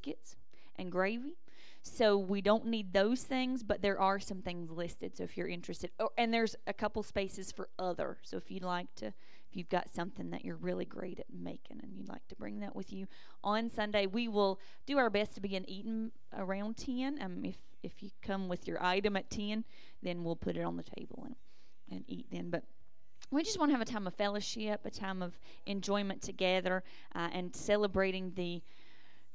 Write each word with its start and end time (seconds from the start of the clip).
biscuits 0.00 0.36
and 0.76 0.90
gravy. 0.90 1.36
So 1.82 2.18
we 2.18 2.42
don't 2.42 2.66
need 2.66 2.92
those 2.92 3.22
things, 3.22 3.62
but 3.62 3.80
there 3.80 3.98
are 3.98 4.20
some 4.20 4.42
things 4.42 4.70
listed. 4.70 5.16
So 5.16 5.24
if 5.24 5.36
you're 5.36 5.48
interested, 5.48 5.90
oh, 5.98 6.10
and 6.18 6.32
there's 6.32 6.54
a 6.66 6.74
couple 6.74 7.02
spaces 7.02 7.50
for 7.50 7.70
other. 7.78 8.18
So 8.22 8.36
if 8.36 8.50
you'd 8.50 8.62
like 8.62 8.94
to, 8.96 9.06
if 9.06 9.56
you've 9.56 9.70
got 9.70 9.88
something 9.88 10.30
that 10.30 10.44
you're 10.44 10.56
really 10.56 10.84
great 10.84 11.18
at 11.18 11.26
making 11.32 11.80
and 11.82 11.92
you'd 11.96 12.08
like 12.08 12.26
to 12.28 12.36
bring 12.36 12.60
that 12.60 12.76
with 12.76 12.92
you 12.92 13.06
on 13.42 13.70
Sunday, 13.70 14.06
we 14.06 14.28
will 14.28 14.60
do 14.84 14.98
our 14.98 15.08
best 15.08 15.34
to 15.36 15.40
begin 15.40 15.68
eating 15.68 16.10
around 16.36 16.76
10. 16.76 17.18
Um, 17.22 17.44
if 17.44 17.56
if 17.82 18.02
you 18.02 18.10
come 18.20 18.46
with 18.46 18.68
your 18.68 18.82
item 18.84 19.16
at 19.16 19.30
10, 19.30 19.64
then 20.02 20.22
we'll 20.22 20.36
put 20.36 20.54
it 20.54 20.60
on 20.60 20.76
the 20.76 20.82
table 20.82 21.22
and, 21.24 21.34
and 21.90 22.04
eat 22.08 22.26
then. 22.30 22.50
But 22.50 22.64
we 23.30 23.42
just 23.42 23.58
want 23.58 23.70
to 23.70 23.72
have 23.72 23.80
a 23.80 23.90
time 23.90 24.06
of 24.06 24.14
fellowship, 24.14 24.82
a 24.84 24.90
time 24.90 25.22
of 25.22 25.38
enjoyment 25.64 26.20
together, 26.20 26.84
uh, 27.14 27.28
and 27.32 27.56
celebrating 27.56 28.32
the 28.34 28.60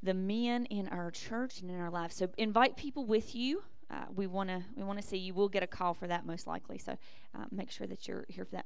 the 0.05 0.13
men 0.13 0.65
in 0.65 0.87
our 0.89 1.11
church 1.11 1.61
and 1.61 1.69
in 1.69 1.79
our 1.79 1.89
lives. 1.89 2.15
So 2.15 2.29
invite 2.37 2.77
people 2.77 3.05
with 3.05 3.35
you. 3.35 3.63
Uh, 3.89 4.05
we 4.15 4.25
want 4.27 4.49
to 4.49 4.63
we 4.75 4.83
want 4.83 4.99
to 4.99 5.07
see 5.07 5.17
you. 5.17 5.33
We'll 5.33 5.49
get 5.49 5.63
a 5.63 5.67
call 5.67 5.93
for 5.93 6.07
that 6.07 6.25
most 6.25 6.47
likely. 6.47 6.77
So 6.77 6.93
uh, 7.35 7.45
make 7.51 7.69
sure 7.69 7.87
that 7.87 8.07
you're 8.07 8.25
here 8.29 8.45
for 8.45 8.55
that. 8.55 8.65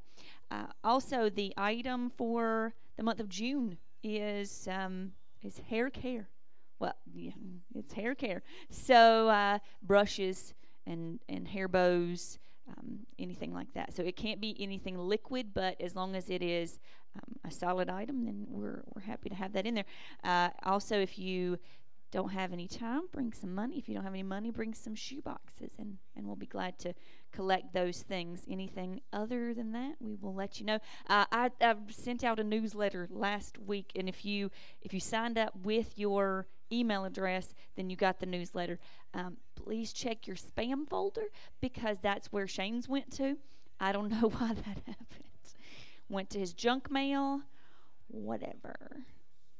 Uh, 0.51 0.65
also, 0.83 1.29
the 1.29 1.53
item 1.57 2.11
for 2.17 2.73
the 2.95 3.03
month 3.03 3.19
of 3.19 3.27
June 3.27 3.77
is 4.03 4.67
um, 4.71 5.11
is 5.41 5.59
hair 5.69 5.89
care. 5.89 6.29
Well, 6.79 6.95
yeah, 7.13 7.31
it's 7.75 7.93
hair 7.93 8.15
care. 8.15 8.43
So 8.69 9.29
uh, 9.29 9.59
brushes 9.81 10.53
and 10.85 11.19
and 11.27 11.47
hair 11.47 11.67
bows 11.67 12.39
um, 12.77 12.99
anything 13.17 13.53
like 13.53 13.73
that. 13.73 13.93
So 13.93 14.03
it 14.03 14.15
can't 14.15 14.39
be 14.39 14.55
anything 14.59 14.97
liquid, 14.97 15.53
but 15.53 15.79
as 15.81 15.95
long 15.95 16.15
as 16.15 16.29
it 16.29 16.41
is 16.41 16.79
um, 17.15 17.35
a 17.45 17.51
solid 17.51 17.89
item, 17.89 18.25
then 18.25 18.45
we're, 18.49 18.83
we're 18.93 19.01
happy 19.01 19.29
to 19.29 19.35
have 19.35 19.53
that 19.53 19.65
in 19.65 19.75
there. 19.75 19.85
Uh, 20.23 20.49
also, 20.63 20.99
if 20.99 21.17
you 21.17 21.57
don't 22.11 22.29
have 22.29 22.51
any 22.51 22.67
time, 22.67 23.03
bring 23.11 23.33
some 23.33 23.53
money. 23.53 23.77
If 23.77 23.87
you 23.87 23.93
don't 23.93 24.03
have 24.03 24.13
any 24.13 24.23
money, 24.23 24.49
bring 24.49 24.73
some 24.73 24.95
shoe 24.95 25.21
boxes, 25.21 25.73
and, 25.77 25.97
and 26.15 26.25
we'll 26.25 26.35
be 26.35 26.47
glad 26.47 26.79
to 26.79 26.93
collect 27.31 27.73
those 27.73 28.01
things. 28.01 28.45
Anything 28.49 29.01
other 29.13 29.53
than 29.53 29.71
that, 29.73 29.95
we 29.99 30.15
will 30.15 30.33
let 30.33 30.59
you 30.59 30.65
know. 30.65 30.79
Uh, 31.07 31.25
I, 31.31 31.51
I 31.61 31.75
sent 31.89 32.23
out 32.23 32.39
a 32.39 32.43
newsletter 32.43 33.07
last 33.11 33.59
week, 33.59 33.91
and 33.95 34.09
if 34.09 34.25
you 34.25 34.49
if 34.81 34.93
you 34.93 34.99
signed 34.99 35.37
up 35.37 35.53
with 35.63 35.97
your 35.99 36.47
email 36.71 37.05
address, 37.05 37.53
then 37.75 37.89
you 37.89 37.95
got 37.95 38.19
the 38.19 38.25
newsletter. 38.25 38.79
Um, 39.13 39.37
please 39.55 39.93
check 39.93 40.25
your 40.25 40.35
spam 40.35 40.87
folder 40.87 41.27
because 41.61 41.99
that's 41.99 42.31
where 42.31 42.47
Shane's 42.47 42.87
went 42.87 43.11
to. 43.17 43.37
I 43.79 43.91
don't 43.91 44.09
know 44.21 44.29
why 44.29 44.53
that 44.53 44.77
happened. 44.85 45.28
Went 46.09 46.29
to 46.31 46.39
his 46.39 46.53
junk 46.53 46.89
mail, 46.89 47.41
whatever. 48.07 49.05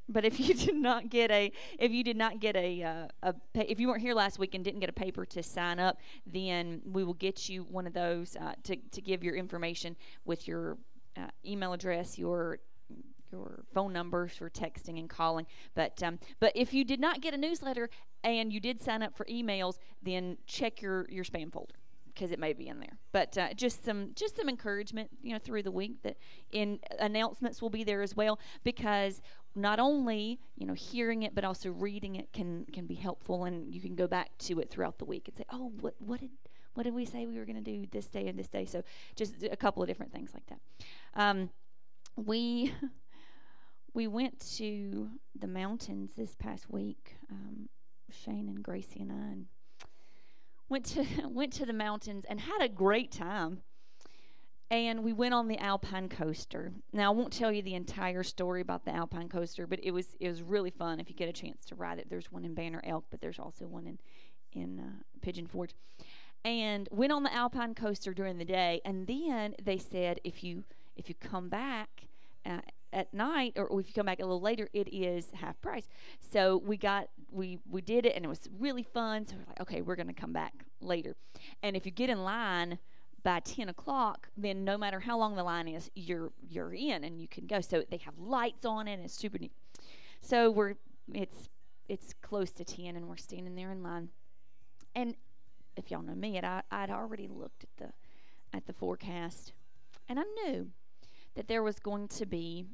But 0.10 0.26
if 0.26 0.40
you 0.40 0.54
did 0.66 0.76
not 0.76 1.10
get 1.10 1.32
a, 1.32 1.52
if 1.78 1.92
you 1.92 2.04
did 2.04 2.18
not 2.18 2.40
get 2.40 2.56
a, 2.56 2.84
uh, 2.84 3.08
a, 3.24 3.36
if 3.54 3.80
you 3.80 3.88
weren't 3.88 4.02
here 4.02 4.16
last 4.16 4.40
week 4.40 4.56
and 4.56 4.64
didn't 4.64 4.80
get 4.80 4.90
a 4.90 4.94
paper 4.94 5.26
to 5.28 5.44
sign 5.44 5.80
up, 5.80 6.00
then 6.26 6.82
we 6.86 7.04
will 7.04 7.14
get 7.14 7.48
you 7.48 7.64
one 7.64 7.86
of 7.88 7.94
those 7.94 8.36
uh, 8.36 8.54
to 8.64 8.76
to 8.76 9.02
give 9.02 9.24
your 9.24 9.36
information 9.36 9.96
with 10.26 10.48
your 10.48 10.78
uh, 11.16 11.28
email 11.46 11.74
address, 11.74 12.18
your 12.18 12.60
your 13.32 13.64
phone 13.74 13.94
numbers 13.94 14.34
for 14.34 14.50
texting 14.50 15.00
and 15.00 15.10
calling. 15.10 15.46
But 15.76 16.02
um, 16.02 16.20
but 16.40 16.52
if 16.56 16.74
you 16.74 16.84
did 16.84 17.00
not 17.00 17.22
get 17.22 17.34
a 17.34 17.38
newsletter 17.38 17.90
and 18.24 18.52
you 18.52 18.60
did 18.60 18.82
sign 18.82 19.04
up 19.04 19.16
for 19.16 19.26
emails, 19.26 19.78
then 20.02 20.38
check 20.48 20.82
your 20.82 21.08
your 21.10 21.24
spam 21.24 21.54
folder 21.54 21.76
because 22.20 22.32
it 22.34 22.40
may 22.40 22.52
be 22.52 22.68
in 22.68 22.80
there. 22.82 22.98
But 23.14 23.38
uh, 23.38 23.54
just 23.54 23.86
some 23.86 24.12
just 24.14 24.36
some 24.36 24.50
encouragement, 24.50 25.10
you 25.22 25.32
know, 25.32 25.40
through 25.40 25.64
the 25.64 25.72
week 25.72 26.04
that 26.04 26.18
in 26.52 26.80
announcements 27.00 27.62
will 27.62 27.70
be 27.70 27.86
there 27.86 28.02
as 28.02 28.16
well 28.16 28.40
because 28.66 29.22
not 29.56 29.80
only 29.80 30.40
you 30.56 30.68
know 30.68 30.74
hearing 30.74 31.24
it 31.24 31.34
but 31.34 31.44
also 31.44 31.72
reading 31.72 32.16
it 32.16 32.32
can 32.34 32.66
can 32.74 32.86
be 32.86 32.94
helpful 32.94 33.46
and 33.46 33.74
you 33.74 33.82
can 33.82 33.96
go 33.96 34.06
back 34.06 34.30
to 34.38 34.60
it 34.60 34.70
throughout 34.70 35.00
the 35.00 35.06
week 35.06 35.28
and 35.28 35.38
say, 35.38 35.46
oh, 35.52 35.72
what 35.80 35.96
what 36.00 36.20
did 36.20 36.32
what 36.74 36.84
did 36.84 36.94
we 36.94 37.06
say 37.06 37.26
we 37.26 37.38
were 37.38 37.46
going 37.46 37.64
to 37.64 37.72
do 37.72 37.86
this 37.92 38.08
day 38.08 38.28
and 38.28 38.38
this 38.38 38.50
day? 38.50 38.66
So 38.66 38.84
just 39.16 39.44
a 39.44 39.56
couple 39.56 39.82
of 39.82 39.88
different 39.88 40.12
things 40.12 40.32
like 40.34 40.46
that. 40.48 40.60
Um, 41.16 41.50
we 42.18 42.74
we 43.94 44.08
went 44.08 44.40
to 44.58 45.10
the 45.40 45.48
mountains 45.48 46.12
this 46.18 46.36
past 46.36 46.70
week. 46.70 47.16
Um, 47.32 47.70
Shane 48.12 48.50
and 48.50 48.64
Gracie 48.64 49.02
and 49.02 49.12
I 49.12 49.32
and 49.32 49.46
went 50.70 50.86
to 50.86 51.06
went 51.28 51.54
to 51.54 51.66
the 51.66 51.74
mountains 51.74 52.26
and 52.30 52.40
had 52.40 52.62
a 52.62 52.70
great 52.70 53.12
time. 53.12 53.62
And 54.72 55.04
we 55.04 55.14
went 55.14 55.34
on 55.34 55.48
the 55.48 55.58
Alpine 55.58 56.10
coaster. 56.10 56.72
Now 56.94 57.12
I 57.12 57.16
won't 57.16 57.34
tell 57.34 57.52
you 57.52 57.64
the 57.64 57.74
entire 57.74 58.22
story 58.22 58.62
about 58.62 58.86
the 58.86 58.94
Alpine 58.94 59.28
coaster, 59.28 59.66
but 59.66 59.80
it 59.82 59.92
was 59.92 60.16
it 60.20 60.30
was 60.30 60.44
really 60.44 60.70
fun 60.70 61.00
if 61.00 61.10
you 61.10 61.16
get 61.16 61.28
a 61.28 61.34
chance 61.34 61.66
to 61.66 61.76
ride 61.76 61.98
it. 61.98 62.08
There's 62.10 62.32
one 62.32 62.46
in 62.46 62.54
Banner 62.54 62.82
Elk, 62.84 63.06
but 63.10 63.20
there's 63.20 63.40
also 63.40 63.66
one 63.66 63.88
in 63.88 64.00
in 64.54 64.80
uh, 64.80 65.04
Pigeon 65.22 65.48
Forge. 65.48 65.72
And 66.46 66.88
went 66.92 67.12
on 67.12 67.24
the 67.24 67.34
Alpine 67.34 67.76
coaster 67.76 68.14
during 68.14 68.38
the 68.38 68.46
day, 68.46 68.80
and 68.86 69.08
then 69.08 69.56
they 69.62 69.78
said 69.78 70.20
if 70.24 70.44
you 70.44 70.64
if 70.96 71.10
you 71.10 71.16
come 71.16 71.50
back 71.50 72.08
uh, 72.46 72.62
at 72.92 73.14
night 73.14 73.54
or 73.56 73.80
if 73.80 73.88
you 73.88 73.94
come 73.94 74.06
back 74.06 74.20
a 74.20 74.24
little 74.24 74.42
later 74.42 74.70
it 74.74 74.88
is 74.94 75.32
half 75.34 75.60
price. 75.62 75.88
So 76.20 76.58
we 76.58 76.78
got 76.78 77.10
we 77.32 77.60
we 77.70 77.82
did 77.82 78.06
it 78.06 78.16
and 78.16 78.26
it 78.26 78.28
was 78.28 78.50
really 78.60 78.84
fun. 78.84 79.26
So 79.28 79.36
we're 79.36 79.46
like 79.48 79.62
okay 79.62 79.82
we're 79.82 79.96
to 79.96 80.14
come 80.14 80.34
back 80.34 80.66
later. 80.82 81.16
And 81.62 81.76
if 81.76 81.86
you 81.86 81.92
get 81.92 82.10
in 82.10 82.24
line 82.24 82.80
by 83.22 83.40
10 83.42 83.70
o'clock 83.70 84.30
then 84.38 84.64
no 84.64 84.78
matter 84.78 85.02
how 85.02 85.18
long 85.18 85.36
the 85.36 85.44
line 85.44 85.68
is 85.68 85.92
you're 85.96 86.32
you're 86.48 86.74
in 86.74 87.04
and 87.04 87.22
you 87.22 87.28
can 87.28 87.48
go. 87.48 87.62
So 87.62 87.84
they 87.90 87.98
have 87.98 88.18
lights 88.18 88.66
on 88.66 88.88
and 88.88 89.04
it's 89.04 89.14
super 89.14 89.38
neat. 89.38 89.52
So 90.22 90.50
we're 90.50 90.76
it's 91.14 91.50
it's 91.88 92.14
close 92.22 92.52
to 92.52 92.64
10 92.64 92.96
and 92.96 93.08
we're 93.08 93.18
standing 93.18 93.56
there 93.56 93.72
in 93.72 93.82
line. 93.84 94.10
And 94.96 95.16
if 95.80 95.90
y'all 95.90 96.02
know 96.02 96.16
me 96.16 96.38
it, 96.38 96.44
I, 96.44 96.62
i'd 96.72 96.90
already 96.90 97.28
looked 97.28 97.64
at 97.64 97.78
the 97.78 97.94
at 98.56 98.68
the 98.68 98.74
forecast 98.74 99.54
and 100.08 100.20
i 100.20 100.24
knew 100.24 100.68
that 101.40 101.48
there 101.48 101.64
was 101.64 101.80
going 101.80 102.06
to 102.06 102.26
be 102.26 102.66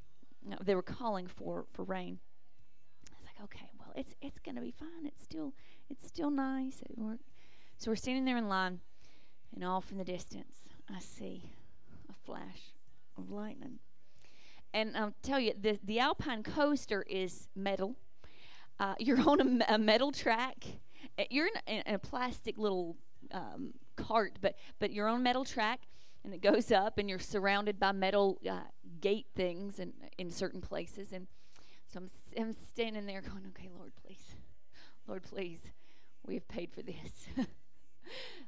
no, 0.44 0.58
they 0.60 0.74
were 0.74 0.82
calling 0.82 1.28
for 1.28 1.66
for 1.72 1.84
rain. 1.84 2.18
I 3.12 3.14
was 3.16 3.26
like, 3.26 3.44
okay, 3.44 3.70
well, 3.78 3.94
it's 3.96 4.16
it's 4.24 4.40
gonna 4.40 4.60
be 4.60 4.72
fine. 4.72 5.06
It's 5.06 5.22
still 5.22 5.54
it's 5.88 6.08
still 6.08 6.32
nice. 6.32 6.82
We're, 6.96 7.20
so 7.78 7.92
we're 7.92 7.96
standing 7.96 8.26
there 8.26 8.38
in 8.38 8.50
line, 8.50 8.80
and 9.54 9.64
off 9.64 9.92
in 9.92 10.00
the 10.00 10.04
distance, 10.04 10.56
I 10.90 10.98
see 10.98 11.44
a 12.10 12.14
flash 12.26 12.74
of 13.16 13.30
lightning. 13.30 13.78
And 14.74 14.98
I'll 14.98 15.14
tell 15.22 15.40
you, 15.40 15.54
the 15.62 15.78
the 15.84 16.00
Alpine 16.00 16.42
coaster 16.42 17.04
is 17.08 17.48
metal. 17.56 17.96
Uh, 18.80 18.96
you're 19.00 19.22
on 19.30 19.62
a, 19.62 19.76
a, 19.76 19.78
metal 19.78 20.12
track. 20.12 20.66
Uh, 21.20 21.26
you're 21.30 21.46
in 21.46 21.54
a, 21.68 21.88
in 21.88 21.94
a 21.94 22.00
plastic 22.00 22.58
little 22.58 22.98
um, 23.32 23.76
cart, 23.96 24.40
but 24.42 24.56
but 24.80 24.92
you're 24.92 25.08
on 25.08 25.22
metal 25.22 25.46
track, 25.46 25.82
and 26.26 26.34
it 26.34 26.42
goes 26.42 26.72
up, 26.72 26.98
and 26.98 27.08
you're 27.08 27.20
surrounded 27.20 27.80
by 27.80 27.92
metal 27.92 28.40
uh, 28.50 28.62
gate 29.00 29.28
things 29.36 29.80
in, 29.80 29.94
in 30.18 30.32
certain 30.32 30.60
places. 30.60 31.14
And 31.14 31.28
so 31.88 32.00
I'm, 32.00 32.10
I'm 32.38 32.56
standing 32.72 33.06
there 33.06 33.22
going, 33.22 33.44
okay, 33.50 33.70
Lord, 33.78 33.92
please. 34.04 34.36
Lord, 35.08 35.24
please. 35.24 35.60
We 36.26 36.34
have 36.34 36.48
paid 36.48 36.72
for 36.72 36.82
this. 36.82 37.28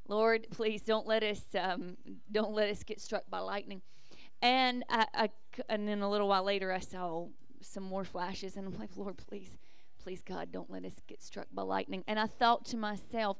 Lord, 0.07 0.47
please 0.49 0.81
don't 0.81 1.05
let 1.05 1.21
us 1.21 1.41
um, 1.59 1.97
don't 2.31 2.53
let 2.53 2.69
us 2.69 2.83
get 2.83 2.99
struck 2.99 3.29
by 3.29 3.39
lightning. 3.39 3.81
And 4.41 4.83
I, 4.89 5.05
I, 5.13 5.29
and 5.69 5.88
then 5.88 6.01
a 6.01 6.09
little 6.09 6.27
while 6.27 6.44
later, 6.44 6.71
I 6.71 6.79
saw 6.79 7.27
some 7.61 7.83
more 7.83 8.03
flashes, 8.03 8.55
and 8.55 8.67
I'm 8.67 8.79
like, 8.79 8.91
Lord, 8.95 9.17
please, 9.17 9.57
please, 10.01 10.23
God, 10.23 10.51
don't 10.51 10.71
let 10.71 10.85
us 10.85 10.94
get 11.07 11.21
struck 11.21 11.47
by 11.51 11.61
lightning. 11.61 12.03
And 12.07 12.19
I 12.19 12.25
thought 12.25 12.65
to 12.65 12.77
myself, 12.77 13.38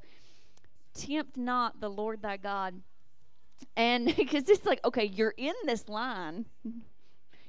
tempt 0.94 1.36
not 1.36 1.80
the 1.80 1.90
Lord 1.90 2.22
thy 2.22 2.36
God. 2.36 2.82
And 3.76 4.06
because 4.16 4.48
it's 4.48 4.66
like, 4.66 4.84
okay, 4.84 5.04
you're 5.04 5.34
in 5.36 5.54
this 5.64 5.88
line. 5.88 6.46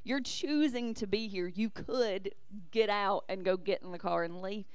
You're 0.03 0.21
choosing 0.21 0.93
to 0.95 1.07
be 1.07 1.27
here. 1.27 1.47
You 1.47 1.69
could 1.69 2.33
get 2.71 2.89
out 2.89 3.25
and 3.29 3.43
go 3.43 3.57
get 3.57 3.81
in 3.81 3.91
the 3.91 3.99
car 3.99 4.23
and 4.23 4.41
leave. 4.41 4.65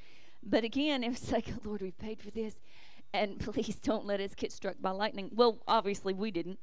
But 0.43 0.65
again, 0.65 1.03
it 1.03 1.09
was 1.11 1.33
like, 1.33 1.47
Lord, 1.65 1.83
we 1.83 1.91
paid 1.91 2.21
for 2.21 2.31
this. 2.31 2.61
And 3.13 3.39
please 3.53 3.77
don't 3.77 4.07
let 4.07 4.21
us 4.21 4.35
get 4.35 4.53
struck 4.53 4.77
by 4.81 4.91
lightning. 4.91 5.31
Well, 5.35 5.59
obviously 5.67 6.15
we 6.15 6.31
didn't. 6.31 6.59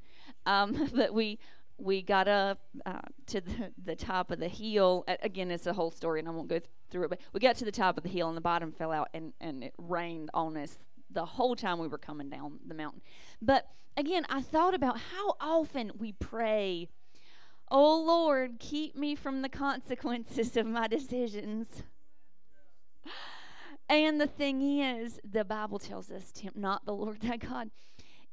Um, 0.45 0.89
but 0.93 1.13
we 1.13 1.39
we 1.77 2.03
got 2.03 2.27
up 2.27 2.59
uh, 2.85 2.99
to 3.25 3.41
the, 3.41 3.71
the 3.83 3.95
top 3.95 4.29
of 4.29 4.39
the 4.39 4.47
hill. 4.47 5.03
Again, 5.23 5.49
it's 5.49 5.65
a 5.65 5.73
whole 5.73 5.89
story, 5.89 6.19
and 6.19 6.27
I 6.27 6.31
won't 6.31 6.47
go 6.47 6.59
through 6.91 7.05
it. 7.05 7.09
But 7.09 7.19
we 7.33 7.39
got 7.39 7.55
to 7.55 7.65
the 7.65 7.71
top 7.71 7.97
of 7.97 8.03
the 8.03 8.09
hill, 8.09 8.27
and 8.27 8.37
the 8.37 8.41
bottom 8.41 8.71
fell 8.71 8.91
out, 8.91 9.09
and, 9.15 9.33
and 9.41 9.63
it 9.63 9.73
rained 9.79 10.29
on 10.35 10.57
us 10.57 10.77
the 11.13 11.25
whole 11.25 11.55
time 11.55 11.79
we 11.79 11.87
were 11.87 11.97
coming 11.97 12.29
down 12.29 12.59
the 12.65 12.73
mountain. 12.73 13.01
But 13.41 13.67
again, 13.97 14.25
I 14.29 14.41
thought 14.41 14.73
about 14.73 14.97
how 14.97 15.35
often 15.39 15.91
we 15.97 16.11
pray 16.13 16.89
Oh 17.73 18.03
Lord, 18.03 18.59
keep 18.59 18.97
me 18.97 19.15
from 19.15 19.41
the 19.41 19.49
consequences 19.49 20.57
of 20.57 20.65
my 20.65 20.89
decisions. 20.89 21.83
And 23.87 24.19
the 24.19 24.27
thing 24.27 24.61
is, 24.61 25.21
the 25.23 25.45
Bible 25.45 25.79
tells 25.79 26.11
us, 26.11 26.33
tempt 26.33 26.57
not 26.57 26.85
the 26.85 26.93
Lord 26.93 27.21
thy 27.21 27.37
God. 27.37 27.71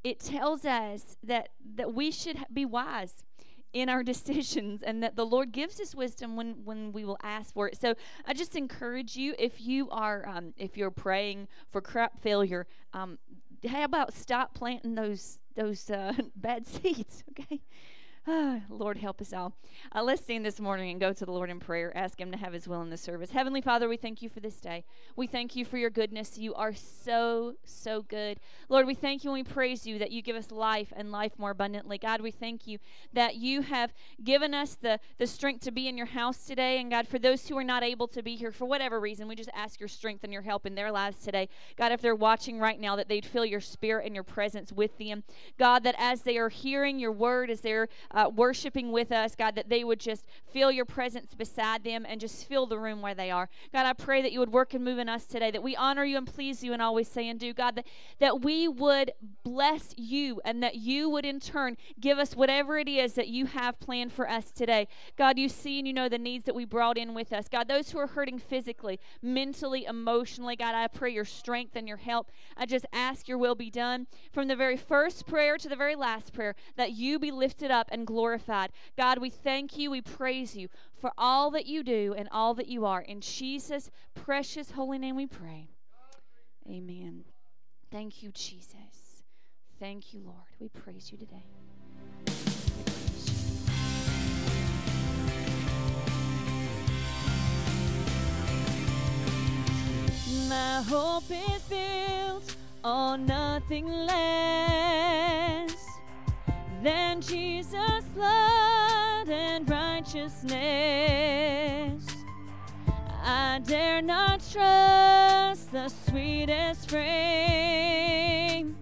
It 0.02 0.18
tells 0.18 0.64
us 0.64 1.16
that, 1.22 1.50
that 1.74 1.94
we 1.94 2.10
should 2.10 2.38
be 2.52 2.64
wise. 2.64 3.24
In 3.72 3.88
our 3.88 4.02
decisions 4.12 4.82
and 4.82 5.02
that 5.02 5.16
the 5.16 5.26
Lord 5.26 5.52
gives 5.52 5.80
us 5.80 5.94
wisdom 5.94 6.36
when 6.36 6.64
when 6.64 6.92
we 6.92 7.04
will 7.04 7.18
ask 7.22 7.52
for 7.52 7.68
it. 7.68 7.80
So 7.80 7.94
I 8.26 8.34
just 8.34 8.56
encourage 8.56 9.16
you 9.16 9.34
if 9.38 9.60
you 9.60 9.88
are 9.90 10.26
um, 10.28 10.54
if 10.56 10.76
you're 10.76 10.90
praying 10.90 11.48
for 11.70 11.80
crop 11.80 12.18
failure, 12.20 12.66
um, 12.92 13.18
how 13.68 13.84
about 13.84 14.14
stop 14.14 14.54
planting 14.54 14.94
those 14.94 15.40
those 15.54 15.90
uh, 15.90 16.12
bad 16.36 16.66
seeds, 16.66 17.24
okay? 17.30 17.60
Lord, 18.68 18.98
help 18.98 19.22
us 19.22 19.32
all. 19.32 19.54
Uh, 19.94 20.02
let's 20.02 20.22
stand 20.22 20.44
this 20.44 20.60
morning 20.60 20.90
and 20.90 21.00
go 21.00 21.14
to 21.14 21.24
the 21.24 21.32
Lord 21.32 21.48
in 21.48 21.58
prayer. 21.58 21.96
Ask 21.96 22.20
Him 22.20 22.30
to 22.32 22.36
have 22.36 22.52
His 22.52 22.68
will 22.68 22.82
in 22.82 22.90
the 22.90 22.96
service. 22.98 23.30
Heavenly 23.30 23.62
Father, 23.62 23.88
we 23.88 23.96
thank 23.96 24.20
you 24.20 24.28
for 24.28 24.40
this 24.40 24.60
day. 24.60 24.84
We 25.16 25.26
thank 25.26 25.56
you 25.56 25.64
for 25.64 25.78
your 25.78 25.88
goodness. 25.88 26.36
You 26.36 26.54
are 26.54 26.74
so, 26.74 27.54
so 27.64 28.02
good. 28.02 28.38
Lord, 28.68 28.86
we 28.86 28.94
thank 28.94 29.24
you 29.24 29.30
and 29.30 29.38
we 29.38 29.50
praise 29.50 29.86
you 29.86 29.98
that 29.98 30.10
you 30.10 30.20
give 30.20 30.36
us 30.36 30.50
life 30.50 30.92
and 30.94 31.10
life 31.10 31.38
more 31.38 31.52
abundantly. 31.52 31.96
God, 31.96 32.20
we 32.20 32.30
thank 32.30 32.66
you 32.66 32.78
that 33.14 33.36
you 33.36 33.62
have 33.62 33.94
given 34.22 34.52
us 34.52 34.74
the, 34.74 35.00
the 35.16 35.26
strength 35.26 35.64
to 35.64 35.70
be 35.70 35.88
in 35.88 35.96
your 35.96 36.06
house 36.06 36.44
today. 36.44 36.80
And 36.80 36.90
God, 36.90 37.08
for 37.08 37.18
those 37.18 37.48
who 37.48 37.56
are 37.56 37.64
not 37.64 37.82
able 37.82 38.08
to 38.08 38.22
be 38.22 38.36
here 38.36 38.52
for 38.52 38.66
whatever 38.66 39.00
reason, 39.00 39.26
we 39.26 39.36
just 39.36 39.50
ask 39.54 39.80
your 39.80 39.88
strength 39.88 40.22
and 40.22 40.34
your 40.34 40.42
help 40.42 40.66
in 40.66 40.74
their 40.74 40.92
lives 40.92 41.18
today. 41.18 41.48
God, 41.76 41.92
if 41.92 42.02
they're 42.02 42.14
watching 42.14 42.58
right 42.58 42.78
now, 42.78 42.94
that 42.96 43.08
they'd 43.08 43.24
feel 43.24 43.46
your 43.46 43.60
spirit 43.62 44.04
and 44.04 44.14
your 44.14 44.24
presence 44.24 44.70
with 44.70 44.98
them. 44.98 45.22
God, 45.58 45.82
that 45.84 45.94
as 45.96 46.22
they 46.22 46.36
are 46.36 46.50
hearing 46.50 46.98
your 46.98 47.12
word, 47.12 47.48
as 47.48 47.62
they're 47.62 47.88
uh, 48.17 48.17
Uh, 48.18 48.28
worshiping 48.28 48.90
with 48.90 49.12
us, 49.12 49.36
God, 49.36 49.54
that 49.54 49.68
they 49.68 49.84
would 49.84 50.00
just 50.00 50.26
feel 50.52 50.72
your 50.72 50.84
presence 50.84 51.36
beside 51.36 51.84
them 51.84 52.04
and 52.04 52.20
just 52.20 52.48
fill 52.48 52.66
the 52.66 52.76
room 52.76 53.00
where 53.00 53.14
they 53.14 53.30
are. 53.30 53.48
God, 53.72 53.86
I 53.86 53.92
pray 53.92 54.22
that 54.22 54.32
you 54.32 54.40
would 54.40 54.50
work 54.50 54.74
and 54.74 54.84
move 54.84 54.98
in 54.98 55.08
us 55.08 55.24
today, 55.24 55.52
that 55.52 55.62
we 55.62 55.76
honor 55.76 56.02
you 56.04 56.16
and 56.16 56.26
please 56.26 56.64
you 56.64 56.72
and 56.72 56.82
always 56.82 57.06
say 57.06 57.28
and 57.28 57.38
do. 57.38 57.54
God, 57.54 57.76
that, 57.76 57.86
that 58.18 58.40
we 58.40 58.66
would 58.66 59.12
bless 59.44 59.94
you 59.96 60.40
and 60.44 60.60
that 60.64 60.74
you 60.74 61.08
would 61.08 61.24
in 61.24 61.38
turn 61.38 61.76
give 62.00 62.18
us 62.18 62.34
whatever 62.34 62.76
it 62.76 62.88
is 62.88 63.12
that 63.12 63.28
you 63.28 63.46
have 63.46 63.78
planned 63.78 64.12
for 64.12 64.28
us 64.28 64.50
today. 64.50 64.88
God, 65.16 65.38
you 65.38 65.48
see 65.48 65.78
and 65.78 65.86
you 65.86 65.94
know 65.94 66.08
the 66.08 66.18
needs 66.18 66.44
that 66.46 66.56
we 66.56 66.64
brought 66.64 66.98
in 66.98 67.14
with 67.14 67.32
us. 67.32 67.46
God, 67.48 67.68
those 67.68 67.90
who 67.90 68.00
are 68.00 68.08
hurting 68.08 68.40
physically, 68.40 68.98
mentally, 69.22 69.84
emotionally, 69.84 70.56
God, 70.56 70.74
I 70.74 70.88
pray 70.88 71.12
your 71.12 71.24
strength 71.24 71.76
and 71.76 71.86
your 71.86 71.98
help. 71.98 72.32
I 72.56 72.66
just 72.66 72.86
ask 72.92 73.28
your 73.28 73.38
will 73.38 73.54
be 73.54 73.70
done 73.70 74.08
from 74.32 74.48
the 74.48 74.56
very 74.56 74.76
first 74.76 75.24
prayer 75.24 75.56
to 75.56 75.68
the 75.68 75.76
very 75.76 75.94
last 75.94 76.32
prayer, 76.32 76.56
that 76.74 76.94
you 76.94 77.20
be 77.20 77.30
lifted 77.30 77.70
up 77.70 77.88
and 77.92 78.07
glorified. 78.08 78.72
God, 78.96 79.18
we 79.18 79.28
thank 79.28 79.76
you, 79.76 79.90
we 79.90 80.00
praise 80.00 80.56
you 80.56 80.68
for 80.94 81.12
all 81.18 81.50
that 81.50 81.66
you 81.66 81.82
do 81.82 82.14
and 82.16 82.26
all 82.32 82.54
that 82.54 82.66
you 82.66 82.86
are. 82.86 83.02
In 83.02 83.20
Jesus' 83.20 83.90
precious 84.14 84.70
holy 84.70 84.98
name 84.98 85.14
we 85.14 85.26
pray. 85.26 85.68
Amen. 86.66 87.24
Thank 87.92 88.22
you, 88.22 88.30
Jesus. 88.32 89.22
Thank 89.78 90.14
you, 90.14 90.20
Lord. 90.24 90.48
We 90.58 90.70
praise 90.70 91.12
you 91.12 91.18
today. 91.18 91.44
My 100.48 100.82
hope 100.88 101.30
is 101.30 101.62
built 101.64 102.56
on 102.82 103.26
nothing 103.26 103.86
less 103.86 104.78
than 106.82 107.20
Jesus' 107.20 108.04
blood 108.14 109.28
and 109.28 109.68
righteousness. 109.68 110.56
I 113.22 113.60
dare 113.64 114.00
not 114.00 114.40
trust 114.52 115.72
the 115.72 115.88
sweetest 115.88 116.88
frame, 116.88 118.76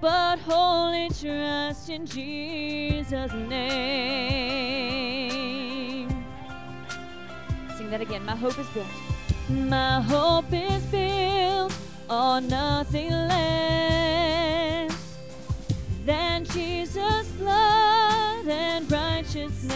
but 0.00 0.38
wholly 0.38 1.10
trust 1.10 1.90
in 1.90 2.06
Jesus' 2.06 3.32
name. 3.32 3.60
Sing 7.76 7.90
that 7.90 8.00
again. 8.00 8.24
My 8.24 8.34
hope 8.36 8.58
is 8.58 8.66
built. 8.68 8.86
My 9.50 10.00
hope 10.00 10.52
is 10.52 10.82
built 10.86 11.76
on 12.08 12.48
nothing 12.48 13.10
less 13.10 14.99
than 16.10 16.44
Jesus' 16.44 17.28
blood 17.38 18.48
and 18.48 18.90
righteousness. 18.90 19.72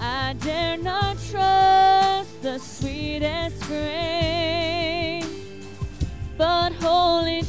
I 0.00 0.34
dare 0.40 0.76
not 0.76 1.16
trust 1.30 2.42
the 2.42 2.58
sweetest 2.58 3.62
frame, 3.66 5.24
but 6.36 6.72
wholly 6.72 7.41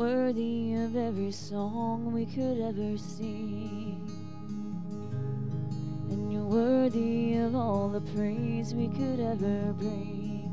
worthy 0.00 0.72
of 0.72 0.96
every 0.96 1.30
song 1.30 2.10
we 2.10 2.24
could 2.24 2.58
ever 2.58 2.96
sing. 2.96 4.00
And 6.08 6.32
you're 6.32 6.42
worthy 6.42 7.36
of 7.36 7.54
all 7.54 7.90
the 7.90 8.00
praise 8.12 8.72
we 8.72 8.88
could 8.88 9.20
ever 9.20 9.74
bring. 9.74 10.50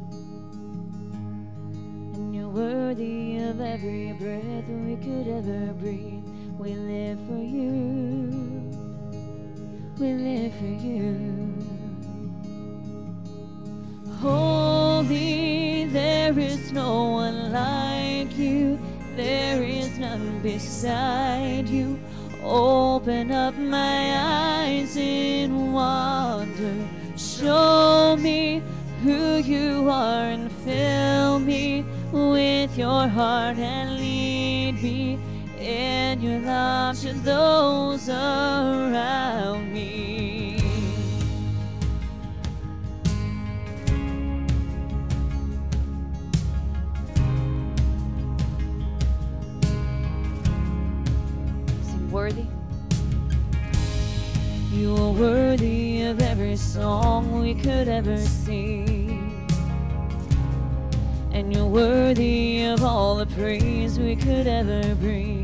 And 2.13 2.35
you're 2.35 2.49
worthy 2.49 3.37
of 3.37 3.61
every 3.61 4.11
breath 4.19 4.67
we 4.67 4.97
could 4.97 5.29
ever 5.29 5.71
breathe. 5.75 6.27
We 6.59 6.73
live 6.73 7.17
for 7.25 7.41
you. 7.41 8.67
We 9.97 10.11
live 10.11 10.53
for 10.55 10.75
you. 10.87 11.53
Holy, 14.19 15.85
there 15.85 16.37
is 16.37 16.73
no 16.73 17.11
one 17.11 17.53
like 17.53 18.37
you. 18.37 18.77
There 19.17 19.63
is 19.63 19.97
none 19.97 20.41
beside 20.43 21.67
you. 21.67 21.99
Open 22.43 23.31
up 23.31 23.57
my 23.57 24.15
eyes 24.15 24.95
in 24.95 25.73
wonder. 25.73 26.75
Show 27.17 28.15
me 28.19 28.61
who 29.01 29.37
you 29.37 29.89
are 29.89 30.29
and 30.29 30.51
fill 30.63 31.39
me 31.39 31.83
with 32.11 32.77
your 32.77 33.07
heart 33.07 33.57
and 33.57 33.97
lead 33.97 34.83
me 34.83 35.17
in 35.59 36.21
your 36.21 36.39
love 36.41 36.99
to 36.99 37.13
those 37.13 38.09
around 38.09 39.73
me. 39.73 39.76
Song 56.77 57.41
we 57.41 57.55
could 57.55 57.87
ever 57.87 58.17
sing. 58.17 59.47
And 61.31 61.51
you're 61.51 61.65
worthy 61.65 62.65
of 62.65 62.83
all 62.83 63.15
the 63.15 63.25
praise 63.25 63.97
we 63.97 64.15
could 64.15 64.45
ever 64.45 64.93
bring. 64.95 65.43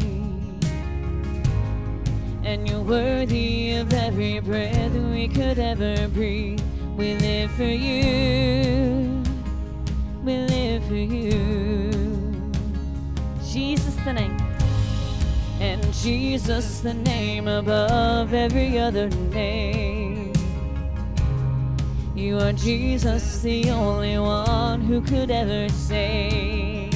And 2.44 2.70
you're 2.70 2.88
worthy 2.98 3.72
of 3.72 3.92
every 3.94 4.42
breath 4.42 4.94
we 5.16 5.28
could 5.28 5.58
ever 5.58 6.08
breathe. 6.10 6.62
We 6.96 7.16
live 7.16 7.50
for 7.54 7.74
you. 7.88 9.24
We 10.24 10.36
live 10.56 10.84
for 10.86 11.04
you. 11.20 11.90
Jesus 13.52 13.96
the 14.06 14.13
name. 14.13 14.38
And 15.60 15.82
Jesus 15.96 16.82
the 16.82 16.94
name 16.94 17.48
above 17.48 18.36
every 18.36 18.78
other 18.78 19.10
name. 19.10 19.83
You 22.24 22.39
are 22.39 22.53
Jesus, 22.53 23.42
the 23.42 23.70
only 23.70 24.18
one 24.18 24.80
who 24.80 25.01
could 25.01 25.30
ever 25.30 25.68
save. 25.68 26.94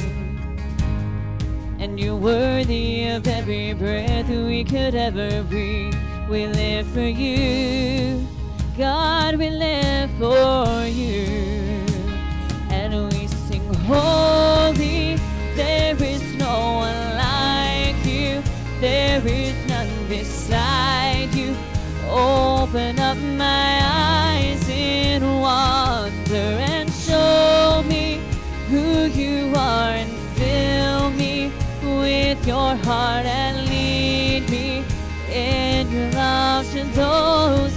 And 1.79 1.99
you're 1.99 2.15
worthy 2.15 3.09
of 3.09 3.27
every 3.27 3.73
breath 3.73 4.29
we 4.29 4.63
could 4.63 4.95
ever 4.95 5.43
breathe. 5.43 5.97
We 6.29 6.47
live 6.47 6.87
for 6.87 7.01
you. 7.01 8.25
God, 8.77 9.35
we 9.35 9.49
live 9.49 10.09
for 10.11 10.87
you. 10.87 11.27
And 12.69 13.11
we 13.11 13.27
sing, 13.27 13.73
Holy, 13.83 15.17
there 15.57 16.01
is 16.01 16.23
no 16.35 16.55
one 16.87 17.17
like 17.17 17.99
you. 18.05 18.41
There 18.79 19.21
is 19.27 19.55
none 19.67 20.07
beside 20.07 21.35
you. 21.35 21.53
Open 22.09 22.97
up 22.97 23.17
my 23.17 23.81
eyes 23.83 24.66
in 25.17 25.39
wonder 25.41 26.49
and 26.73 26.91
show 26.93 27.83
me 27.87 28.19
who 28.69 29.05
you 29.05 29.51
are 29.55 29.93
and 30.01 30.11
fill 30.37 31.09
me 31.11 31.51
with 31.81 32.45
your 32.45 32.75
heart 32.85 33.25
and 33.25 33.67
lead 33.67 34.47
me 34.49 34.83
in 35.31 35.91
your 35.91 36.11
love 36.11 36.69
to 36.71 36.83
those 37.01 37.76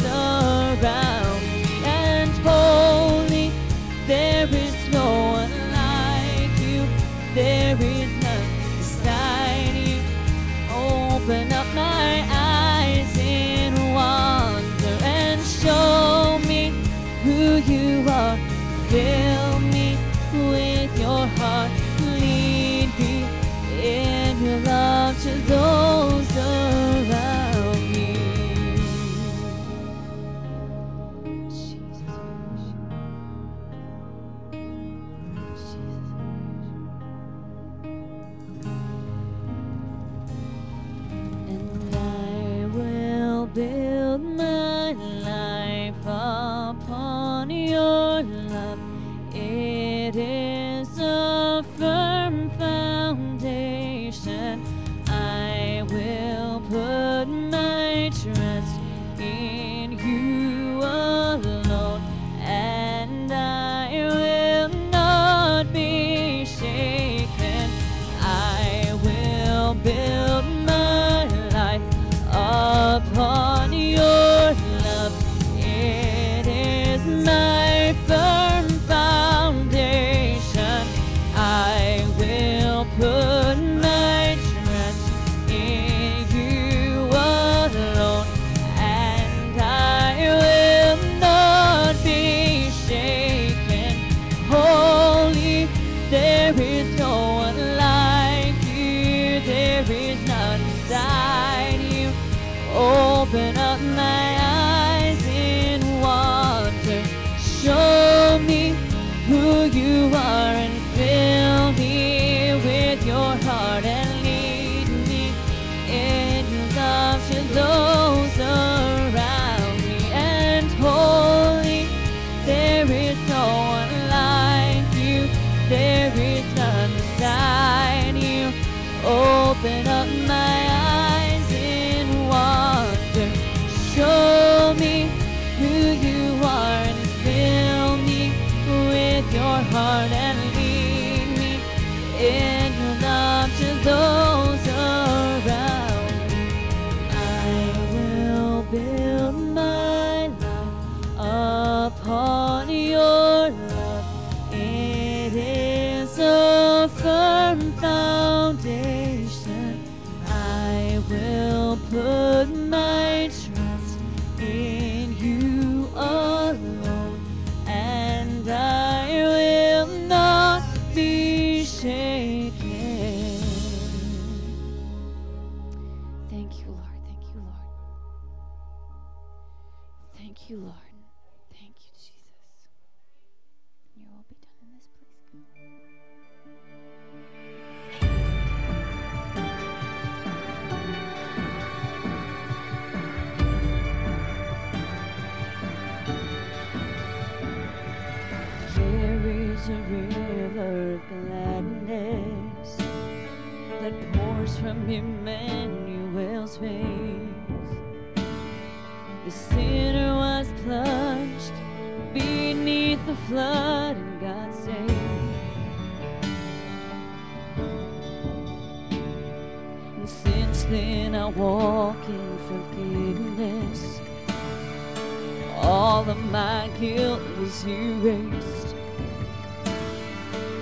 my 226.30 226.70
guilt 226.78 227.20
was 227.38 227.64
erased. 227.66 228.74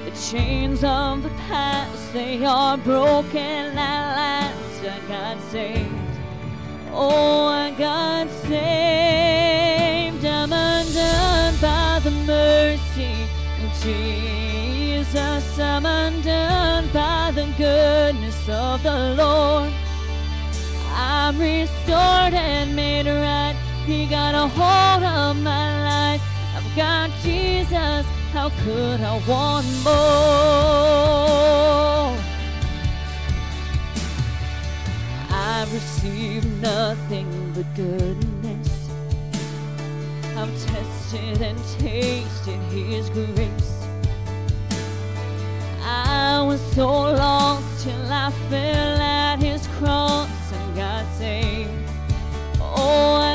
The 0.04 0.10
chains 0.30 0.82
of 0.82 1.22
the 1.22 1.30
past, 1.46 2.12
they 2.12 2.44
are 2.44 2.78
broken 2.78 3.76
at 3.76 4.16
last. 4.16 4.82
I 4.82 5.00
got 5.08 5.40
saved. 5.50 5.94
Oh, 6.92 7.46
I 7.46 7.70
got 7.72 8.30
saved. 8.48 10.24
I'm 10.24 10.52
undone 10.52 11.54
by 11.60 12.00
the 12.02 12.10
mercy 12.26 13.28
of 13.62 13.72
Jesus. 13.82 15.58
I'm 15.58 15.84
undone 15.84 16.88
by 16.94 17.30
the 17.34 17.46
goodness 17.58 18.48
of 18.48 18.82
the 18.82 19.14
Lord. 19.18 19.72
I'm 20.94 21.38
restored 21.38 22.34
and 22.34 22.74
made 22.74 23.06
right. 23.06 23.47
He 23.88 24.04
got 24.04 24.34
a 24.34 24.46
hold 24.48 25.02
of 25.02 25.36
my 25.42 25.82
life. 25.82 26.22
I've 26.54 26.76
got 26.76 27.10
Jesus. 27.22 28.04
How 28.34 28.50
could 28.62 29.00
I 29.00 29.14
want 29.26 29.66
more? 29.82 31.08
I've 35.30 35.72
received 35.72 36.46
nothing 36.60 37.30
but 37.54 37.64
goodness. 37.74 38.90
I've 40.36 40.52
tested 40.66 41.40
and 41.40 41.58
tasted 41.78 42.60
His 42.70 43.08
grace. 43.08 43.86
I 45.82 46.42
was 46.46 46.60
so 46.74 46.86
lost 46.86 47.84
till 47.84 48.12
I 48.12 48.30
fell 48.50 49.00
at 49.00 49.38
His 49.40 49.66
cross 49.78 50.28
and 50.52 50.76
got 50.76 51.06
saved. 51.14 51.70
Oh, 52.60 53.27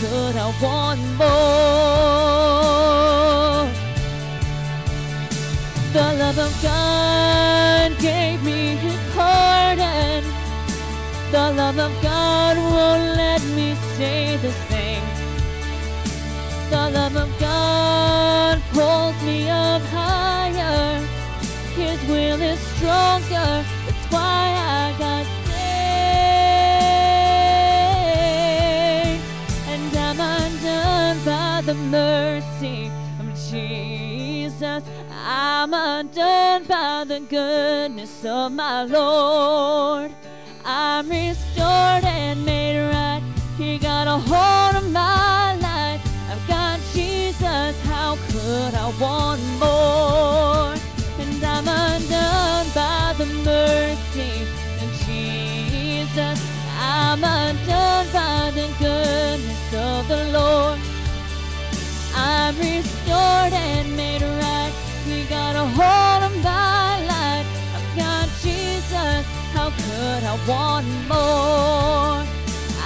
could 0.00 0.36
I 0.36 0.48
want 0.62 1.00
more? 1.20 2.46
The 5.92 6.08
love 6.22 6.38
of 6.38 6.52
God 6.62 7.98
gave 7.98 8.42
me 8.42 8.76
his 8.76 8.98
pardon. 9.14 10.22
The 11.32 11.52
love 11.60 11.78
of 11.78 11.92
God 12.02 12.56
won't 12.58 13.16
let 13.16 13.42
me 13.56 13.74
stay 13.94 14.36
the 14.36 14.52
same. 14.68 15.04
The 16.70 16.90
love 16.98 17.16
of 17.16 17.30
God 17.40 18.62
pulls 18.72 19.16
me 19.22 19.48
up 19.48 19.82
higher. 19.82 21.00
His 21.74 21.98
will 22.08 22.40
is 22.42 22.60
stronger. 22.74 23.64
That's 23.86 24.06
why 24.12 24.45
mercy 31.90 32.90
of 33.20 33.26
Jesus. 33.50 34.82
I'm 35.24 35.72
undone 35.72 36.64
by 36.64 37.04
the 37.06 37.20
goodness 37.20 38.24
of 38.24 38.52
my 38.52 38.84
Lord. 38.84 40.10
I'm 40.64 41.08
restored 41.08 42.04
and 42.04 42.44
made 42.44 42.78
right. 42.90 43.22
He 43.56 43.78
got 43.78 44.06
a 44.08 44.18
hold 44.18 44.82
of 44.82 44.90
my 44.92 45.56
life. 45.56 46.00
I've 46.30 46.48
got 46.48 46.80
Jesus. 46.92 47.80
How 47.82 48.16
could 48.30 48.74
I 48.74 48.92
want 49.00 49.42
more? 49.60 50.74
And 51.22 51.44
I'm 51.44 51.68
undone 51.68 52.66
by 52.74 53.14
the 53.18 53.26
mercy 53.44 54.42
of 54.82 54.90
Jesus. 55.06 56.38
I'm 56.78 57.22
undone 57.22 58.06
by 58.12 58.50
the 58.54 58.68
goodness 58.78 59.74
of 59.74 60.08
the 60.08 60.24
Lord. 60.32 60.85
Restored 62.58 63.52
and 63.52 63.96
made 63.96 64.22
right. 64.22 64.72
He 65.04 65.24
got 65.24 65.54
a 65.56 65.66
hold 65.78 66.22
of 66.30 66.34
my 66.42 67.04
life. 67.06 67.46
I've 67.76 67.96
got 67.96 68.28
Jesus. 68.42 69.26
How 69.52 69.70
could 69.70 70.24
I 70.24 70.34
want 70.48 70.86
more? 71.08 71.16
Oh 71.18 72.26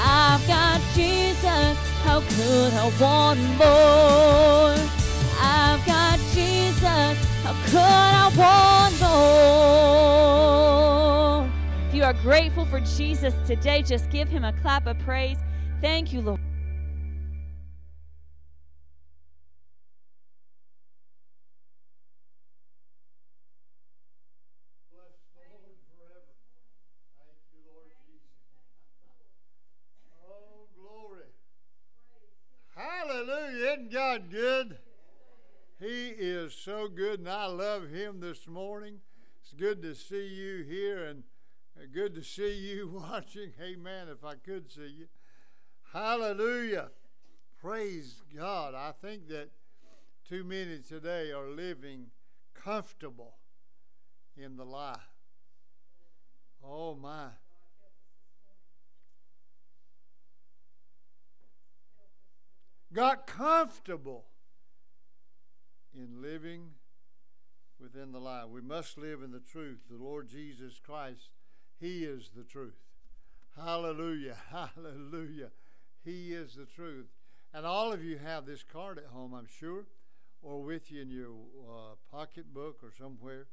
I've 0.05 0.47
got 0.49 0.81
Jesus. 0.95 1.77
How 2.03 2.21
could 2.21 2.73
I 2.75 2.91
want 3.01 3.41
more? 3.59 4.75
Oh 4.75 4.91
I've 5.41 5.87
got 5.87 6.19
Jesus. 6.35 7.17
How 7.45 7.55
could 7.67 7.79
I 7.79 8.29
want 8.37 9.01
more? 11.45 11.51
If 11.89 11.95
you 11.95 12.03
are 12.05 12.15
grateful 12.15 12.65
for 12.65 12.81
Jesus 12.81 13.35
today, 13.47 13.83
just 13.83 14.11
give 14.11 14.29
him 14.29 14.45
a 14.45 14.53
clap 14.53 14.87
of 14.87 14.99
praise. 15.01 15.39
Thank 15.81 16.13
you, 16.13 16.21
Lord. 16.23 16.41
God 33.91 34.31
good? 34.31 34.79
He 35.81 36.09
is 36.11 36.55
so 36.55 36.87
good, 36.87 37.19
and 37.19 37.29
I 37.29 37.47
love 37.47 37.89
Him 37.89 38.21
this 38.21 38.47
morning. 38.47 39.01
It's 39.43 39.53
good 39.53 39.83
to 39.83 39.95
see 39.97 40.29
you 40.29 40.63
here 40.63 41.07
and 41.07 41.25
good 41.93 42.15
to 42.15 42.23
see 42.23 42.55
you 42.55 42.89
watching. 43.11 43.51
Amen. 43.61 44.07
If 44.09 44.25
I 44.25 44.35
could 44.35 44.71
see 44.71 44.95
you. 44.97 45.07
Hallelujah. 45.93 46.91
Praise 47.61 48.23
God. 48.37 48.75
I 48.75 48.93
think 48.93 49.27
that 49.29 49.49
too 50.29 50.45
many 50.45 50.79
today 50.79 51.33
are 51.33 51.49
living 51.49 52.07
comfortable 52.55 53.39
in 54.37 54.57
the 54.57 54.65
lie. 54.65 55.01
Oh 56.65 56.95
my. 56.95 57.31
Got 63.01 63.27
comfortable 63.27 64.27
in 65.95 66.21
living 66.21 66.73
within 67.81 68.13
the 68.13 68.19
lie. 68.19 68.45
We 68.45 68.61
must 68.61 68.99
live 68.99 69.23
in 69.23 69.31
the 69.31 69.41
truth. 69.41 69.79
The 69.89 69.97
Lord 69.97 70.29
Jesus 70.29 70.79
Christ, 70.85 71.31
He 71.81 72.05
is 72.05 72.29
the 72.37 72.45
truth. 72.45 72.77
Hallelujah. 73.57 74.37
Hallelujah. 74.51 75.49
He 76.05 76.35
is 76.35 76.57
the 76.57 76.67
truth. 76.67 77.07
And 77.55 77.65
all 77.65 77.91
of 77.91 78.05
you 78.05 78.19
have 78.19 78.45
this 78.45 78.63
card 78.63 78.99
at 78.99 79.07
home, 79.07 79.33
I'm 79.33 79.49
sure, 79.59 79.87
or 80.43 80.61
with 80.61 80.93
you 80.93 81.01
in 81.01 81.09
your 81.09 81.31
uh, 81.31 81.95
pocketbook 82.15 82.81
or 82.83 82.93
somewhere 82.99 83.47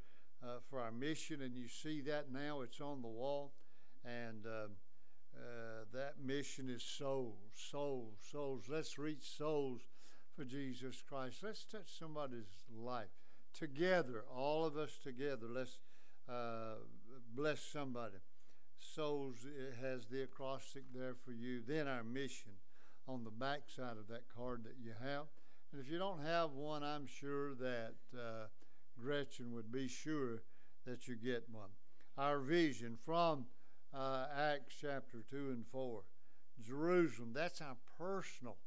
uh, 0.43 0.57
for 0.69 0.81
our 0.81 0.91
mission. 0.91 1.41
And 1.41 1.55
you 1.55 1.69
see 1.69 2.01
that 2.01 2.33
now, 2.33 2.59
it's 2.63 2.81
on 2.81 3.01
the 3.01 3.07
wall. 3.07 3.53
And 4.03 4.45
uh, 4.45 4.67
uh, 5.37 5.85
that 5.93 6.15
mission 6.23 6.69
is 6.69 6.83
souls, 6.83 7.35
souls, 7.53 8.15
souls. 8.31 8.63
Let's 8.67 8.97
reach 8.97 9.23
souls 9.37 9.81
for 10.35 10.43
Jesus 10.43 11.03
Christ. 11.07 11.37
Let's 11.43 11.63
touch 11.63 11.97
somebody's 11.97 12.65
life 12.75 13.15
together, 13.53 14.23
all 14.35 14.65
of 14.65 14.77
us 14.77 14.97
together. 15.03 15.47
Let's 15.49 15.79
uh, 16.29 16.75
bless 17.35 17.61
somebody. 17.61 18.17
souls. 18.77 19.45
Has 19.81 20.05
the 20.05 20.23
acrostic 20.23 20.83
there 20.93 21.15
for 21.25 21.31
you. 21.31 21.61
Then 21.65 21.87
our 21.87 22.03
mission 22.03 22.51
on 23.07 23.23
the 23.23 23.31
back 23.31 23.61
side 23.67 23.97
of 23.97 24.07
that 24.09 24.23
card 24.35 24.63
that 24.65 24.75
you 24.83 24.91
have. 25.01 25.25
And 25.71 25.81
if 25.81 25.89
you 25.89 25.97
don't 25.97 26.23
have 26.23 26.51
one, 26.53 26.83
I'm 26.83 27.07
sure 27.07 27.55
that 27.55 27.95
uh, 28.13 28.47
Gretchen 29.01 29.53
would 29.53 29.71
be 29.71 29.87
sure 29.87 30.43
that 30.85 31.07
you 31.07 31.15
get 31.15 31.43
one. 31.51 31.69
Our 32.17 32.39
vision 32.39 32.97
from 33.05 33.45
uh, 33.97 34.27
Acts 34.37 34.75
chapter 34.79 35.23
2 35.29 35.35
and 35.49 35.65
4. 35.71 36.01
Jerusalem, 36.61 37.31
that's 37.33 37.61
our 37.61 37.77
personal. 37.97 38.57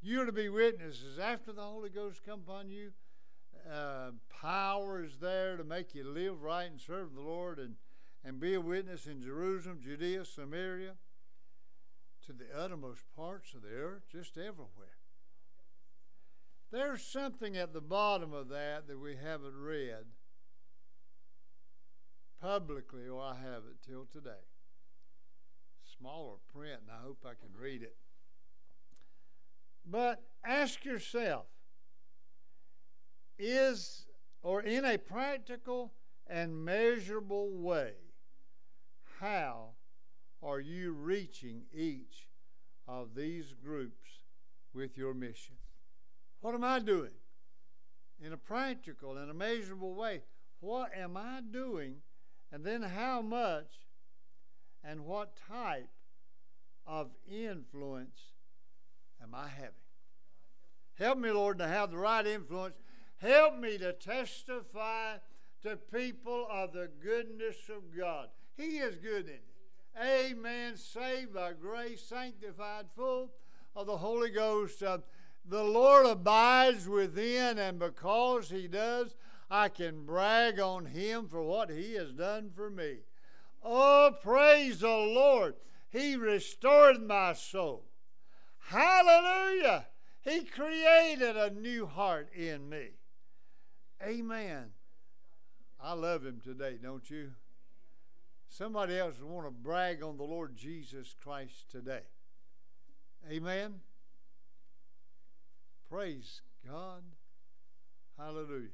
You're 0.00 0.26
to 0.26 0.32
be 0.32 0.48
witnesses 0.48 1.18
after 1.18 1.52
the 1.52 1.62
Holy 1.62 1.90
Ghost 1.90 2.22
come 2.24 2.40
upon 2.46 2.68
you. 2.70 2.92
Uh, 3.70 4.10
power 4.28 5.02
is 5.02 5.18
there 5.18 5.56
to 5.56 5.64
make 5.64 5.94
you 5.94 6.04
live 6.04 6.42
right 6.42 6.70
and 6.70 6.80
serve 6.80 7.14
the 7.14 7.20
Lord 7.20 7.58
and, 7.58 7.74
and 8.24 8.38
be 8.38 8.54
a 8.54 8.60
witness 8.60 9.06
in 9.06 9.22
Jerusalem, 9.22 9.80
Judea, 9.82 10.24
Samaria, 10.24 10.94
to 12.26 12.32
the 12.32 12.46
uttermost 12.56 13.02
parts 13.16 13.54
of 13.54 13.62
the 13.62 13.74
earth, 13.74 14.02
just 14.10 14.36
everywhere. 14.36 14.98
There's 16.70 17.02
something 17.02 17.56
at 17.56 17.72
the 17.72 17.80
bottom 17.80 18.32
of 18.32 18.48
that 18.48 18.88
that 18.88 19.00
we 19.00 19.16
haven't 19.16 19.56
read 19.56 20.06
publicly, 22.40 23.08
or 23.08 23.22
I 23.22 23.36
have 23.36 23.62
it 23.70 23.82
till 23.88 24.06
today. 24.12 24.44
Smaller 25.98 26.36
print, 26.52 26.80
and 26.82 26.90
I 26.90 27.04
hope 27.04 27.24
I 27.24 27.34
can 27.34 27.58
read 27.58 27.82
it. 27.82 27.96
But 29.84 30.22
ask 30.44 30.84
yourself 30.84 31.46
is, 33.38 34.06
or 34.42 34.62
in 34.62 34.84
a 34.84 34.98
practical 34.98 35.92
and 36.26 36.64
measurable 36.64 37.50
way, 37.50 37.92
how 39.20 39.70
are 40.42 40.60
you 40.60 40.92
reaching 40.92 41.62
each 41.72 42.28
of 42.88 43.14
these 43.14 43.52
groups 43.52 44.10
with 44.74 44.96
your 44.96 45.14
mission? 45.14 45.56
What 46.40 46.54
am 46.54 46.64
I 46.64 46.78
doing? 46.78 47.12
In 48.20 48.32
a 48.32 48.36
practical 48.36 49.16
and 49.16 49.30
a 49.30 49.34
measurable 49.34 49.94
way, 49.94 50.22
what 50.60 50.90
am 50.96 51.16
I 51.16 51.40
doing? 51.50 51.96
And 52.52 52.64
then 52.64 52.82
how 52.82 53.20
much 53.20 53.85
and 54.86 55.04
what 55.04 55.36
type 55.48 55.88
of 56.86 57.10
influence 57.30 58.20
am 59.22 59.34
I 59.34 59.48
having? 59.48 59.72
Help 60.98 61.18
me, 61.18 61.30
Lord, 61.30 61.58
to 61.58 61.66
have 61.66 61.90
the 61.90 61.98
right 61.98 62.26
influence. 62.26 62.76
Help 63.18 63.58
me 63.58 63.78
to 63.78 63.92
testify 63.92 65.16
to 65.62 65.76
people 65.76 66.46
of 66.50 66.72
the 66.72 66.88
goodness 67.02 67.56
of 67.68 67.96
God. 67.96 68.28
He 68.56 68.78
is 68.78 68.96
good 68.96 69.26
in 69.26 69.34
it. 69.34 69.44
Amen. 70.00 70.76
Saved 70.76 71.34
by 71.34 71.52
grace, 71.52 72.02
sanctified, 72.02 72.86
full 72.94 73.32
of 73.74 73.86
the 73.86 73.96
Holy 73.96 74.30
Ghost. 74.30 74.82
Uh, 74.82 74.98
the 75.48 75.62
Lord 75.62 76.06
abides 76.06 76.88
within, 76.88 77.58
and 77.58 77.78
because 77.78 78.50
He 78.50 78.68
does, 78.68 79.14
I 79.50 79.68
can 79.68 80.04
brag 80.04 80.60
on 80.60 80.86
Him 80.86 81.28
for 81.28 81.42
what 81.42 81.70
He 81.70 81.94
has 81.94 82.12
done 82.12 82.50
for 82.54 82.70
me. 82.70 82.98
Oh, 83.62 84.12
praise 84.22 84.80
the 84.80 84.88
Lord. 84.88 85.54
He 85.90 86.16
restored 86.16 87.02
my 87.02 87.32
soul. 87.32 87.84
Hallelujah. 88.58 89.86
He 90.22 90.44
created 90.44 91.36
a 91.36 91.50
new 91.50 91.86
heart 91.86 92.28
in 92.34 92.68
me. 92.68 92.88
Amen. 94.02 94.70
I 95.80 95.92
love 95.92 96.24
Him 96.24 96.40
today, 96.42 96.78
don't 96.82 97.08
you? 97.08 97.30
Somebody 98.48 98.98
else 98.98 99.20
want 99.20 99.46
to 99.46 99.50
brag 99.50 100.02
on 100.02 100.16
the 100.16 100.24
Lord 100.24 100.56
Jesus 100.56 101.14
Christ 101.22 101.70
today. 101.70 102.02
Amen. 103.30 103.80
Praise 105.88 106.40
God. 106.66 107.02
Hallelujah. 108.18 108.70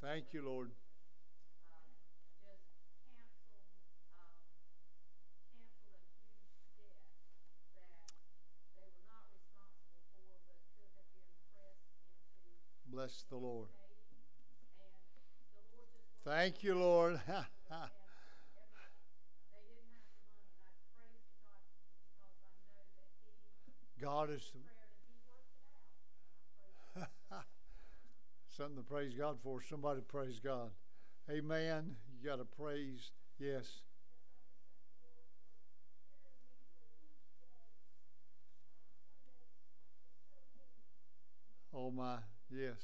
Thank 0.00 0.26
you, 0.32 0.44
Lord. 0.44 0.70
Bless 12.90 13.24
the 13.28 13.36
Lord. 13.36 13.68
Thank 16.24 16.62
you, 16.62 16.74
Lord. 16.76 17.20
God 24.00 24.30
is 24.30 24.52
something 28.58 28.76
to 28.76 28.82
praise 28.82 29.14
God 29.14 29.38
for. 29.40 29.62
Somebody 29.62 30.00
praise 30.00 30.40
God. 30.40 30.70
Amen. 31.30 31.94
You 32.10 32.28
got 32.28 32.36
to 32.36 32.44
praise. 32.44 33.12
Yes. 33.38 33.82
Oh 41.72 41.92
my, 41.92 42.16
yes. 42.50 42.74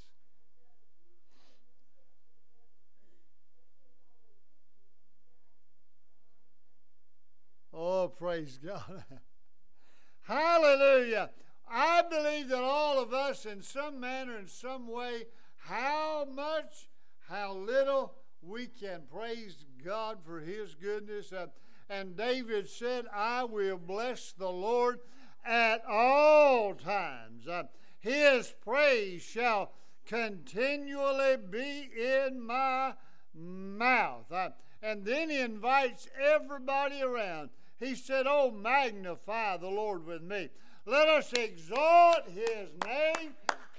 Oh, 7.73 8.07
praise 8.07 8.61
God. 8.65 9.03
Hallelujah. 10.23 11.31
I 11.69 12.03
believe 12.09 12.49
that 12.51 12.63
all 12.63 13.03
of 13.03 13.13
us, 13.13 13.45
in 13.45 13.63
some 13.63 13.99
manner, 13.99 14.39
in 14.39 14.47
some 14.47 14.87
way, 14.87 15.25
how 15.65 16.27
much, 16.31 16.89
how 17.29 17.55
little, 17.55 18.15
we 18.43 18.67
can 18.67 19.03
praise 19.11 19.65
God 19.83 20.19
for 20.25 20.41
His 20.41 20.75
goodness. 20.75 21.33
Uh, 21.33 21.47
and 21.89 22.17
David 22.17 22.69
said, 22.69 23.07
I 23.15 23.45
will 23.45 23.79
bless 23.79 24.33
the 24.33 24.51
Lord 24.51 25.01
at 25.45 25.83
all 25.89 26.75
times. 26.75 27.49
Uh, 27.49 27.65
his 28.01 28.55
praise 28.63 29.23
shall 29.23 29.73
continually 30.07 31.37
be 31.51 31.91
in 31.97 32.41
my 32.41 32.93
mouth. 33.35 34.31
Uh, 34.31 34.51
and 34.83 35.05
then 35.05 35.31
he 35.31 35.41
invites 35.41 36.09
everybody 36.23 37.03
around. 37.03 37.49
He 37.81 37.95
said, 37.95 38.27
Oh, 38.29 38.51
magnify 38.51 39.57
the 39.57 39.69
Lord 39.69 40.07
with 40.07 40.23
me. 40.23 40.51
Let 40.87 41.09
us 41.09 41.33
exalt 41.33 42.29
his 42.29 42.69
name 42.85 43.33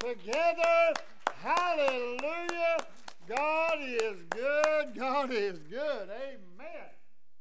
together. 0.05 0.93
Hallelujah. 1.41 2.77
God 3.27 3.79
is 3.81 4.21
good. 4.29 4.95
God 4.95 5.31
is 5.31 5.57
good. 5.59 6.09
Amen. 6.09 6.91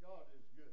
God 0.00 0.24
is 0.34 0.46
good. 0.56 0.72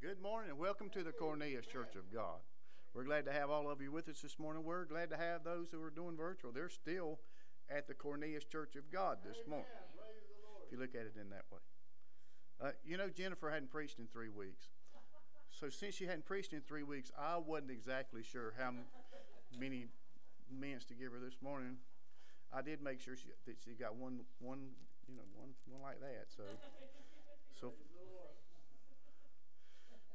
Good 0.00 0.22
morning 0.22 0.50
and 0.50 0.58
welcome 0.60 0.90
to 0.90 1.02
the 1.02 1.10
Cornelius 1.10 1.66
Church 1.66 1.96
of 1.96 2.12
God. 2.14 2.38
We're 2.92 3.04
glad 3.04 3.24
to 3.26 3.32
have 3.32 3.50
all 3.50 3.70
of 3.70 3.80
you 3.80 3.92
with 3.92 4.08
us 4.08 4.20
this 4.20 4.38
morning. 4.38 4.64
We're 4.64 4.84
glad 4.84 5.10
to 5.10 5.16
have 5.16 5.44
those 5.44 5.68
who 5.70 5.80
are 5.80 5.90
doing 5.90 6.16
virtual. 6.16 6.50
They're 6.50 6.68
still 6.68 7.20
at 7.70 7.86
the 7.86 7.94
Cornelius 7.94 8.44
Church 8.44 8.74
of 8.74 8.90
God 8.90 9.18
this 9.24 9.38
morning, 9.46 9.66
if 10.66 10.72
you 10.72 10.78
look 10.78 10.96
at 10.96 11.02
it 11.02 11.14
in 11.20 11.30
that 11.30 11.44
way. 11.52 11.60
Uh, 12.60 12.72
you 12.84 12.96
know, 12.96 13.08
Jennifer 13.08 13.48
hadn't 13.48 13.70
preached 13.70 14.00
in 14.00 14.08
three 14.08 14.28
weeks. 14.28 14.66
So 15.50 15.68
since 15.68 15.94
she 15.94 16.06
hadn't 16.06 16.26
preached 16.26 16.52
in 16.52 16.62
three 16.62 16.82
weeks, 16.82 17.12
I 17.16 17.36
wasn't 17.36 17.70
exactly 17.70 18.22
sure 18.24 18.54
how 18.58 18.72
many 19.56 19.86
minutes 20.50 20.84
to 20.86 20.94
give 20.94 21.12
her 21.12 21.20
this 21.20 21.38
morning. 21.40 21.76
I 22.52 22.62
did 22.62 22.82
make 22.82 23.00
sure 23.00 23.14
she, 23.16 23.28
that 23.46 23.56
she 23.64 23.70
got 23.72 23.94
one, 23.94 24.20
one, 24.40 24.70
you 25.08 25.14
know, 25.14 25.22
one, 25.38 25.50
one 25.70 25.80
like 25.80 26.00
that. 26.00 26.26
So, 26.36 26.42
so 27.60 27.72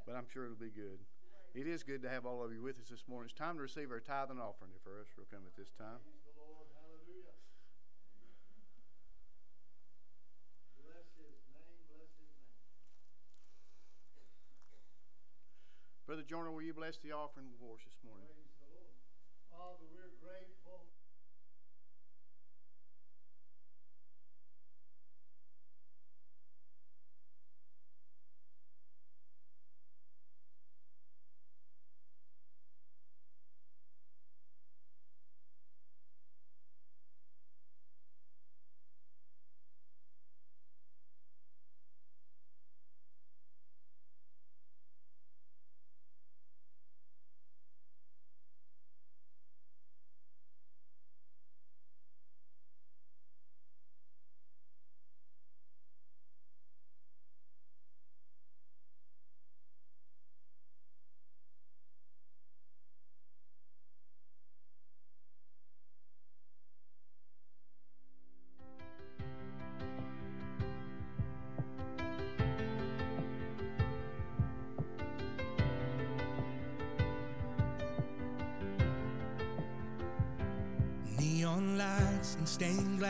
but 0.05 0.15
I'm 0.15 0.27
sure 0.31 0.43
it'll 0.43 0.57
be 0.57 0.69
good. 0.69 0.99
It 1.55 1.71
is 1.71 1.87
good 1.87 2.03
to 2.03 2.11
have 2.11 2.27
all 2.27 2.43
of 2.43 2.51
you 2.51 2.59
with 2.59 2.75
us 2.83 2.91
this 2.91 3.07
morning. 3.07 3.31
It's 3.31 3.39
time 3.39 3.55
to 3.55 3.63
receive 3.63 3.87
our 3.87 4.03
tithe 4.03 4.27
and 4.27 4.43
offering. 4.43 4.75
If 4.75 4.83
our 4.83 4.99
usher 4.99 5.23
will 5.23 5.31
come 5.31 5.47
at 5.47 5.55
this 5.55 5.71
time. 5.79 6.03
Praise 6.03 6.19
the 6.27 6.35
Lord. 6.35 6.67
Hallelujah. 6.75 7.31
Bless 10.83 11.07
his 11.15 11.39
name, 11.55 11.79
bless 11.87 12.11
his 12.19 12.27
name. 12.27 12.59
Brother 16.03 16.27
Jordan, 16.27 16.51
will 16.51 16.59
you 16.59 16.75
bless 16.75 16.99
the 16.99 17.15
offering 17.15 17.47
for 17.55 17.79
us 17.79 17.87
this 17.87 18.03
morning? 18.03 18.27
Father, 19.47 19.79
we're 19.79 19.95
grateful. 19.95 20.04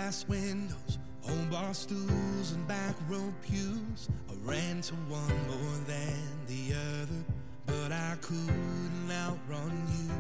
Glass 0.06 0.28
windows, 0.28 1.00
old 1.28 1.50
bar 1.50 1.74
stools 1.74 2.52
and 2.52 2.68
back 2.68 2.94
row 3.10 3.34
pews. 3.42 4.08
I 4.30 4.34
ran 4.44 4.82
to 4.82 4.94
one 5.10 5.36
more 5.48 5.80
than 5.88 6.46
the 6.46 6.76
other, 6.76 7.26
but 7.66 7.92
I 7.92 8.16
couldn't 8.22 9.10
outrun 9.12 9.72
you. 9.98 10.14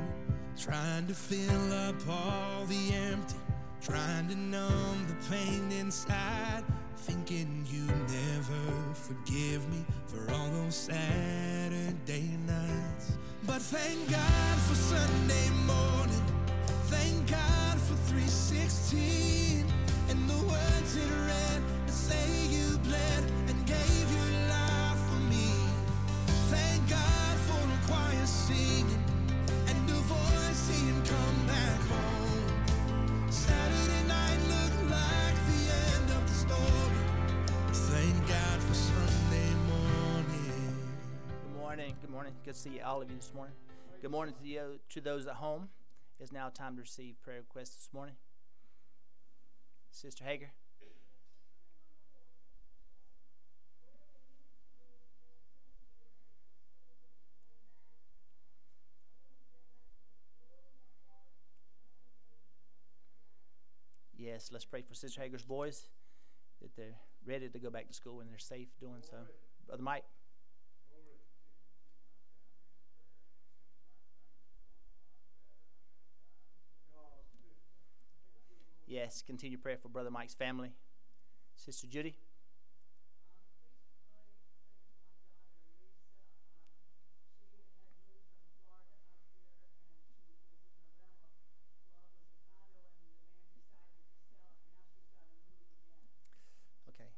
Trying 0.60 1.06
to 1.06 1.14
fill 1.14 1.72
up 1.72 1.96
all 2.10 2.66
the 2.66 2.96
empty, 2.96 3.36
trying 3.80 4.28
to 4.30 4.36
numb 4.36 5.06
the 5.08 5.18
pain 5.30 5.72
inside. 5.72 6.64
Thinking 6.98 7.64
you'd 7.70 8.10
never 8.10 8.94
forgive 8.96 9.70
me 9.70 9.86
for 10.08 10.32
all 10.34 10.50
those 10.50 10.76
Saturday 10.76 12.32
nights. 12.48 13.12
But 13.46 13.62
thank 13.62 14.10
God 14.10 14.58
for 14.62 14.74
Sunday 14.74 15.50
morning. 15.68 16.26
Thank 16.88 17.30
God 17.30 17.80
for 17.82 17.94
316 18.10 19.65
Good 41.44 41.60
morning. 41.60 41.96
Good 42.00 42.10
morning. 42.10 42.34
Good 42.46 42.54
to 42.54 42.60
see 42.60 42.80
all 42.80 43.02
of 43.02 43.10
you 43.10 43.18
this 43.18 43.34
morning. 43.36 43.56
Good 44.02 44.12
morning 44.12 44.34
to 44.42 44.80
to 44.94 45.02
those 45.02 45.28
at 45.28 45.36
home. 45.36 45.68
It's 46.22 46.32
now 46.32 46.48
time 46.48 46.76
to 46.76 46.82
receive 46.84 47.22
prayer 47.22 47.40
requests 47.40 47.76
this 47.76 47.90
morning. 47.92 48.16
Sister 49.92 50.24
Hager. 50.24 50.52
Yes, 64.18 64.50
let's 64.52 64.66
pray 64.66 64.82
for 64.82 64.94
Sister 64.94 65.22
Hager's 65.22 65.44
boys 65.44 65.90
that 66.62 66.76
they're 66.76 66.96
ready 67.26 67.50
to 67.50 67.60
go 67.60 67.70
back 67.70 67.88
to 67.88 67.94
school 67.94 68.22
and 68.22 68.30
they're 68.30 68.40
safe 68.40 68.70
doing 68.80 69.02
so. 69.02 69.18
Brother 69.68 69.84
Mike. 69.84 70.06
Yes, 78.88 79.24
continue 79.26 79.58
prayer 79.58 79.78
for 79.78 79.90
Brother 79.90 80.12
Mike's 80.12 80.36
family. 80.36 80.72
Sister 81.56 81.88
Judy. 81.88 82.16
Okay. 96.88 97.10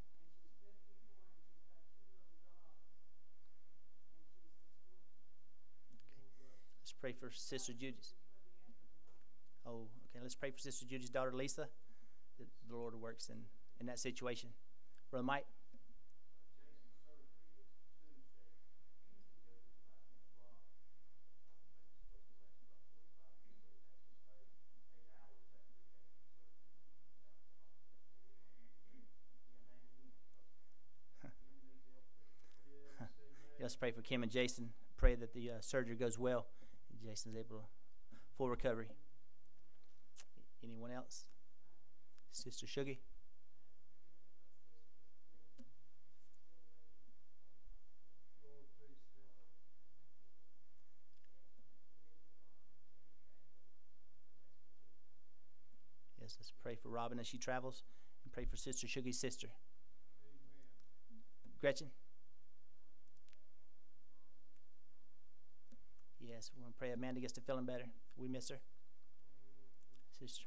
Let's 6.80 6.92
pray 6.98 7.07
for 7.18 7.30
Sister 7.32 7.72
Judy's. 7.72 8.14
Oh, 9.66 9.86
okay. 10.10 10.22
Let's 10.22 10.34
pray 10.34 10.50
for 10.50 10.58
Sister 10.58 10.86
Judy's 10.86 11.10
daughter, 11.10 11.32
Lisa, 11.32 11.68
that 12.38 12.46
the 12.68 12.76
Lord 12.76 12.94
works 12.94 13.28
in, 13.28 13.36
in 13.80 13.86
that 13.86 13.98
situation. 13.98 14.50
Brother 15.10 15.24
Mike. 15.24 15.46
Let's 33.60 33.76
pray 33.76 33.90
for 33.90 34.02
Kim 34.02 34.22
and 34.22 34.30
Jason. 34.30 34.70
Pray 34.96 35.14
that 35.16 35.32
the 35.34 35.50
uh, 35.50 35.54
surgery 35.60 35.96
goes 35.96 36.18
well. 36.18 36.46
Jason's 37.04 37.36
able 37.36 37.58
to 37.58 37.64
full 38.36 38.48
recovery. 38.48 38.88
Anyone 40.62 40.90
else? 40.90 41.26
Sister 42.32 42.66
Shuggy? 42.66 42.98
Yes, 56.20 56.36
let's 56.38 56.52
pray 56.62 56.74
for 56.74 56.90
Robin 56.90 57.18
as 57.18 57.26
she 57.26 57.38
travels 57.38 57.82
and 58.24 58.32
pray 58.32 58.44
for 58.44 58.56
Sister 58.56 58.86
Shuggy's 58.86 59.18
sister. 59.18 59.48
Gretchen? 61.60 61.88
Yes, 66.28 66.50
we 66.54 66.62
want 66.62 66.74
to 66.74 66.78
pray 66.78 66.92
Amanda 66.92 67.20
gets 67.20 67.32
to 67.34 67.40
feeling 67.40 67.64
better. 67.64 67.84
We 68.16 68.28
miss 68.28 68.50
her. 68.50 68.60
Sister. 70.18 70.44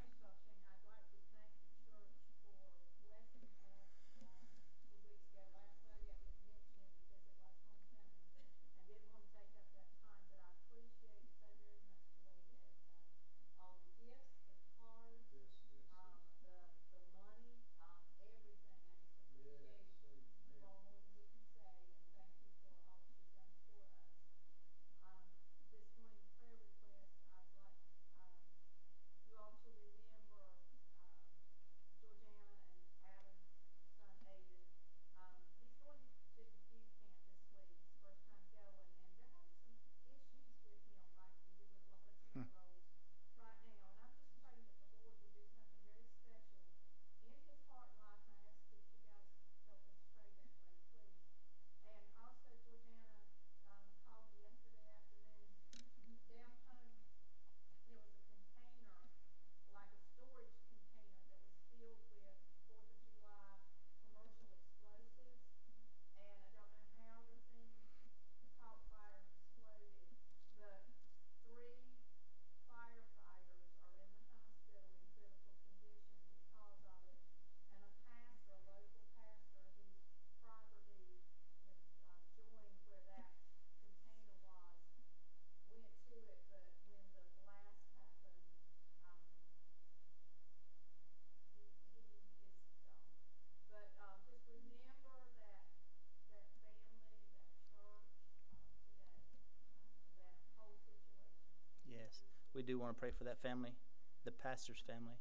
Do 102.71 102.79
want 102.79 102.95
to 102.95 102.99
pray 102.99 103.11
for 103.11 103.25
that 103.25 103.41
family, 103.43 103.75
the 104.23 104.31
pastor's 104.31 104.81
family, 104.87 105.19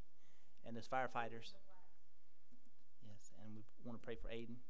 and 0.64 0.76
those 0.76 0.86
firefighters. 0.86 1.58
Yes, 3.02 3.34
and 3.42 3.50
we 3.54 3.62
want 3.82 3.98
to 3.98 4.04
pray 4.04 4.14
for 4.14 4.28
Aiden. 4.28 4.62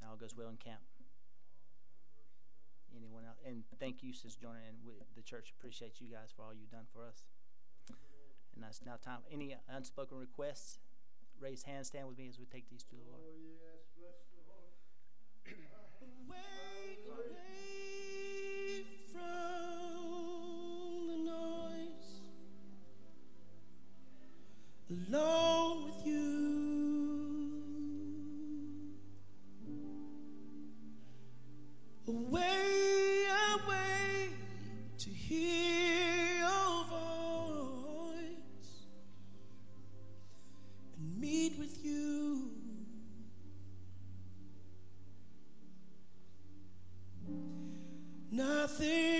Now 0.00 0.14
all 0.14 0.16
goes 0.16 0.36
well 0.36 0.48
in 0.48 0.56
camp. 0.56 0.80
Anyone 2.94 3.24
else? 3.26 3.38
And 3.44 3.64
thank 3.80 4.02
you, 4.02 4.12
Sister 4.12 4.38
Jonah, 4.42 4.62
and 4.68 4.78
we, 4.86 4.92
the 5.16 5.22
church 5.22 5.52
appreciates 5.58 6.00
you 6.00 6.06
guys 6.06 6.30
for 6.34 6.42
all 6.42 6.54
you've 6.54 6.70
done 6.70 6.86
for 6.92 7.02
us. 7.02 7.26
And 8.54 8.62
that's 8.62 8.82
now 8.84 9.00
time. 9.02 9.24
Any 9.32 9.56
unspoken 9.68 10.18
requests? 10.18 10.78
Raise 11.40 11.64
hands, 11.64 11.88
stand 11.88 12.06
with 12.06 12.18
me 12.18 12.28
as 12.28 12.38
we 12.38 12.44
take 12.44 12.68
these 12.70 12.84
to 12.84 12.94
the 12.94 13.02
Lord. 13.08 13.22
Oh, 13.24 13.71
alone 24.92 25.84
with 25.84 26.06
you. 26.06 26.22
Away, 32.08 33.26
away 33.54 34.28
to 34.98 35.10
hear 35.10 36.38
your 36.40 36.84
voice 36.84 38.18
and 40.96 41.20
meet 41.20 41.58
with 41.58 41.84
you. 41.84 42.50
Nothing 48.30 49.11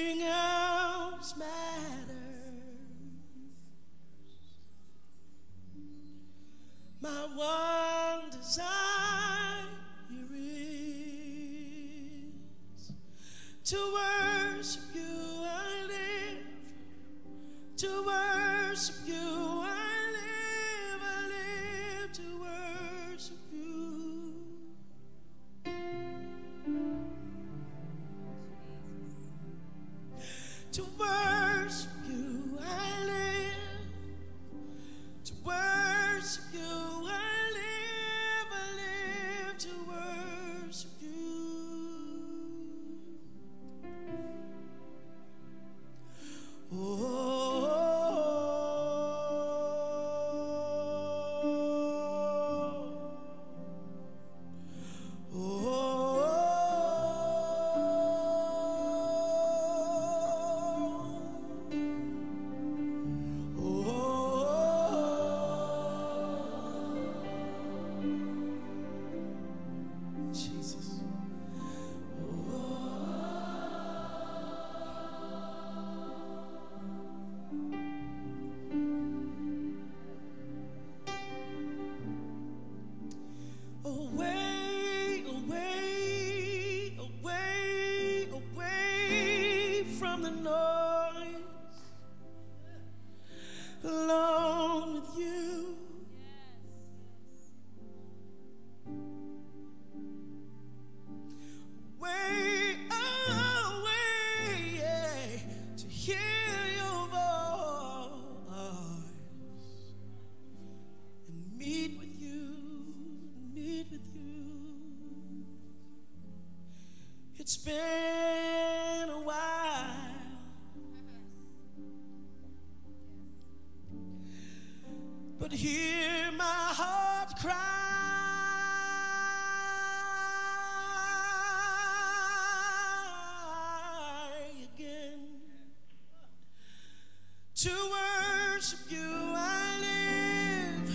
To 137.63 137.71
worship 137.71 138.81
you, 138.91 139.35
I 139.37 139.79
live. 139.81 140.91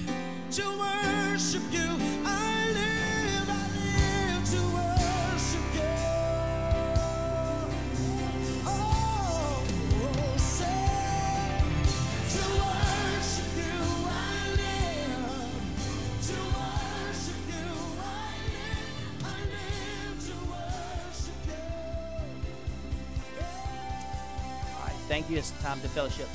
To 0.52 0.64
worship 0.78 1.62
you, 1.72 1.88
I 2.26 2.72
live. 2.74 3.50
I 3.50 3.52
live 3.78 4.44
to 4.52 4.62
worship 4.76 5.68
you. 5.76 5.96
Oh, 8.66 9.64
oh, 9.96 10.36
say, 10.36 10.92
to 12.34 12.44
worship 12.60 13.52
you, 13.56 13.78
I 14.10 14.20
live. 14.60 15.56
To 16.28 16.38
worship 16.58 17.44
you, 17.48 17.68
I 18.04 18.36
live. 18.58 19.24
I 19.24 19.26
live 19.56 20.18
to 20.28 20.36
worship 20.52 21.40
you. 21.48 21.64
All 24.76 24.84
right, 24.84 25.00
thank 25.08 25.30
you. 25.30 25.38
It's 25.38 25.52
time 25.62 25.80
to 25.80 25.88
fellowship. 25.88 26.28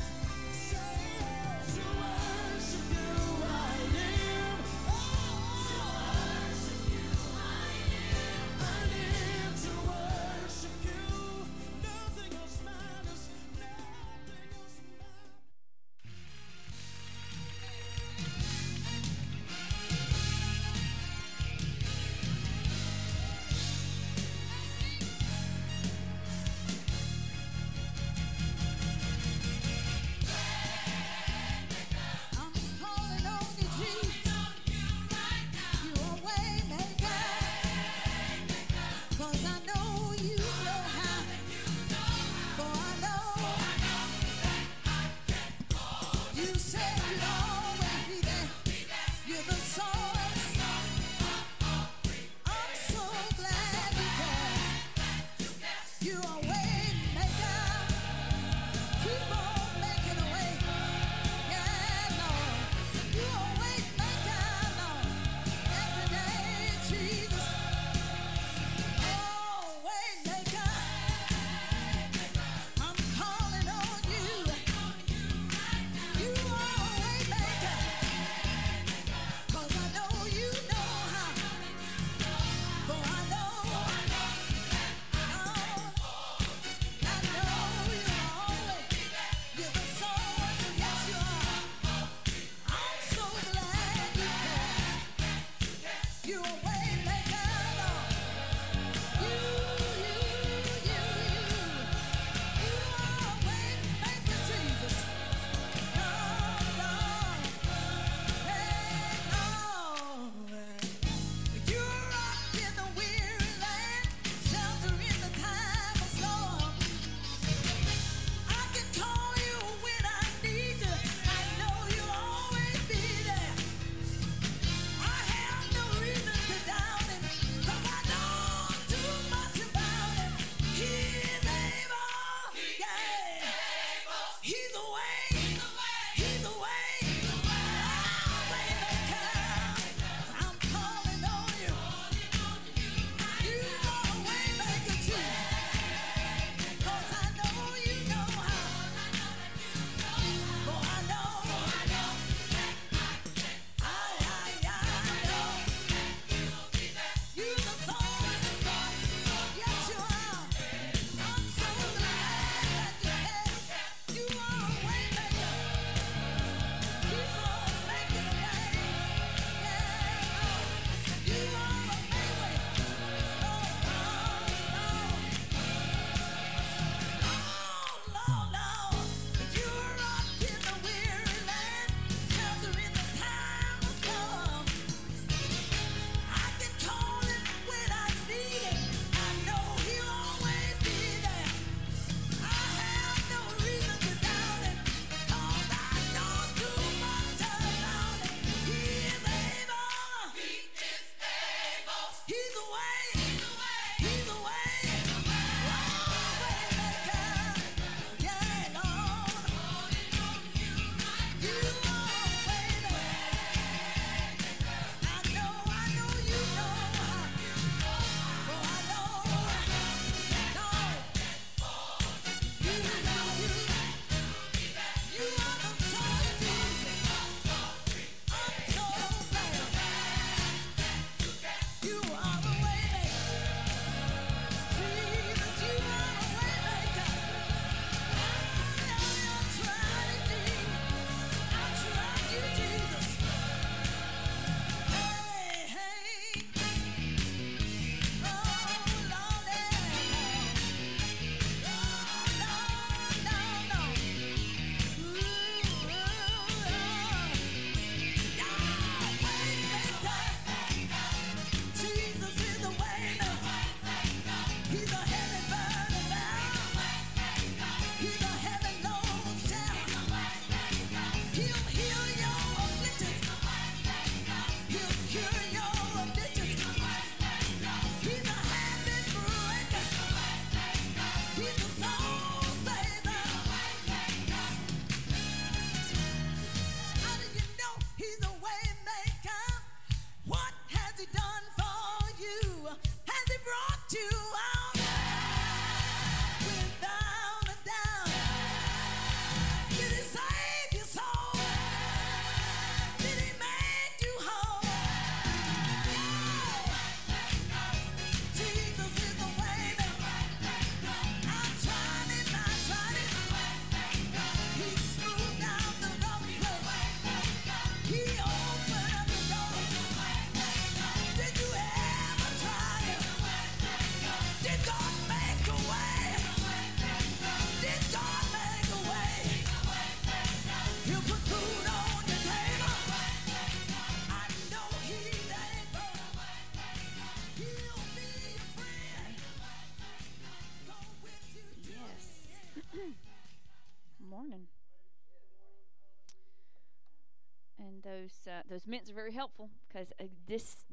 Those 348.53 348.67
mints 348.67 348.91
are 348.91 348.95
very 348.95 349.13
helpful 349.13 349.49
because 349.67 349.93
uh, 349.99 350.05
this 350.27 350.67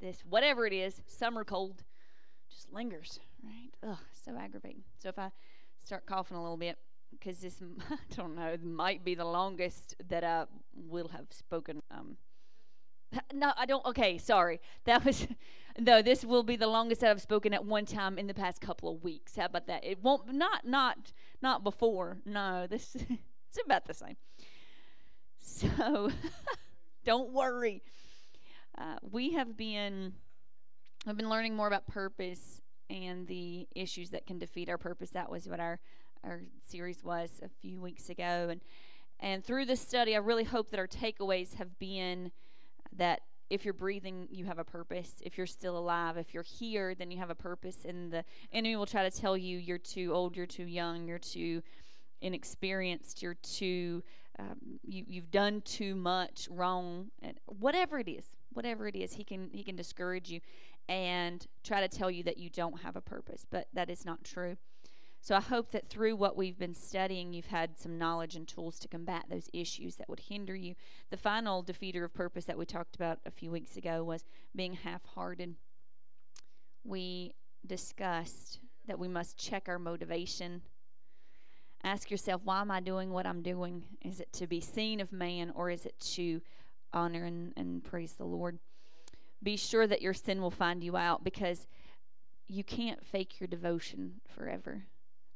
this 0.00 0.22
whatever 0.28 0.64
it 0.64 0.72
is, 0.72 1.02
summer 1.06 1.44
cold, 1.44 1.82
just 2.48 2.72
lingers. 2.72 3.18
Right? 3.42 3.70
Ugh, 3.90 3.98
so 4.12 4.36
aggravating. 4.38 4.84
So 4.98 5.08
if 5.08 5.18
I 5.18 5.30
start 5.84 6.06
coughing 6.06 6.36
a 6.36 6.42
little 6.42 6.56
bit, 6.56 6.78
because 7.10 7.38
this 7.38 7.60
I 7.90 7.96
don't 8.14 8.36
know, 8.36 8.56
might 8.62 9.04
be 9.04 9.16
the 9.16 9.24
longest 9.24 9.96
that 10.08 10.22
I 10.22 10.44
will 10.88 11.08
have 11.08 11.26
spoken. 11.30 11.82
Um, 11.90 12.16
no, 13.34 13.52
I 13.56 13.66
don't. 13.66 13.84
Okay, 13.86 14.18
sorry. 14.18 14.60
That 14.84 15.04
was 15.04 15.26
no. 15.80 16.02
This 16.02 16.24
will 16.24 16.44
be 16.44 16.54
the 16.54 16.68
longest 16.68 17.00
that 17.00 17.10
I've 17.10 17.22
spoken 17.22 17.52
at 17.52 17.64
one 17.64 17.86
time 17.86 18.18
in 18.18 18.28
the 18.28 18.34
past 18.34 18.60
couple 18.60 18.88
of 18.88 19.02
weeks. 19.02 19.34
How 19.34 19.46
about 19.46 19.66
that? 19.66 19.84
It 19.84 20.00
won't. 20.00 20.32
Not 20.32 20.64
not 20.64 21.12
not 21.42 21.64
before. 21.64 22.18
No, 22.24 22.68
this 22.68 22.94
it's 22.94 23.58
about 23.64 23.86
the 23.86 23.94
same. 23.94 24.16
So 25.38 26.10
don't 27.06 27.32
worry. 27.32 27.82
Uh, 28.76 28.96
we 29.10 29.32
have 29.32 29.56
been. 29.56 30.12
I've 31.06 31.16
been 31.16 31.30
learning 31.30 31.54
more 31.54 31.68
about 31.68 31.86
purpose 31.86 32.60
and 32.90 33.26
the 33.28 33.68
issues 33.74 34.10
that 34.10 34.26
can 34.26 34.38
defeat 34.38 34.68
our 34.68 34.76
purpose. 34.76 35.10
That 35.10 35.30
was 35.30 35.48
what 35.48 35.60
our 35.60 35.78
our 36.24 36.42
series 36.68 37.02
was 37.04 37.40
a 37.42 37.48
few 37.48 37.80
weeks 37.80 38.10
ago, 38.10 38.48
and 38.50 38.60
and 39.20 39.42
through 39.42 39.64
this 39.64 39.80
study, 39.80 40.14
I 40.14 40.18
really 40.18 40.44
hope 40.44 40.70
that 40.70 40.80
our 40.80 40.88
takeaways 40.88 41.54
have 41.54 41.78
been 41.78 42.32
that 42.96 43.20
if 43.48 43.64
you're 43.64 43.74
breathing, 43.74 44.26
you 44.30 44.44
have 44.46 44.58
a 44.58 44.64
purpose. 44.64 45.14
If 45.20 45.38
you're 45.38 45.46
still 45.46 45.78
alive, 45.78 46.16
if 46.16 46.34
you're 46.34 46.42
here, 46.42 46.94
then 46.94 47.10
you 47.10 47.18
have 47.18 47.30
a 47.30 47.34
purpose. 47.34 47.84
And 47.86 48.10
the 48.10 48.24
enemy 48.52 48.74
will 48.76 48.86
try 48.86 49.08
to 49.08 49.16
tell 49.16 49.36
you 49.36 49.58
you're 49.58 49.78
too 49.78 50.12
old, 50.12 50.36
you're 50.36 50.46
too 50.46 50.64
young, 50.64 51.06
you're 51.06 51.18
too 51.18 51.62
inexperienced, 52.20 53.22
you're 53.22 53.34
too, 53.34 54.02
um, 54.38 54.78
you, 54.86 55.04
you've 55.06 55.30
done 55.30 55.62
too 55.62 55.94
much 55.94 56.48
wrong, 56.50 57.10
and 57.22 57.38
whatever 57.46 57.98
it 57.98 58.08
is, 58.08 58.24
whatever 58.52 58.86
it 58.86 58.96
is, 58.96 59.14
he 59.14 59.24
can 59.24 59.50
he 59.52 59.62
can 59.62 59.76
discourage 59.76 60.30
you 60.30 60.40
and 60.88 61.46
try 61.64 61.80
to 61.80 61.88
tell 61.88 62.10
you 62.10 62.22
that 62.22 62.38
you 62.38 62.50
don't 62.50 62.82
have 62.82 62.96
a 62.96 63.00
purpose. 63.00 63.46
But 63.50 63.68
that 63.72 63.90
is 63.90 64.04
not 64.04 64.24
true. 64.24 64.56
So 65.20 65.34
I 65.34 65.40
hope 65.40 65.72
that 65.72 65.88
through 65.88 66.14
what 66.14 66.36
we've 66.36 66.58
been 66.58 66.74
studying, 66.74 67.32
you've 67.32 67.46
had 67.46 67.78
some 67.78 67.98
knowledge 67.98 68.36
and 68.36 68.46
tools 68.46 68.78
to 68.78 68.88
combat 68.88 69.24
those 69.28 69.50
issues 69.52 69.96
that 69.96 70.08
would 70.08 70.20
hinder 70.20 70.54
you. 70.54 70.76
The 71.10 71.16
final 71.16 71.64
defeater 71.64 72.04
of 72.04 72.14
purpose 72.14 72.44
that 72.44 72.58
we 72.58 72.64
talked 72.64 72.94
about 72.94 73.18
a 73.26 73.32
few 73.32 73.50
weeks 73.50 73.76
ago 73.76 74.04
was 74.04 74.24
being 74.54 74.74
half 74.74 75.04
hearted. 75.04 75.56
We 76.84 77.34
discussed 77.66 78.60
that 78.86 79.00
we 79.00 79.08
must 79.08 79.36
check 79.36 79.68
our 79.68 79.80
motivation. 79.80 80.62
Ask 81.86 82.10
yourself, 82.10 82.40
why 82.42 82.62
am 82.62 82.72
I 82.72 82.80
doing 82.80 83.10
what 83.10 83.28
I'm 83.28 83.42
doing? 83.42 83.84
Is 84.02 84.18
it 84.18 84.32
to 84.32 84.48
be 84.48 84.60
seen 84.60 84.98
of 84.98 85.12
man 85.12 85.52
or 85.54 85.70
is 85.70 85.86
it 85.86 85.96
to 86.14 86.42
honor 86.92 87.22
and, 87.22 87.52
and 87.56 87.84
praise 87.84 88.14
the 88.14 88.24
Lord? 88.24 88.58
Be 89.40 89.56
sure 89.56 89.86
that 89.86 90.02
your 90.02 90.12
sin 90.12 90.42
will 90.42 90.50
find 90.50 90.82
you 90.82 90.96
out 90.96 91.22
because 91.22 91.68
you 92.48 92.64
can't 92.64 93.06
fake 93.06 93.38
your 93.38 93.46
devotion 93.46 94.14
forever. 94.28 94.86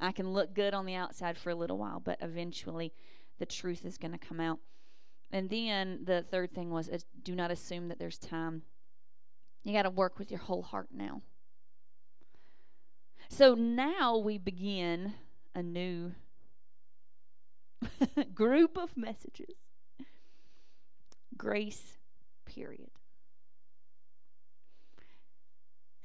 I 0.01 0.11
can 0.11 0.33
look 0.33 0.53
good 0.53 0.75
on 0.75 0.87
the 0.87 0.97
outside 0.97 1.39
for 1.39 1.51
a 1.51 1.55
little 1.55 1.79
while, 1.79 2.01
but 2.01 2.19
eventually 2.21 2.93
the 3.39 3.47
truth 3.47 3.85
is 3.85 3.97
going 3.97 4.11
to 4.11 4.19
come 4.19 4.41
out. 4.41 4.59
And 5.31 5.51
then 5.51 6.01
the 6.03 6.21
third 6.21 6.53
thing 6.53 6.71
was 6.71 6.89
uh, 6.89 6.99
do 7.23 7.37
not 7.37 7.53
assume 7.53 7.87
that 7.91 8.01
there's 8.01 8.19
time. 8.19 8.63
You 9.63 9.73
got 9.73 9.83
to 9.83 9.91
work 9.91 10.19
with 10.19 10.33
your 10.33 10.41
whole 10.41 10.63
heart 10.63 10.89
now. 10.93 11.23
So 13.29 13.55
now 13.55 14.17
we 14.19 14.37
begin 14.37 15.15
a 15.55 15.63
new 15.63 16.11
group 18.35 18.77
of 18.77 18.97
messages. 18.97 19.57
Grace, 21.37 21.97
period. 22.47 22.91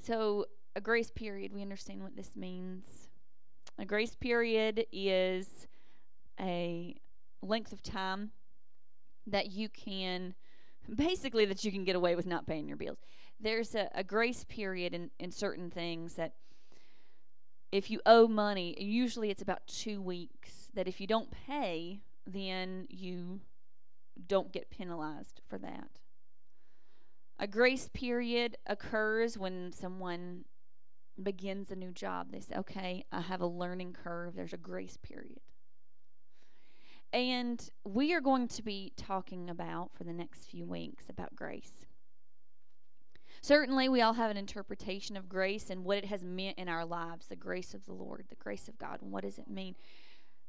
So, 0.01 0.45
a 0.75 0.81
grace 0.81 1.09
period, 1.09 1.51
we 1.53 1.61
understand 1.61 2.03
what 2.03 2.15
this 2.15 2.35
means. 2.35 2.85
A 3.79 3.85
grace 3.85 4.15
period 4.15 4.85
is 4.91 5.67
a 6.39 6.95
length 7.41 7.73
of 7.73 7.81
time 7.81 8.31
that 9.27 9.51
you 9.51 9.69
can 9.69 10.35
basically 10.93 11.45
that 11.45 11.63
you 11.63 11.71
can 11.71 11.83
get 11.83 11.95
away 11.95 12.15
with 12.15 12.25
not 12.25 12.45
paying 12.45 12.67
your 12.67 12.77
bills. 12.77 12.99
There's 13.39 13.75
a, 13.75 13.89
a 13.95 14.03
grace 14.03 14.45
period 14.47 14.93
in, 14.93 15.09
in 15.19 15.31
certain 15.31 15.69
things 15.69 16.13
that 16.15 16.33
if 17.71 17.89
you 17.89 17.99
owe 18.05 18.27
money, 18.27 18.75
usually 18.81 19.29
it's 19.29 19.41
about 19.41 19.65
two 19.67 20.01
weeks. 20.01 20.64
That 20.75 20.87
if 20.87 21.01
you 21.01 21.07
don't 21.07 21.31
pay, 21.31 22.01
then 22.27 22.87
you 22.89 23.41
don't 24.27 24.51
get 24.51 24.69
penalized 24.69 25.41
for 25.47 25.57
that. 25.57 25.99
A 27.39 27.47
grace 27.47 27.89
period 27.93 28.57
occurs 28.65 29.37
when 29.37 29.73
someone 29.73 30.45
begins 31.21 31.71
a 31.71 31.75
new 31.75 31.91
job, 31.91 32.31
they 32.31 32.39
say, 32.39 32.55
okay, 32.55 33.05
I 33.11 33.21
have 33.21 33.41
a 33.41 33.47
learning 33.47 33.93
curve, 33.93 34.35
there's 34.35 34.53
a 34.53 34.57
grace 34.57 34.97
period. 35.01 35.39
And 37.13 37.69
we 37.85 38.13
are 38.13 38.21
going 38.21 38.47
to 38.49 38.63
be 38.63 38.91
talking 38.97 39.49
about 39.49 39.91
for 39.93 40.03
the 40.03 40.13
next 40.13 40.49
few 40.49 40.65
weeks 40.65 41.09
about 41.09 41.35
grace. 41.35 41.85
Certainly, 43.41 43.89
we 43.89 44.01
all 44.01 44.13
have 44.13 44.31
an 44.31 44.37
interpretation 44.37 45.15
of 45.15 45.29
grace 45.29 45.69
and 45.69 45.85
what 45.85 45.97
it 45.99 46.05
has 46.05 46.23
meant 46.23 46.57
in 46.57 46.67
our 46.67 46.83
lives 46.83 47.27
the 47.27 47.35
grace 47.35 47.73
of 47.73 47.85
the 47.85 47.93
Lord, 47.93 48.25
the 48.29 48.35
grace 48.35 48.67
of 48.67 48.77
God. 48.77 49.01
And 49.01 49.11
what 49.11 49.23
does 49.23 49.37
it 49.37 49.47
mean? 49.47 49.75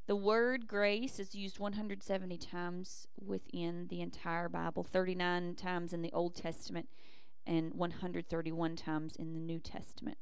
The 0.06 0.16
word 0.16 0.68
grace 0.68 1.18
is 1.18 1.34
used 1.34 1.58
170 1.58 2.38
times 2.38 3.08
within 3.18 3.88
the 3.88 4.00
entire 4.00 4.48
Bible, 4.48 4.84
39 4.84 5.54
times 5.56 5.92
in 5.92 6.02
the 6.02 6.12
Old 6.12 6.36
Testament, 6.36 6.88
and 7.44 7.74
131 7.74 8.76
times 8.76 9.16
in 9.16 9.32
the 9.32 9.40
New 9.40 9.58
Testament 9.58 10.18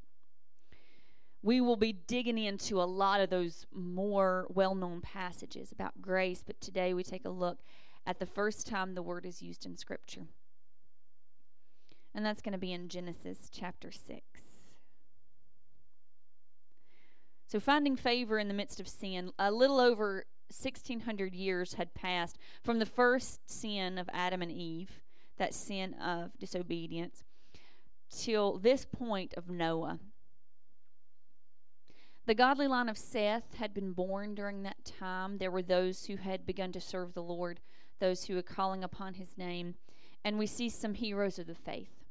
we 1.45 1.61
will 1.61 1.76
be 1.76 1.93
digging 1.93 2.39
into 2.39 2.80
a 2.80 2.85
lot 2.85 3.20
of 3.20 3.28
those 3.28 3.66
more 3.70 4.47
well 4.49 4.74
known 4.74 5.03
passages 5.03 5.70
about 5.70 6.01
grace, 6.01 6.43
but 6.45 6.59
today 6.59 6.95
we 6.95 7.05
take 7.05 7.26
a 7.26 7.30
look 7.30 7.59
at 8.07 8.18
the 8.18 8.24
first 8.24 8.66
time 8.66 8.95
the 8.95 9.03
word 9.03 9.26
is 9.26 9.43
used 9.43 9.66
in 9.66 9.76
Scripture. 9.76 10.26
And 12.14 12.24
that's 12.24 12.41
going 12.41 12.53
to 12.53 12.59
be 12.59 12.72
in 12.72 12.89
Genesis 12.89 13.51
chapter 13.53 13.93
6. 13.93 14.22
So, 17.47 17.61
finding 17.61 17.97
favor 17.97 18.38
in 18.38 18.49
the 18.49 18.55
midst 18.55 18.80
of 18.80 18.88
sin, 18.88 19.32
a 19.38 19.51
little 19.51 19.78
over 19.78 20.24
1600 20.49 21.34
years 21.34 21.74
had 21.74 21.95
passed 21.95 22.38
from 22.62 22.78
the 22.78 22.86
first 22.86 23.49
sin 23.51 23.99
of 23.99 24.09
Adam 24.12 24.42
and 24.42 24.53
Eve, 24.53 25.01
that 25.36 25.55
sin 25.55 25.95
of 25.95 26.38
disobedience, 26.38 27.24
till 28.11 28.59
this 28.59 28.84
point 28.84 29.34
of 29.34 29.49
Noah. 29.49 29.99
The 32.26 32.34
godly 32.34 32.66
line 32.66 32.88
of 32.88 32.97
Seth 32.97 33.55
had 33.57 33.74
been 33.74 33.92
born 33.92 34.34
during 34.34 34.62
that 34.62 34.82
time. 34.84 35.36
There 35.36 35.51
were 35.51 35.62
those 35.62 36.07
who 36.07 36.16
had 36.16 36.47
begun 36.47 36.72
to 36.72 36.80
serve 36.80 37.12
the 37.12 37.22
Lord, 37.22 37.61
those 37.99 38.24
who 38.24 38.34
were 38.34 38.42
calling 38.42 38.82
upon 38.82 39.14
his 39.14 39.36
name, 39.36 39.74
and 40.24 40.38
we 40.38 40.47
see 40.47 40.70
some 40.70 40.95
heroes 40.95 41.38
of 41.38 41.47
the 41.47 41.55
faith. 41.55 42.05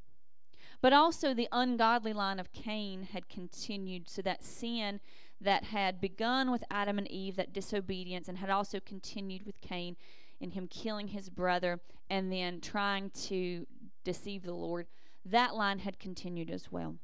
But 0.82 0.94
also 0.94 1.34
the 1.34 1.48
ungodly 1.52 2.14
line 2.14 2.40
of 2.40 2.54
Cain 2.54 3.04
had 3.12 3.30
continued, 3.30 4.08
so 4.08 4.22
that 4.22 4.44
sin 4.44 5.00
that 5.44 5.66
had 5.66 6.02
begun 6.02 6.52
with 6.52 6.64
Adam 6.72 6.98
and 6.98 7.10
Eve, 7.12 7.36
that 7.36 7.54
disobedience, 7.54 8.28
and 8.28 8.38
had 8.38 8.50
also 8.50 8.80
continued 8.80 9.46
with 9.46 9.62
Cain 9.62 9.96
in 10.40 10.52
him 10.52 10.68
killing 10.68 11.10
his 11.10 11.30
brother 11.30 11.80
and 12.10 12.32
then 12.32 12.60
trying 12.60 13.10
to 13.10 13.66
deceive 14.04 14.44
the 14.44 14.54
Lord, 14.54 14.88
that 15.26 15.56
line 15.56 15.80
had 15.80 16.00
continued 16.00 16.50
as 16.50 16.72
well. 16.72 16.96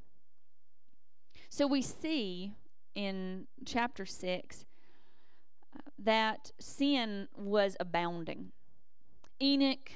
So 1.49 1.65
we 1.65 1.81
see 1.81 2.53
in 2.95 3.47
chapter 3.65 4.05
6 4.05 4.65
uh, 5.73 5.79
that 5.97 6.51
sin 6.59 7.27
was 7.35 7.77
abounding. 7.79 8.51
Enoch, 9.41 9.91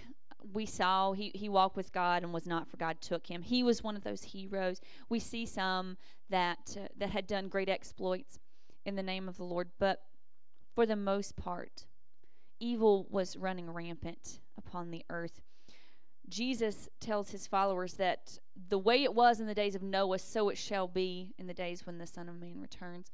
we 0.52 0.66
saw, 0.66 1.14
he, 1.14 1.32
he 1.34 1.50
walked 1.50 1.76
with 1.76 1.92
God 1.92 2.24
and 2.24 2.34
was 2.34 2.46
not, 2.46 2.68
for 2.68 2.78
God 2.78 3.02
took 3.02 3.28
him. 3.28 3.42
He 3.42 3.64
was 3.64 3.84
one 3.84 3.96
of 3.96 4.04
those 4.04 4.24
heroes. 4.24 4.82
We 5.10 5.20
see 5.20 5.46
some 5.46 5.98
that, 6.30 6.76
uh, 6.78 6.88
that 6.98 7.12
had 7.12 7.28
done 7.28 7.48
great 7.48 7.70
exploits 7.70 8.40
in 8.86 8.96
the 8.96 9.04
name 9.04 9.30
of 9.30 9.38
the 9.38 9.44
Lord, 9.44 9.70
but 9.80 10.02
for 10.76 10.86
the 10.86 10.96
most 10.96 11.36
part, 11.36 11.86
evil 12.60 13.08
was 13.10 13.38
running 13.38 13.72
rampant 13.72 14.40
upon 14.58 14.92
the 14.92 15.04
earth. 15.10 15.42
Jesus 16.30 16.90
tells 17.00 17.30
his 17.30 17.48
followers 17.48 17.94
that 17.96 18.38
the 18.70 18.80
way 18.80 19.04
it 19.04 19.14
was 19.14 19.40
in 19.40 19.48
the 19.48 19.54
days 19.54 19.76
of 19.76 19.84
Noah, 19.84 20.20
so 20.20 20.50
it 20.50 20.58
shall 20.58 20.88
be 20.88 21.34
in 21.38 21.48
the 21.48 21.54
days 21.54 21.86
when 21.86 21.98
the 21.98 22.08
Son 22.08 22.30
of 22.30 22.40
Man 22.40 22.60
returns. 22.60 23.12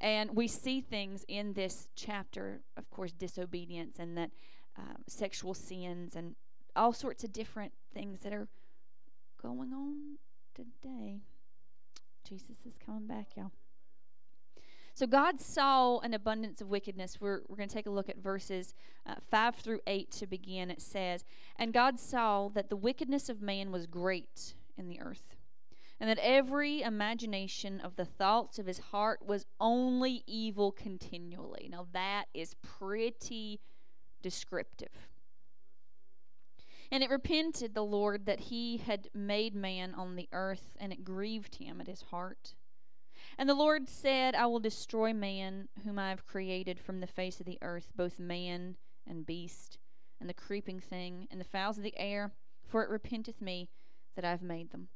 And 0.00 0.34
we 0.34 0.48
see 0.48 0.80
things 0.80 1.24
in 1.28 1.52
this 1.52 1.88
chapter, 1.94 2.60
of 2.76 2.90
course, 2.90 3.12
disobedience 3.12 3.96
and 3.98 4.16
that 4.16 4.30
um, 4.76 4.96
sexual 5.08 5.54
sins 5.54 6.14
and 6.14 6.34
all 6.78 6.92
sorts 6.92 7.24
of 7.24 7.32
different 7.32 7.72
things 7.92 8.20
that 8.20 8.32
are 8.32 8.48
going 9.42 9.72
on 9.72 10.18
today. 10.54 11.20
Jesus 12.26 12.56
is 12.66 12.76
coming 12.84 13.06
back, 13.06 13.28
y'all. 13.36 13.52
So 14.94 15.06
God 15.06 15.40
saw 15.40 16.00
an 16.00 16.12
abundance 16.12 16.60
of 16.60 16.68
wickedness. 16.68 17.20
We're, 17.20 17.42
we're 17.48 17.56
going 17.56 17.68
to 17.68 17.74
take 17.74 17.86
a 17.86 17.90
look 17.90 18.08
at 18.08 18.18
verses 18.18 18.74
uh, 19.06 19.14
5 19.30 19.54
through 19.56 19.80
8 19.86 20.10
to 20.10 20.26
begin. 20.26 20.70
It 20.70 20.82
says, 20.82 21.24
And 21.56 21.72
God 21.72 22.00
saw 22.00 22.48
that 22.48 22.68
the 22.68 22.76
wickedness 22.76 23.28
of 23.28 23.40
man 23.40 23.70
was 23.70 23.86
great 23.86 24.54
in 24.76 24.88
the 24.88 25.00
earth, 25.00 25.36
and 26.00 26.10
that 26.10 26.18
every 26.20 26.82
imagination 26.82 27.80
of 27.80 27.94
the 27.94 28.04
thoughts 28.04 28.58
of 28.58 28.66
his 28.66 28.78
heart 28.78 29.20
was 29.24 29.46
only 29.60 30.24
evil 30.26 30.72
continually. 30.72 31.68
Now, 31.70 31.86
that 31.92 32.24
is 32.34 32.54
pretty 32.54 33.60
descriptive. 34.20 35.08
And 36.90 37.02
it 37.02 37.10
repented 37.10 37.74
the 37.74 37.84
Lord 37.84 38.26
that 38.26 38.40
he 38.40 38.78
had 38.78 39.08
made 39.12 39.54
man 39.54 39.94
on 39.94 40.16
the 40.16 40.28
earth, 40.32 40.76
and 40.80 40.92
it 40.92 41.04
grieved 41.04 41.56
him 41.56 41.80
at 41.80 41.86
his 41.86 42.02
heart. 42.02 42.54
And 43.36 43.48
the 43.48 43.54
Lord 43.54 43.88
said, 43.88 44.34
I 44.34 44.46
will 44.46 44.58
destroy 44.58 45.12
man, 45.12 45.68
whom 45.84 45.98
I 45.98 46.10
have 46.10 46.26
created 46.26 46.80
from 46.80 47.00
the 47.00 47.06
face 47.06 47.40
of 47.40 47.46
the 47.46 47.58
earth, 47.62 47.92
both 47.94 48.18
man 48.18 48.76
and 49.06 49.26
beast, 49.26 49.78
and 50.20 50.28
the 50.28 50.34
creeping 50.34 50.80
thing, 50.80 51.28
and 51.30 51.40
the 51.40 51.44
fowls 51.44 51.76
of 51.76 51.84
the 51.84 51.98
air, 51.98 52.32
for 52.66 52.82
it 52.82 52.90
repenteth 52.90 53.40
me 53.40 53.68
that 54.16 54.24
I 54.24 54.30
have 54.30 54.42
made 54.42 54.70
them. 54.70 54.88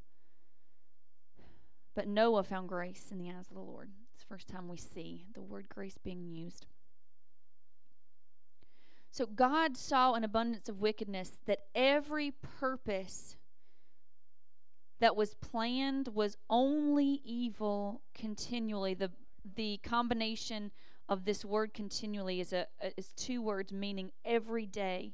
But 1.94 2.08
Noah 2.08 2.42
found 2.42 2.68
grace 2.68 3.08
in 3.12 3.18
the 3.18 3.28
eyes 3.30 3.48
of 3.50 3.54
the 3.54 3.62
Lord. 3.62 3.90
It's 4.14 4.22
the 4.24 4.28
first 4.28 4.48
time 4.48 4.66
we 4.66 4.78
see 4.78 5.26
the 5.34 5.42
word 5.42 5.68
grace 5.68 5.98
being 6.02 6.24
used. 6.24 6.66
So 9.12 9.26
God 9.26 9.76
saw 9.76 10.14
an 10.14 10.24
abundance 10.24 10.70
of 10.70 10.80
wickedness 10.80 11.32
that 11.44 11.64
every 11.74 12.30
purpose 12.30 13.36
that 15.00 15.14
was 15.14 15.34
planned 15.34 16.08
was 16.14 16.38
only 16.48 17.20
evil 17.22 18.00
continually. 18.14 18.94
The 18.94 19.10
the 19.56 19.80
combination 19.82 20.70
of 21.10 21.26
this 21.26 21.44
word 21.44 21.74
continually 21.74 22.40
is 22.40 22.54
a 22.54 22.66
is 22.96 23.12
two 23.12 23.42
words 23.42 23.70
meaning 23.70 24.12
every 24.24 24.64
day. 24.64 25.12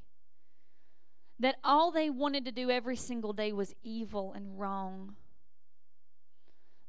That 1.37 1.57
all 1.61 1.91
they 1.91 2.09
wanted 2.09 2.45
to 2.45 2.53
do 2.53 2.69
every 2.69 2.95
single 2.95 3.33
day 3.33 3.51
was 3.51 3.75
evil 3.83 4.31
and 4.31 4.57
wrong. 4.57 5.17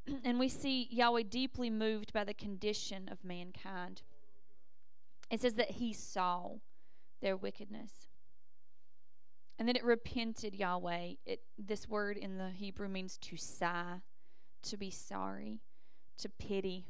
and 0.25 0.39
we 0.39 0.49
see 0.49 0.87
Yahweh 0.93 1.25
deeply 1.29 1.71
moved 1.71 2.13
by 2.13 2.23
the 2.23 2.35
condition 2.35 3.09
of 3.11 3.25
mankind. 3.25 4.03
It 5.29 5.41
says 5.41 5.55
that 5.55 5.73
he 5.73 5.93
saw 5.93 6.59
their 7.21 7.37
wickedness. 7.37 8.09
And 9.59 9.69
then 9.69 9.77
it 9.77 9.85
repented 9.85 10.55
Yahweh. 10.55 11.15
It 11.27 11.43
this 11.59 11.89
word 11.89 12.17
in 12.17 12.39
the 12.39 12.51
Hebrew 12.51 12.89
means 12.89 13.19
to 13.19 13.37
sigh, 13.37 14.01
to 14.63 14.77
be 14.77 14.91
sorry, 14.91 15.61
to 16.19 16.29
pity. 16.29 16.87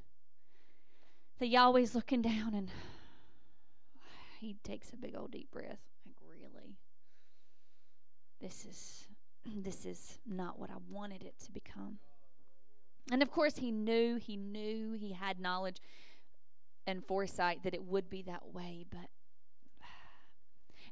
The 1.40 1.48
Yahweh's 1.48 1.94
looking 1.94 2.22
down 2.22 2.54
and 2.54 2.70
he 4.40 4.54
takes 4.62 4.92
a 4.92 4.96
big 4.96 5.16
old 5.16 5.32
deep 5.32 5.50
breath. 5.50 5.80
Like 6.06 6.16
really? 6.28 6.76
This 8.40 8.64
is 8.64 9.08
this 9.56 9.84
is 9.84 10.18
not 10.24 10.58
what 10.58 10.70
I 10.70 10.76
wanted 10.88 11.22
it 11.22 11.34
to 11.46 11.52
become. 11.52 11.98
And 13.10 13.22
of 13.22 13.32
course 13.32 13.56
he 13.56 13.72
knew, 13.72 14.16
he 14.16 14.36
knew, 14.36 14.92
he 14.92 15.12
had 15.12 15.40
knowledge 15.40 15.78
and 16.86 17.04
foresight 17.04 17.64
that 17.64 17.74
it 17.74 17.82
would 17.82 18.08
be 18.08 18.22
that 18.22 18.54
way, 18.54 18.84
but 18.88 19.10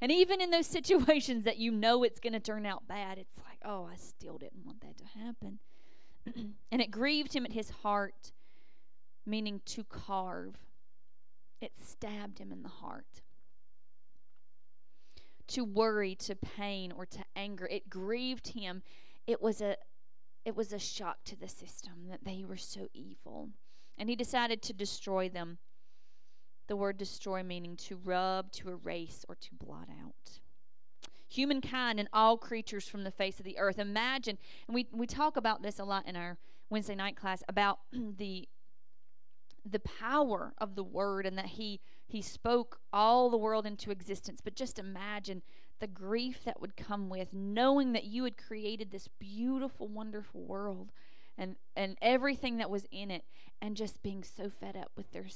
and 0.00 0.12
even 0.12 0.40
in 0.40 0.50
those 0.50 0.66
situations 0.78 1.44
that 1.44 1.58
you 1.58 1.70
know 1.70 2.02
it's 2.02 2.20
going 2.20 2.32
to 2.32 2.40
turn 2.40 2.66
out 2.66 2.86
bad, 2.86 3.18
it's 3.18 3.38
like, 3.38 3.58
oh, 3.64 3.88
I 3.90 3.96
still 3.96 4.38
didn't 4.38 4.64
want 4.64 4.80
that 4.80 4.98
to 4.98 5.04
happen. 5.04 5.58
and 6.72 6.82
it 6.82 6.90
grieved 6.90 7.34
him 7.34 7.44
at 7.44 7.52
his 7.52 7.70
heart, 7.70 8.32
meaning 9.26 9.60
to 9.66 9.84
carve. 9.84 10.56
It 11.60 11.72
stabbed 11.82 12.38
him 12.38 12.52
in 12.52 12.62
the 12.62 12.68
heart. 12.68 13.22
To 15.48 15.64
worry, 15.64 16.14
to 16.16 16.36
pain, 16.36 16.92
or 16.92 17.06
to 17.06 17.24
anger. 17.34 17.66
It 17.70 17.88
grieved 17.88 18.48
him. 18.48 18.82
It 19.26 19.40
was 19.40 19.60
a 19.60 19.76
it 20.44 20.56
was 20.56 20.72
a 20.72 20.78
shock 20.78 21.18
to 21.24 21.36
the 21.36 21.48
system 21.48 22.06
that 22.08 22.24
they 22.24 22.44
were 22.46 22.56
so 22.56 22.88
evil. 22.94 23.50
And 23.98 24.08
he 24.08 24.16
decided 24.16 24.62
to 24.62 24.72
destroy 24.72 25.28
them 25.28 25.58
the 26.68 26.76
word 26.76 26.96
destroy 26.96 27.42
meaning 27.42 27.76
to 27.76 27.96
rub, 27.96 28.52
to 28.52 28.68
erase, 28.68 29.24
or 29.28 29.34
to 29.34 29.54
blot 29.54 29.88
out. 29.90 30.40
Humankind 31.26 31.98
and 31.98 32.08
all 32.12 32.38
creatures 32.38 32.88
from 32.88 33.04
the 33.04 33.10
face 33.10 33.38
of 33.38 33.44
the 33.44 33.58
earth. 33.58 33.78
Imagine, 33.78 34.38
and 34.66 34.74
we, 34.74 34.86
we 34.92 35.06
talk 35.06 35.36
about 35.36 35.62
this 35.62 35.78
a 35.78 35.84
lot 35.84 36.06
in 36.06 36.16
our 36.16 36.38
Wednesday 36.70 36.94
night 36.94 37.16
class 37.16 37.42
about 37.48 37.80
the 37.92 38.48
the 39.70 39.80
power 39.80 40.54
of 40.58 40.76
the 40.76 40.84
word 40.84 41.26
and 41.26 41.36
that 41.36 41.44
he 41.46 41.80
he 42.06 42.22
spoke 42.22 42.80
all 42.90 43.28
the 43.28 43.36
world 43.36 43.66
into 43.66 43.90
existence 43.90 44.40
but 44.42 44.54
just 44.54 44.78
imagine 44.78 45.42
the 45.80 45.86
grief 45.86 46.42
that 46.44 46.60
would 46.60 46.74
come 46.74 47.10
with 47.10 47.34
knowing 47.34 47.92
that 47.92 48.04
you 48.04 48.24
had 48.24 48.38
created 48.38 48.90
this 48.90 49.08
beautiful 49.18 49.86
wonderful 49.86 50.40
world 50.40 50.90
and 51.36 51.56
and 51.76 51.98
everything 52.00 52.56
that 52.56 52.70
was 52.70 52.86
in 52.90 53.10
it 53.10 53.24
and 53.60 53.76
just 53.76 54.02
being 54.02 54.24
so 54.24 54.48
fed 54.48 54.76
up 54.76 54.90
with 54.96 55.12
their 55.12 55.26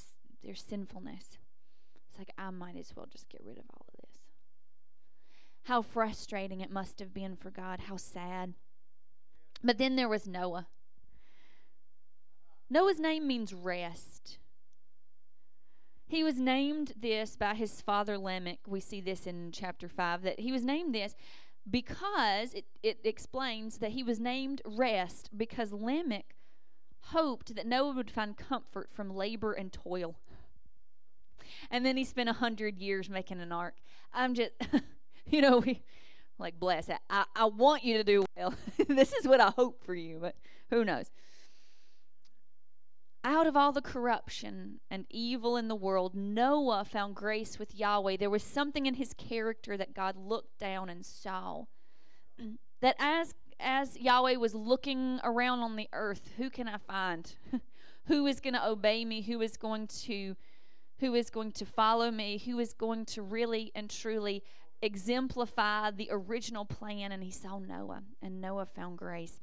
their 0.43 0.55
sinfulness. 0.55 1.39
It's 2.09 2.19
like, 2.19 2.33
I 2.37 2.51
might 2.51 2.77
as 2.77 2.93
well 2.95 3.07
just 3.11 3.29
get 3.29 3.43
rid 3.45 3.59
of 3.59 3.65
all 3.71 3.87
of 3.89 4.01
this. 4.01 4.23
How 5.65 5.83
frustrating 5.83 6.61
it 6.61 6.71
must 6.71 6.99
have 6.99 7.15
been 7.15 7.37
for 7.37 7.51
God. 7.51 7.81
How 7.89 7.97
sad. 7.97 8.55
But 9.63 9.79
then 9.79 9.97
there 9.97 10.09
was 10.09 10.27
Noah. 10.27 10.67
Noah's 12.69 12.99
name 12.99 13.27
means 13.27 13.55
rest. 13.55 14.39
He 16.07 16.25
was 16.25 16.39
named 16.39 16.95
this 17.01 17.37
by 17.37 17.55
his 17.55 17.81
father 17.81 18.19
Lamech. 18.19 18.59
We 18.67 18.81
see 18.81 19.01
this 19.01 19.27
in 19.27 19.51
chapter 19.53 19.89
5 19.89 20.23
that 20.23 20.41
he 20.41 20.53
was 20.53 20.65
named 20.65 20.95
this 20.95 21.15
because 21.71 22.53
it, 22.55 22.67
it 22.83 22.99
explains 23.05 23.79
that 23.79 23.93
he 23.93 24.03
was 24.03 24.19
named 24.19 24.63
rest 24.67 25.31
because 25.37 25.73
Lamech 25.73 26.35
hoped 27.07 27.55
that 27.55 27.67
Noah 27.67 27.95
would 27.95 28.11
find 28.11 28.37
comfort 28.37 28.91
from 28.93 29.15
labor 29.15 29.53
and 29.53 29.73
toil 29.73 30.17
and 31.71 31.85
then 31.85 31.97
he 31.97 32.05
spent 32.05 32.29
a 32.29 32.35
hundred 32.35 32.79
years 32.79 33.09
making 33.09 33.41
an 33.41 33.53
ark. 33.53 33.75
I'm 34.13 34.35
just, 34.35 34.53
you 35.27 35.41
know, 35.41 35.59
we 35.59 35.83
like 36.39 36.59
bless 36.59 36.89
it. 36.89 36.99
I, 37.09 37.25
I 37.35 37.47
want 37.47 37.85
you 37.85 37.97
to 37.99 38.05
do 38.05 38.25
well. 38.37 38.55
this 38.89 39.13
is 39.13 39.27
what 39.27 39.41
I 39.41 39.51
hope 39.51 39.85
for 39.85 39.95
you, 39.95 40.19
but 40.21 40.35
who 40.71 40.85
knows? 40.85 41.11
Out 43.25 43.47
of 43.47 43.57
all 43.57 43.71
the 43.71 43.81
corruption 43.81 44.81
and 44.91 45.07
evil 45.09 45.57
in 45.57 45.69
the 45.69 45.77
world, 45.77 46.15
Noah 46.15 46.85
found 46.85 47.15
grace 47.15 47.59
with 47.59 47.75
Yahweh. 47.75 48.17
There 48.17 48.29
was 48.29 48.43
something 48.43 48.87
in 48.87 48.95
his 48.95 49.15
character 49.15 49.77
that 49.77 49.95
God 49.95 50.17
looked 50.17 50.59
down 50.59 50.91
and 50.91 51.05
saw. 51.05 51.65
That 52.81 52.97
as 52.99 53.33
as 53.61 53.97
Yahweh 53.97 54.35
was 54.35 54.57
looking 54.57 55.21
around 55.23 55.61
on 55.61 55.77
the 55.77 55.89
earth, 55.93 56.31
who 56.37 56.51
can 56.51 56.67
I 56.67 56.79
find? 56.79 57.33
who 58.07 58.27
is 58.27 58.41
going 58.41 58.55
to 58.55 58.67
obey 58.67 59.05
me? 59.05 59.23
Who 59.23 59.41
is 59.41 59.57
going 59.57 59.87
to 59.87 60.37
who 61.03 61.15
is 61.17 61.31
going 61.31 61.51
to 61.51 61.67
follow 61.67 62.13
me, 62.13 62.39
who 62.39 62.61
is 62.61 62.73
going 62.73 63.05
to 63.05 63.21
really 63.21 63.73
and 63.75 63.91
truly 63.91 64.41
exemplify 64.81 65.91
the 65.91 66.09
original 66.13 66.65
plan. 66.65 67.11
And 67.11 67.25
he 67.25 67.31
saw 67.33 67.59
Noah, 67.59 68.05
and 68.23 68.41
Noah 68.41 68.67
found 68.67 68.99
grace. 68.99 69.41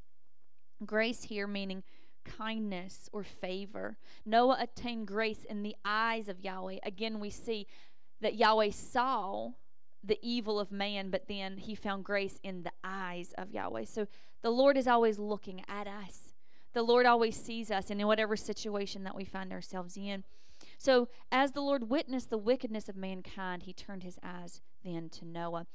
Grace 0.85 1.23
here 1.23 1.47
meaning 1.47 1.83
kindness 2.23 3.09
or 3.11 3.23
favor. 3.23 3.97
Noah 4.25 4.57
attained 4.61 5.07
grace 5.07 5.43
in 5.43 5.61
the 5.63 5.75
eyes 5.83 6.29
of 6.29 6.39
Yahweh. 6.39 6.77
Again, 6.83 7.19
we 7.19 7.29
see 7.29 7.67
that 8.21 8.35
Yahweh 8.35 8.71
saw 8.71 9.49
the 10.01 10.17
evil 10.21 10.61
of 10.61 10.71
man, 10.71 11.09
but 11.09 11.27
then 11.27 11.57
he 11.57 11.75
found 11.75 12.05
grace 12.05 12.39
in 12.41 12.63
the 12.63 12.71
eyes 12.85 13.33
of 13.37 13.51
Yahweh. 13.51 13.83
So 13.83 14.07
the 14.43 14.49
Lord 14.49 14.77
is 14.77 14.87
always 14.87 15.19
looking 15.19 15.61
at 15.67 15.87
us. 15.87 16.33
The 16.71 16.83
Lord 16.83 17.05
always 17.05 17.35
sees 17.35 17.69
us 17.69 17.89
and 17.89 17.99
in 17.99 18.07
whatever 18.07 18.37
situation 18.37 19.03
that 19.03 19.15
we 19.15 19.25
find 19.25 19.51
ourselves 19.51 19.97
in. 19.97 20.23
So, 20.79 21.09
as 21.29 21.51
the 21.51 21.61
Lord 21.61 21.89
witnessed 21.89 22.29
the 22.29 22.37
wickedness 22.37 22.87
of 22.87 22.95
mankind, 22.95 23.63
he 23.63 23.73
turned 23.73 24.01
his 24.01 24.17
eyes 24.23 24.61
then 24.85 25.09
to 25.09 25.25
Noah. 25.25 25.67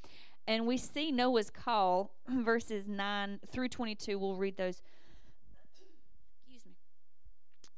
And 0.47 0.67
we 0.67 0.79
see 0.79 1.13
Noah's 1.13 1.51
call, 1.51 2.15
verses 2.29 2.89
9 2.89 3.41
through 3.53 3.69
22. 3.69 4.19
We'll 4.19 4.37
read 4.37 4.57
those. 4.57 4.81
Excuse 6.33 6.65
me. 6.65 6.73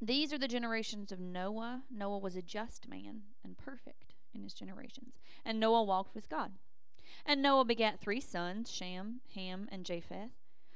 These 0.01 0.33
are 0.33 0.39
the 0.39 0.47
generations 0.47 1.11
of 1.11 1.19
Noah. 1.19 1.83
Noah 1.91 2.19
was 2.19 2.37
a 2.37 2.43
just 2.43 2.89
man 2.89 3.23
and 3.43 3.59
perfect 3.59 4.15
in 4.33 4.45
his 4.45 4.55
generations. 4.55 5.19
And 5.45 5.59
Noah 5.59 5.83
walked 5.83 6.15
with 6.15 6.29
God. 6.29 6.53
And 7.25 7.43
Noah 7.43 7.65
begat 7.65 7.99
three 7.99 8.21
sons 8.21 8.71
Shem, 8.71 9.21
Ham, 9.35 9.69
and 9.73 9.85
Japheth. 9.85 10.31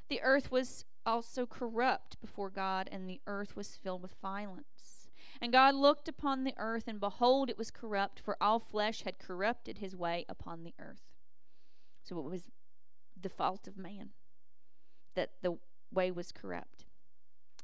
The 0.09 0.21
earth 0.23 0.51
was 0.51 0.85
also 1.07 1.47
corrupt 1.47 2.21
before 2.21 2.51
God, 2.51 2.89
and 2.91 3.09
the 3.09 3.21
earth 3.29 3.55
was 3.55 3.77
filled 3.77 4.03
with 4.03 4.17
violence. 4.21 4.80
And 5.41 5.53
God 5.53 5.75
looked 5.75 6.09
upon 6.09 6.45
the 6.45 6.55
earth, 6.59 6.85
and 6.87 7.01
behold, 7.01 7.49
it 7.49 7.57
was 7.57 7.71
corrupt, 7.71 8.21
for 8.21 8.37
all 8.41 8.59
flesh 8.59 9.03
had 9.03 9.19
corrupted 9.19 9.79
his 9.79 9.97
way 9.97 10.27
upon 10.29 10.63
the 10.63 10.75
earth. 10.79 11.03
So 12.03 12.19
it 12.19 12.25
was 12.25 12.51
the 13.21 13.31
fault 13.31 13.67
of 13.67 13.77
man 13.77 14.11
that 15.15 15.31
the 15.43 15.59
way 15.93 16.11
was 16.11 16.33
corrupt. 16.33 16.85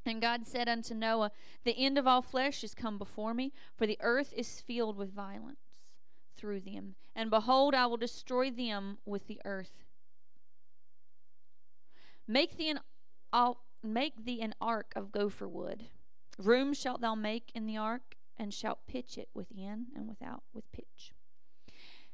And 0.06 0.20
God 0.20 0.46
said 0.46 0.68
unto 0.68 0.94
Noah, 0.94 1.32
The 1.64 1.76
end 1.76 1.98
of 1.98 2.06
all 2.06 2.22
flesh 2.22 2.62
is 2.64 2.74
come 2.74 2.96
before 2.96 3.34
me, 3.34 3.52
for 3.76 3.86
the 3.86 3.98
earth 4.00 4.32
is 4.36 4.60
filled 4.60 4.96
with 4.96 5.12
violence 5.12 5.58
through 6.36 6.60
them. 6.60 6.94
And 7.14 7.28
behold, 7.28 7.74
I 7.74 7.86
will 7.86 7.96
destroy 7.96 8.50
them 8.50 8.98
with 9.04 9.26
the 9.26 9.40
earth. 9.44 9.84
Make 12.28 12.56
thee 12.56 12.70
an, 12.70 12.80
make 13.82 14.24
thee 14.24 14.40
an 14.40 14.54
ark 14.60 14.92
of 14.96 15.12
gopher 15.12 15.48
wood. 15.48 15.86
Room 16.38 16.74
shalt 16.74 17.00
thou 17.00 17.14
make 17.14 17.50
in 17.54 17.66
the 17.66 17.76
ark, 17.76 18.16
and 18.36 18.52
shalt 18.52 18.86
pitch 18.86 19.16
it 19.16 19.30
within 19.32 19.86
and 19.94 20.06
without 20.06 20.42
with 20.52 20.70
pitch. 20.72 21.14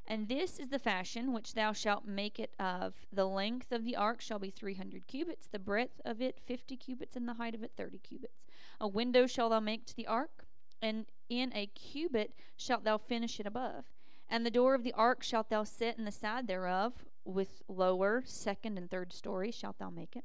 And 0.06 0.28
this 0.28 0.58
is 0.58 0.68
the 0.68 0.78
fashion 0.78 1.32
which 1.32 1.54
thou 1.54 1.72
shalt 1.72 2.06
make 2.06 2.38
it 2.38 2.54
of. 2.58 2.94
The 3.12 3.26
length 3.26 3.72
of 3.72 3.84
the 3.84 3.96
ark 3.96 4.20
shall 4.20 4.38
be 4.38 4.50
three 4.50 4.74
hundred 4.74 5.06
cubits, 5.06 5.48
the 5.48 5.58
breadth 5.58 6.00
of 6.04 6.20
it 6.20 6.40
fifty 6.44 6.76
cubits, 6.76 7.16
and 7.16 7.28
the 7.28 7.34
height 7.34 7.54
of 7.54 7.62
it 7.62 7.72
thirty 7.76 7.98
cubits. 7.98 8.44
A 8.80 8.88
window 8.88 9.26
shalt 9.26 9.50
thou 9.50 9.60
make 9.60 9.86
to 9.86 9.96
the 9.96 10.06
ark, 10.06 10.46
and 10.80 11.06
in 11.28 11.52
a 11.54 11.66
cubit 11.66 12.34
shalt 12.56 12.84
thou 12.84 12.98
finish 12.98 13.40
it 13.40 13.46
above. 13.46 13.86
And 14.28 14.46
the 14.46 14.50
door 14.50 14.74
of 14.74 14.82
the 14.82 14.92
ark 14.94 15.22
shalt 15.22 15.50
thou 15.50 15.64
set 15.64 15.98
in 15.98 16.04
the 16.04 16.12
side 16.12 16.46
thereof, 16.46 17.04
with 17.24 17.62
lower, 17.68 18.22
second, 18.26 18.78
and 18.78 18.90
third 18.90 19.12
story 19.12 19.50
shalt 19.50 19.78
thou 19.78 19.90
make 19.90 20.16
it. 20.16 20.24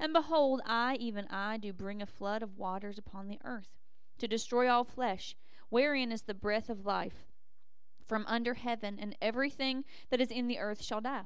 And 0.00 0.12
behold, 0.12 0.60
I, 0.64 0.96
even 0.96 1.26
I, 1.28 1.56
do 1.56 1.72
bring 1.72 2.00
a 2.00 2.06
flood 2.06 2.42
of 2.42 2.56
waters 2.56 2.98
upon 2.98 3.28
the 3.28 3.40
earth, 3.44 3.78
to 4.18 4.28
destroy 4.28 4.68
all 4.68 4.84
flesh, 4.84 5.36
wherein 5.68 6.12
is 6.12 6.22
the 6.22 6.34
breath 6.34 6.70
of 6.70 6.86
life 6.86 7.26
from 8.06 8.24
under 8.26 8.54
heaven, 8.54 8.98
and 8.98 9.16
everything 9.20 9.84
that 10.10 10.20
is 10.20 10.30
in 10.30 10.48
the 10.48 10.58
earth 10.58 10.82
shall 10.82 11.00
die. 11.00 11.24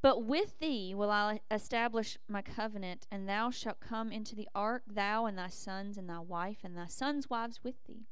But 0.00 0.22
with 0.22 0.58
thee 0.58 0.94
will 0.94 1.10
I 1.10 1.40
establish 1.50 2.18
my 2.28 2.42
covenant, 2.42 3.06
and 3.10 3.26
thou 3.26 3.50
shalt 3.50 3.80
come 3.80 4.12
into 4.12 4.36
the 4.36 4.48
ark, 4.54 4.82
thou 4.86 5.24
and 5.24 5.38
thy 5.38 5.48
sons 5.48 5.96
and 5.96 6.10
thy 6.10 6.18
wife, 6.18 6.58
and 6.62 6.76
thy 6.76 6.88
sons' 6.88 7.30
wives 7.30 7.60
with 7.64 7.82
thee. 7.86 8.04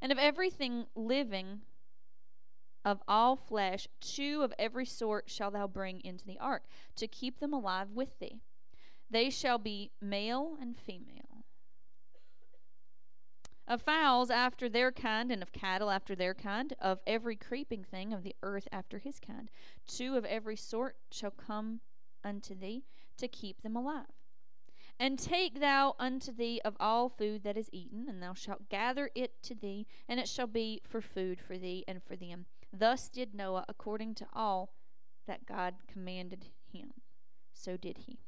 And 0.00 0.10
of 0.10 0.18
everything 0.18 0.86
living 0.96 1.60
of 2.84 3.02
all 3.06 3.36
flesh, 3.36 3.86
two 4.00 4.42
of 4.42 4.52
every 4.58 4.86
sort 4.86 5.30
shall 5.30 5.50
thou 5.50 5.66
bring 5.66 6.00
into 6.04 6.26
the 6.26 6.38
ark, 6.38 6.64
to 6.96 7.06
keep 7.06 7.38
them 7.38 7.52
alive 7.52 7.90
with 7.92 8.18
thee. 8.18 8.40
They 9.10 9.30
shall 9.30 9.58
be 9.58 9.90
male 10.00 10.56
and 10.60 10.76
female. 10.76 11.44
Of 13.68 13.82
fowls 13.82 14.30
after 14.30 14.68
their 14.68 14.90
kind, 14.90 15.30
and 15.30 15.42
of 15.42 15.52
cattle 15.52 15.90
after 15.90 16.16
their 16.16 16.34
kind, 16.34 16.74
of 16.80 16.98
every 17.06 17.36
creeping 17.36 17.84
thing 17.84 18.12
of 18.12 18.22
the 18.22 18.34
earth 18.42 18.66
after 18.72 18.98
his 18.98 19.20
kind. 19.20 19.50
Two 19.86 20.16
of 20.16 20.24
every 20.24 20.56
sort 20.56 20.96
shall 21.10 21.30
come 21.30 21.80
unto 22.24 22.54
thee, 22.54 22.84
to 23.18 23.28
keep 23.28 23.62
them 23.62 23.76
alive. 23.76 24.06
And 24.98 25.18
take 25.18 25.60
thou 25.60 25.94
unto 25.98 26.32
thee 26.32 26.60
of 26.64 26.76
all 26.78 27.08
food 27.08 27.44
that 27.44 27.56
is 27.56 27.70
eaten, 27.72 28.08
and 28.08 28.22
thou 28.22 28.34
shalt 28.34 28.68
gather 28.68 29.10
it 29.14 29.42
to 29.44 29.54
thee, 29.54 29.86
and 30.08 30.18
it 30.20 30.28
shall 30.28 30.46
be 30.46 30.80
for 30.86 31.00
food 31.00 31.40
for 31.40 31.56
thee 31.56 31.84
and 31.86 32.02
for 32.02 32.16
them. 32.16 32.46
Thus 32.72 33.08
did 33.08 33.34
Noah 33.34 33.64
according 33.68 34.14
to 34.16 34.26
all 34.32 34.72
that 35.26 35.46
God 35.46 35.74
commanded 35.90 36.46
him. 36.72 36.92
So 37.52 37.76
did 37.76 37.98
he. 38.06 38.18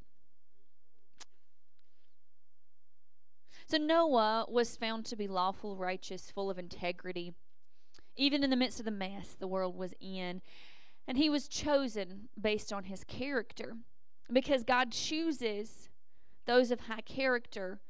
So 3.66 3.78
Noah 3.78 4.47
was 4.49 4.76
found 4.76 5.07
to 5.07 5.16
be 5.16 5.26
lawful, 5.26 5.76
righteous, 5.76 6.30
full 6.30 6.51
of 6.51 6.59
integrity, 6.59 7.32
even 8.16 8.45
in 8.45 8.51
the 8.51 8.57
midst 8.57 8.78
of 8.78 8.84
the 8.84 8.90
mess 8.90 9.36
the 9.38 9.49
world 9.49 9.76
was 9.76 9.95
in. 10.01 10.42
And 11.09 11.16
he 11.16 11.30
was 11.30 11.49
chosen 11.49 12.28
based 12.40 12.72
on 12.72 12.84
his 12.84 13.05
character 13.05 13.76
because 14.32 14.64
God 14.64 14.92
chooses 14.92 15.88
those 16.47 16.70
of 16.70 16.80
high 16.80 17.01
character 17.01 17.80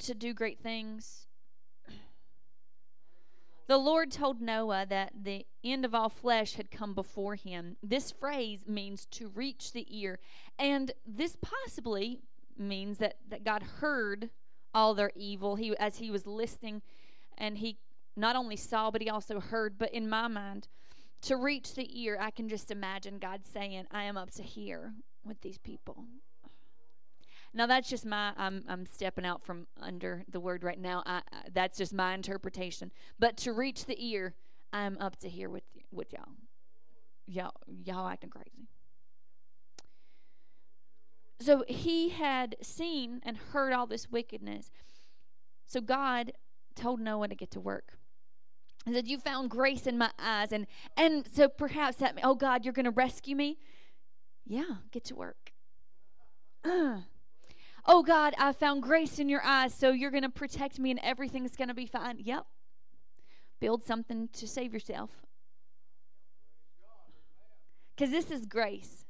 to 0.00 0.14
do 0.14 0.34
great 0.34 0.60
things. 0.60 1.25
The 3.68 3.78
Lord 3.78 4.12
told 4.12 4.40
Noah 4.40 4.86
that 4.88 5.12
the 5.24 5.44
end 5.64 5.84
of 5.84 5.94
all 5.94 6.08
flesh 6.08 6.54
had 6.54 6.70
come 6.70 6.94
before 6.94 7.34
him. 7.34 7.76
This 7.82 8.12
phrase 8.12 8.64
means 8.68 9.06
to 9.12 9.28
reach 9.28 9.72
the 9.72 9.86
ear. 9.90 10.20
And 10.58 10.92
this 11.04 11.36
possibly 11.40 12.20
means 12.56 12.98
that, 12.98 13.16
that 13.28 13.44
God 13.44 13.62
heard 13.80 14.30
all 14.72 14.94
their 14.94 15.10
evil 15.16 15.56
he, 15.56 15.76
as 15.78 15.98
he 15.98 16.10
was 16.10 16.26
listening, 16.26 16.82
and 17.36 17.58
he 17.58 17.78
not 18.16 18.36
only 18.36 18.56
saw, 18.56 18.90
but 18.90 19.02
he 19.02 19.10
also 19.10 19.40
heard. 19.40 19.78
But 19.78 19.92
in 19.92 20.08
my 20.08 20.28
mind, 20.28 20.68
to 21.22 21.36
reach 21.36 21.74
the 21.74 22.00
ear, 22.00 22.16
I 22.20 22.30
can 22.30 22.48
just 22.48 22.70
imagine 22.70 23.18
God 23.18 23.44
saying, 23.44 23.86
I 23.90 24.04
am 24.04 24.16
up 24.16 24.30
to 24.32 24.42
here 24.42 24.94
with 25.24 25.40
these 25.40 25.58
people. 25.58 26.04
Now 27.54 27.66
that's 27.66 27.88
just 27.88 28.04
my 28.04 28.32
I'm 28.36 28.64
I'm 28.68 28.86
stepping 28.86 29.24
out 29.24 29.44
from 29.44 29.66
under 29.80 30.24
the 30.28 30.40
word 30.40 30.64
right 30.64 30.78
now. 30.78 31.02
I, 31.06 31.22
I, 31.32 31.42
that's 31.52 31.78
just 31.78 31.94
my 31.94 32.14
interpretation. 32.14 32.92
But 33.18 33.36
to 33.38 33.52
reach 33.52 33.86
the 33.86 33.96
ear, 33.98 34.34
I'm 34.72 34.96
up 35.00 35.16
to 35.20 35.28
here 35.28 35.48
with 35.48 35.64
with 35.90 36.12
y'all. 36.12 36.34
Y'all 37.26 37.54
y'all 37.66 38.08
acting 38.08 38.30
crazy. 38.30 38.68
So 41.40 41.64
he 41.68 42.10
had 42.10 42.56
seen 42.62 43.20
and 43.22 43.36
heard 43.36 43.72
all 43.72 43.86
this 43.86 44.10
wickedness. 44.10 44.70
So 45.66 45.80
God 45.80 46.32
told 46.74 47.00
Noah 47.00 47.28
to 47.28 47.34
get 47.34 47.50
to 47.52 47.60
work. 47.60 47.98
He 48.84 48.92
said, 48.92 49.08
"You 49.08 49.18
found 49.18 49.50
grace 49.50 49.86
in 49.86 49.98
my 49.98 50.10
eyes, 50.18 50.52
and 50.52 50.66
and 50.96 51.26
so 51.32 51.48
perhaps 51.48 51.96
that 51.98 52.18
oh 52.22 52.34
God, 52.34 52.64
you're 52.64 52.72
going 52.72 52.84
to 52.84 52.90
rescue 52.90 53.34
me. 53.34 53.58
Yeah, 54.46 54.76
get 54.92 55.04
to 55.06 55.16
work." 55.16 55.52
Oh 57.88 58.02
God, 58.02 58.34
I 58.36 58.52
found 58.52 58.82
grace 58.82 59.20
in 59.20 59.28
your 59.28 59.42
eyes, 59.44 59.72
so 59.72 59.90
you're 59.90 60.10
going 60.10 60.24
to 60.24 60.28
protect 60.28 60.78
me 60.78 60.90
and 60.90 60.98
everything's 61.02 61.54
going 61.54 61.68
to 61.68 61.74
be 61.74 61.86
fine. 61.86 62.18
Yep. 62.18 62.44
Build 63.60 63.84
something 63.84 64.28
to 64.32 64.48
save 64.48 64.74
yourself. 64.74 65.10
Because 67.94 68.10
this 68.10 68.30
is 68.30 68.44
grace. 68.44 69.04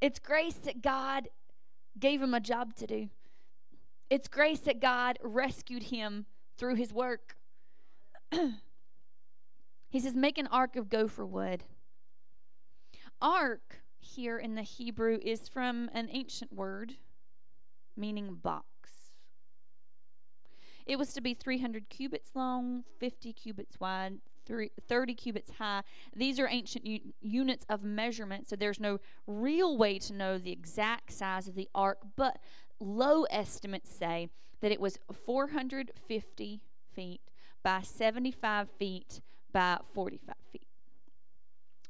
It's 0.00 0.18
grace 0.18 0.54
that 0.54 0.82
God 0.82 1.28
gave 1.98 2.20
him 2.20 2.34
a 2.34 2.40
job 2.40 2.74
to 2.76 2.86
do. 2.86 3.08
It's 4.08 4.26
grace 4.26 4.60
that 4.60 4.80
God 4.80 5.18
rescued 5.22 5.84
him 5.84 6.26
through 6.58 6.74
his 6.74 6.92
work. 6.92 7.36
he 9.88 10.00
says, 10.00 10.16
Make 10.16 10.36
an 10.36 10.48
ark 10.48 10.74
of 10.74 10.88
gopher 10.88 11.24
wood. 11.24 11.62
Ark 13.22 13.82
here 14.00 14.38
in 14.38 14.54
the 14.54 14.62
Hebrew 14.62 15.18
is 15.22 15.48
from 15.48 15.90
an 15.92 16.08
ancient 16.10 16.52
word 16.52 16.94
meaning 17.96 18.34
box. 18.34 18.66
It 20.86 20.98
was 20.98 21.12
to 21.12 21.20
be 21.20 21.34
300 21.34 21.88
cubits 21.88 22.30
long, 22.34 22.84
50 22.98 23.32
cubits 23.32 23.78
wide, 23.78 24.18
30 24.88 25.14
cubits 25.14 25.50
high. 25.58 25.82
These 26.16 26.40
are 26.40 26.48
ancient 26.48 26.84
u- 26.86 27.12
units 27.20 27.64
of 27.68 27.84
measurement, 27.84 28.48
so 28.48 28.56
there's 28.56 28.80
no 28.80 28.98
real 29.26 29.76
way 29.76 29.98
to 30.00 30.12
know 30.12 30.38
the 30.38 30.50
exact 30.50 31.12
size 31.12 31.46
of 31.46 31.54
the 31.54 31.68
ark, 31.74 31.98
but 32.16 32.38
low 32.80 33.24
estimates 33.24 33.94
say 33.94 34.30
that 34.60 34.72
it 34.72 34.80
was 34.80 34.98
450 35.26 36.60
feet 36.92 37.20
by 37.62 37.82
75 37.82 38.68
feet 38.70 39.20
by 39.52 39.78
45 39.94 40.34
feet. 40.50 40.66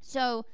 So, 0.00 0.44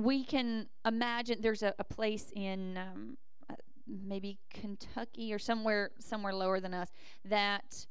we 0.00 0.24
can 0.24 0.66
imagine 0.84 1.38
there's 1.40 1.62
a, 1.62 1.74
a 1.78 1.84
place 1.84 2.32
in 2.34 2.76
um, 2.78 3.16
uh, 3.48 3.54
maybe 3.86 4.38
Kentucky 4.52 5.32
or 5.32 5.38
somewhere 5.38 5.90
somewhere 5.98 6.34
lower 6.34 6.60
than 6.60 6.74
us 6.74 6.90
that 7.24 7.86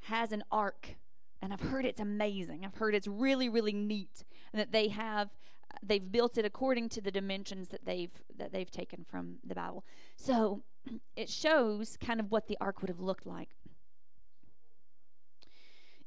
has 0.00 0.32
an 0.32 0.42
ark 0.50 0.96
and 1.40 1.52
I've 1.52 1.60
heard 1.60 1.84
it's 1.84 2.00
amazing. 2.00 2.64
I've 2.64 2.74
heard 2.74 2.94
it's 2.94 3.06
really 3.06 3.48
really 3.48 3.72
neat 3.72 4.24
and 4.52 4.60
that 4.60 4.72
they 4.72 4.88
have 4.88 5.28
uh, 5.72 5.78
they've 5.82 6.10
built 6.10 6.36
it 6.36 6.44
according 6.44 6.88
to 6.90 7.00
the 7.00 7.10
dimensions 7.10 7.68
that 7.68 7.84
they've 7.84 8.12
that 8.36 8.52
they've 8.52 8.70
taken 8.70 9.04
from 9.08 9.36
the 9.44 9.54
Bible. 9.54 9.84
So 10.16 10.62
it 11.16 11.28
shows 11.28 11.96
kind 11.96 12.20
of 12.20 12.30
what 12.30 12.48
the 12.48 12.58
ark 12.60 12.82
would 12.82 12.88
have 12.88 13.00
looked 13.00 13.26
like. 13.26 13.50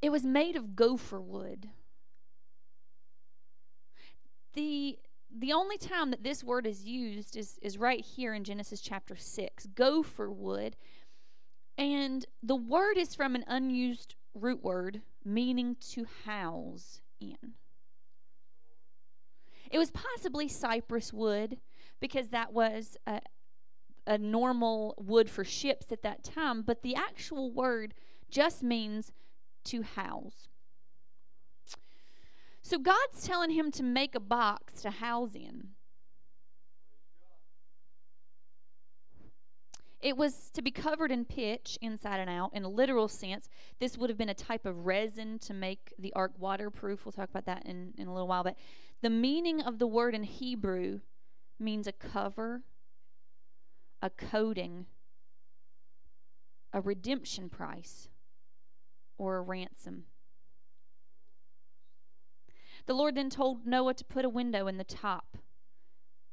It 0.02 0.12
was 0.12 0.24
made 0.24 0.56
of 0.56 0.76
gopher 0.76 1.22
wood. 1.22 1.70
The 4.54 5.00
the 5.38 5.54
only 5.54 5.78
time 5.78 6.12
that 6.12 6.24
this 6.24 6.44
word 6.44 6.66
is 6.66 6.86
used 6.86 7.36
is, 7.36 7.60
is 7.62 7.78
right 7.78 8.04
here 8.04 8.34
in 8.34 8.44
Genesis 8.44 8.80
chapter 8.80 9.16
6 9.16 9.68
gopher 9.76 10.32
wood. 10.32 10.76
And 11.78 12.26
the 12.42 12.56
word 12.56 12.98
is 12.98 13.16
from 13.16 13.36
an 13.36 13.44
unused 13.48 14.16
root 14.34 14.64
word 14.64 15.02
meaning 15.26 15.76
to 15.92 16.06
house 16.26 17.02
in. 17.20 17.56
It 19.70 19.78
was 19.78 19.92
possibly 19.92 20.48
cypress 20.48 21.12
wood 21.12 21.58
because 22.00 22.30
that 22.30 22.54
was 22.54 22.98
a, 23.06 23.20
a 24.08 24.18
normal 24.18 24.96
wood 24.98 25.30
for 25.30 25.44
ships 25.44 25.92
at 25.92 26.04
that 26.04 26.24
time, 26.24 26.62
but 26.62 26.82
the 26.82 26.96
actual 26.96 27.52
word 27.52 27.94
just 28.30 28.64
means 28.64 29.12
to 29.66 29.82
house. 29.82 30.48
So 32.66 32.80
God's 32.80 33.22
telling 33.24 33.52
him 33.52 33.70
to 33.74 33.84
make 33.84 34.16
a 34.16 34.20
box 34.20 34.82
to 34.82 34.90
house 34.90 35.36
in. 35.36 35.68
It 40.02 40.18
was 40.18 40.50
to 40.50 40.64
be 40.64 40.72
covered 40.72 41.12
in 41.12 41.26
pitch 41.26 41.78
inside 41.80 42.20
and 42.20 42.28
out 42.28 42.50
in 42.56 42.64
a 42.64 42.68
literal 42.68 43.08
sense. 43.08 43.50
This 43.80 44.00
would 44.00 44.10
have 44.10 44.18
been 44.18 44.30
a 44.30 44.34
type 44.34 44.66
of 44.66 44.88
resin 44.88 45.38
to 45.40 45.54
make 45.54 45.94
the 46.00 46.12
ark 46.14 46.32
waterproof. 46.40 47.06
We'll 47.06 47.12
talk 47.12 47.30
about 47.30 47.46
that 47.46 47.68
in, 47.68 47.94
in 48.00 48.08
a 48.08 48.12
little 48.12 48.28
while. 48.28 48.44
But 48.44 48.58
the 49.04 49.12
meaning 49.12 49.62
of 49.62 49.78
the 49.78 49.86
word 49.86 50.16
in 50.16 50.24
Hebrew 50.24 51.02
means 51.60 51.86
a 51.86 51.92
cover, 51.92 52.64
a 54.02 54.10
coating, 54.10 54.88
a 56.74 56.82
redemption 56.82 57.48
price, 57.48 58.10
or 59.20 59.38
a 59.38 59.42
ransom. 59.44 60.06
The 62.86 62.94
Lord 62.94 63.16
then 63.16 63.30
told 63.30 63.66
Noah 63.66 63.96
to 63.96 64.06
put 64.06 64.26
a 64.26 64.30
window 64.30 64.68
in 64.68 64.78
the 64.78 64.84
top. 64.84 65.38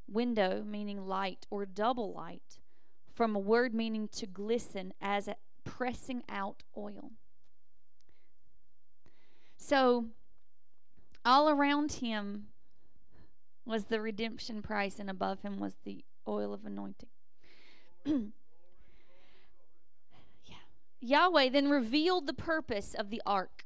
Window 0.07 0.63
meaning 0.63 1.07
light 1.07 1.47
or 1.51 1.65
double 1.65 2.13
light, 2.13 2.59
from 3.15 3.35
a 3.35 3.39
word 3.39 3.73
meaning 3.73 4.09
to 4.09 4.27
glisten 4.27 4.93
as 5.01 5.29
pressing 5.65 6.23
out 6.29 6.63
oil. 6.77 7.13
So, 9.57 10.07
all 11.25 11.49
around 11.49 11.93
him 11.93 12.49
was 13.65 13.85
the 13.85 14.01
redemption 14.01 14.61
price, 14.61 14.99
and 14.99 15.09
above 15.09 15.43
him 15.43 15.59
was 15.59 15.77
the 15.85 16.05
oil 16.27 16.53
of 16.53 16.67
anointing. 16.67 17.09
yeah. 18.05 18.25
Yahweh 21.01 21.49
then 21.49 21.71
revealed 21.71 22.27
the 22.27 22.35
purpose 22.35 22.95
of 22.95 23.11
the 23.11 23.23
ark. 23.25 23.65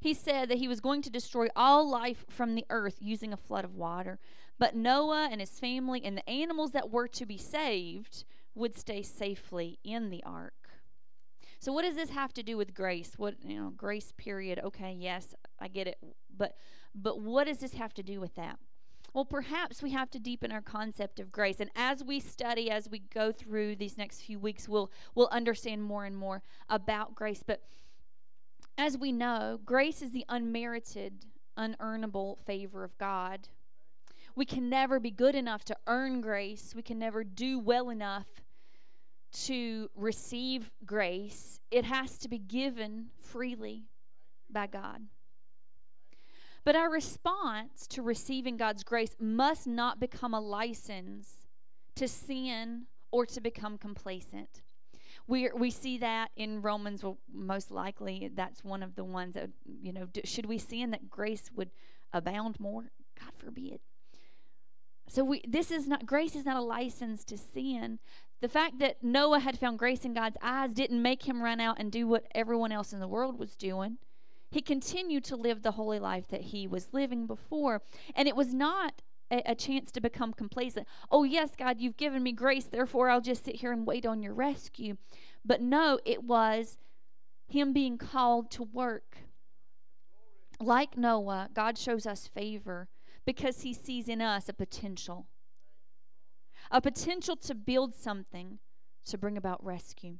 He 0.00 0.14
said 0.14 0.48
that 0.48 0.58
he 0.58 0.68
was 0.68 0.80
going 0.80 1.02
to 1.02 1.10
destroy 1.10 1.48
all 1.56 1.88
life 1.88 2.24
from 2.28 2.54
the 2.54 2.64
earth 2.70 2.98
using 3.00 3.32
a 3.32 3.36
flood 3.36 3.64
of 3.64 3.74
water. 3.74 4.18
But 4.58 4.74
Noah 4.74 5.28
and 5.30 5.40
his 5.40 5.58
family 5.58 6.04
and 6.04 6.16
the 6.16 6.28
animals 6.28 6.72
that 6.72 6.90
were 6.90 7.08
to 7.08 7.26
be 7.26 7.38
saved 7.38 8.24
would 8.54 8.76
stay 8.76 9.02
safely 9.02 9.78
in 9.84 10.10
the 10.10 10.22
ark. 10.24 10.52
So 11.60 11.72
what 11.72 11.82
does 11.82 11.96
this 11.96 12.10
have 12.10 12.32
to 12.34 12.42
do 12.42 12.56
with 12.56 12.74
grace? 12.74 13.14
What, 13.16 13.36
you 13.42 13.60
know, 13.60 13.70
grace 13.70 14.12
period. 14.16 14.60
Okay, 14.62 14.96
yes, 14.98 15.34
I 15.58 15.68
get 15.68 15.88
it. 15.88 15.98
But 16.36 16.56
but 16.94 17.20
what 17.20 17.46
does 17.46 17.58
this 17.58 17.74
have 17.74 17.94
to 17.94 18.02
do 18.02 18.20
with 18.20 18.34
that? 18.36 18.58
Well, 19.14 19.24
perhaps 19.24 19.82
we 19.82 19.90
have 19.90 20.10
to 20.10 20.18
deepen 20.18 20.52
our 20.52 20.60
concept 20.60 21.18
of 21.18 21.32
grace. 21.32 21.60
And 21.60 21.70
as 21.74 22.04
we 22.04 22.20
study, 22.20 22.70
as 22.70 22.88
we 22.88 23.00
go 23.00 23.32
through 23.32 23.76
these 23.76 23.98
next 23.98 24.20
few 24.20 24.38
weeks, 24.38 24.68
we'll 24.68 24.90
we'll 25.14 25.28
understand 25.32 25.82
more 25.82 26.04
and 26.04 26.16
more 26.16 26.42
about 26.68 27.14
grace. 27.14 27.42
But 27.44 27.62
as 28.78 28.96
we 28.96 29.10
know, 29.10 29.58
grace 29.66 30.00
is 30.00 30.12
the 30.12 30.24
unmerited, 30.28 31.26
unearnable 31.58 32.38
favor 32.46 32.84
of 32.84 32.96
God. 32.96 33.48
We 34.36 34.46
can 34.46 34.70
never 34.70 35.00
be 35.00 35.10
good 35.10 35.34
enough 35.34 35.64
to 35.64 35.76
earn 35.88 36.20
grace. 36.20 36.72
We 36.76 36.82
can 36.82 36.98
never 36.98 37.24
do 37.24 37.58
well 37.58 37.90
enough 37.90 38.28
to 39.46 39.90
receive 39.96 40.70
grace. 40.86 41.58
It 41.72 41.84
has 41.84 42.18
to 42.18 42.28
be 42.28 42.38
given 42.38 43.08
freely 43.20 43.88
by 44.48 44.68
God. 44.68 45.02
But 46.64 46.76
our 46.76 46.90
response 46.90 47.88
to 47.88 48.02
receiving 48.02 48.56
God's 48.56 48.84
grace 48.84 49.16
must 49.18 49.66
not 49.66 49.98
become 49.98 50.34
a 50.34 50.40
license 50.40 51.48
to 51.96 52.06
sin 52.06 52.86
or 53.10 53.26
to 53.26 53.40
become 53.40 53.76
complacent 53.76 54.62
we 55.28 55.50
we 55.54 55.70
see 55.70 55.98
that 55.98 56.30
in 56.36 56.62
Romans. 56.62 57.04
Well, 57.04 57.18
most 57.32 57.70
likely 57.70 58.30
that's 58.34 58.64
one 58.64 58.82
of 58.82 58.96
the 58.96 59.04
ones 59.04 59.34
that 59.34 59.50
you 59.64 59.92
know. 59.92 60.06
Do, 60.06 60.22
should 60.24 60.46
we 60.46 60.58
sin 60.58 60.90
that 60.90 61.08
grace 61.08 61.50
would 61.54 61.70
abound 62.12 62.58
more? 62.58 62.90
God 63.20 63.32
forbid. 63.36 63.80
So 65.06 65.22
we 65.22 65.42
this 65.46 65.70
is 65.70 65.86
not 65.86 66.06
grace 66.06 66.34
is 66.34 66.46
not 66.46 66.56
a 66.56 66.62
license 66.62 67.24
to 67.24 67.38
sin. 67.38 67.98
The 68.40 68.48
fact 68.48 68.78
that 68.78 69.02
Noah 69.02 69.40
had 69.40 69.58
found 69.58 69.78
grace 69.78 70.04
in 70.04 70.14
God's 70.14 70.38
eyes 70.42 70.72
didn't 70.72 71.02
make 71.02 71.28
him 71.28 71.42
run 71.42 71.60
out 71.60 71.76
and 71.78 71.92
do 71.92 72.06
what 72.06 72.26
everyone 72.34 72.72
else 72.72 72.92
in 72.92 73.00
the 73.00 73.08
world 73.08 73.38
was 73.38 73.56
doing. 73.56 73.98
He 74.50 74.62
continued 74.62 75.24
to 75.24 75.36
live 75.36 75.62
the 75.62 75.72
holy 75.72 75.98
life 75.98 76.28
that 76.28 76.40
he 76.40 76.66
was 76.66 76.94
living 76.94 77.26
before. 77.26 77.82
And 78.14 78.26
it 78.26 78.36
was 78.36 78.54
not 78.54 79.02
a, 79.30 79.42
a, 79.50 79.54
chance 79.54 79.90
to 79.92 80.00
become 80.00 80.32
complacent. 80.32 80.86
Oh, 81.10 81.24
yes, 81.24 81.52
God, 81.56 81.80
you've 81.80 81.96
given 81.96 82.22
me 82.22 82.32
grace, 82.32 82.64
therefore 82.64 83.10
I'll 83.10 83.20
just 83.20 83.44
sit 83.44 83.56
here 83.56 83.72
and 83.72 83.86
wait 83.86 84.06
on 84.06 84.22
your 84.22 84.34
rescue. 84.34 84.96
But 85.44 85.60
no, 85.60 85.98
it 86.04 86.24
was 86.24 86.78
him 87.46 87.72
being 87.72 87.98
called 87.98 88.50
to 88.52 88.62
work. 88.62 89.18
Like 90.60 90.96
Noah, 90.96 91.50
God 91.54 91.78
shows 91.78 92.06
us 92.06 92.26
favor 92.26 92.88
because 93.24 93.62
he 93.62 93.72
sees 93.72 94.08
in 94.08 94.20
us 94.20 94.48
a 94.48 94.52
potential. 94.52 95.26
A 96.70 96.80
potential 96.80 97.36
to 97.36 97.54
build 97.54 97.94
something 97.94 98.58
to 99.06 99.18
bring 99.18 99.36
about 99.36 99.64
rescue. 99.64 100.16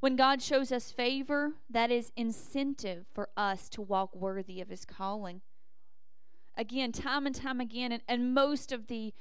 When 0.00 0.16
God 0.16 0.40
shows 0.40 0.72
us 0.72 0.90
favor, 0.90 1.52
that 1.68 1.90
is 1.90 2.10
incentive 2.16 3.06
for 3.12 3.28
us 3.36 3.68
to 3.70 3.82
walk 3.82 4.16
worthy 4.16 4.60
of 4.60 4.70
his 4.70 4.84
calling 4.84 5.42
again, 6.60 6.92
time 6.92 7.26
and 7.26 7.34
time 7.34 7.58
again, 7.58 7.90
and, 7.90 8.02
and 8.06 8.34
most 8.34 8.70
of 8.70 8.86
the 8.86 9.12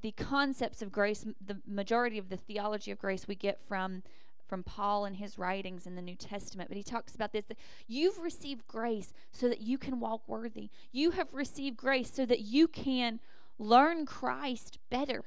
the 0.00 0.12
concepts 0.12 0.80
of 0.80 0.92
grace, 0.92 1.26
the 1.44 1.60
majority 1.66 2.18
of 2.18 2.28
the 2.28 2.36
theology 2.36 2.92
of 2.92 2.98
grace 2.98 3.26
we 3.26 3.34
get 3.34 3.60
from 3.60 4.02
from 4.48 4.62
Paul 4.62 5.04
and 5.04 5.16
his 5.16 5.38
writings 5.38 5.86
in 5.86 5.94
the 5.94 6.02
New 6.02 6.14
Testament. 6.14 6.70
But 6.70 6.76
he 6.76 6.82
talks 6.82 7.14
about 7.14 7.32
this 7.32 7.44
that 7.46 7.58
you've 7.86 8.18
received 8.18 8.66
grace 8.66 9.12
so 9.30 9.48
that 9.48 9.60
you 9.60 9.76
can 9.78 10.00
walk 10.00 10.22
worthy. 10.26 10.70
You 10.90 11.12
have 11.12 11.34
received 11.34 11.76
grace 11.76 12.10
so 12.12 12.24
that 12.26 12.40
you 12.40 12.66
can 12.66 13.20
learn 13.58 14.06
Christ 14.06 14.78
better. 14.90 15.24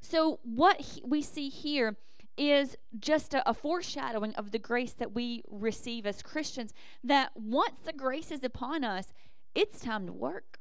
So, 0.00 0.40
what 0.42 0.80
he, 0.80 1.02
we 1.04 1.22
see 1.22 1.48
here 1.48 1.96
is 2.36 2.76
just 3.00 3.34
a, 3.34 3.48
a, 3.48 3.52
foreshadowing 3.52 4.34
of 4.36 4.52
the 4.52 4.60
grace 4.60 4.92
that 4.92 5.12
we 5.12 5.42
receive 5.48 6.06
as 6.06 6.22
Christians. 6.22 6.72
That 7.02 7.30
once 7.34 7.80
the 7.84 7.92
grace 7.92 8.30
is 8.30 8.44
upon 8.44 8.84
us, 8.84 9.12
it's 9.54 9.80
time 9.80 10.06
to 10.06 10.12
work. 10.12 10.57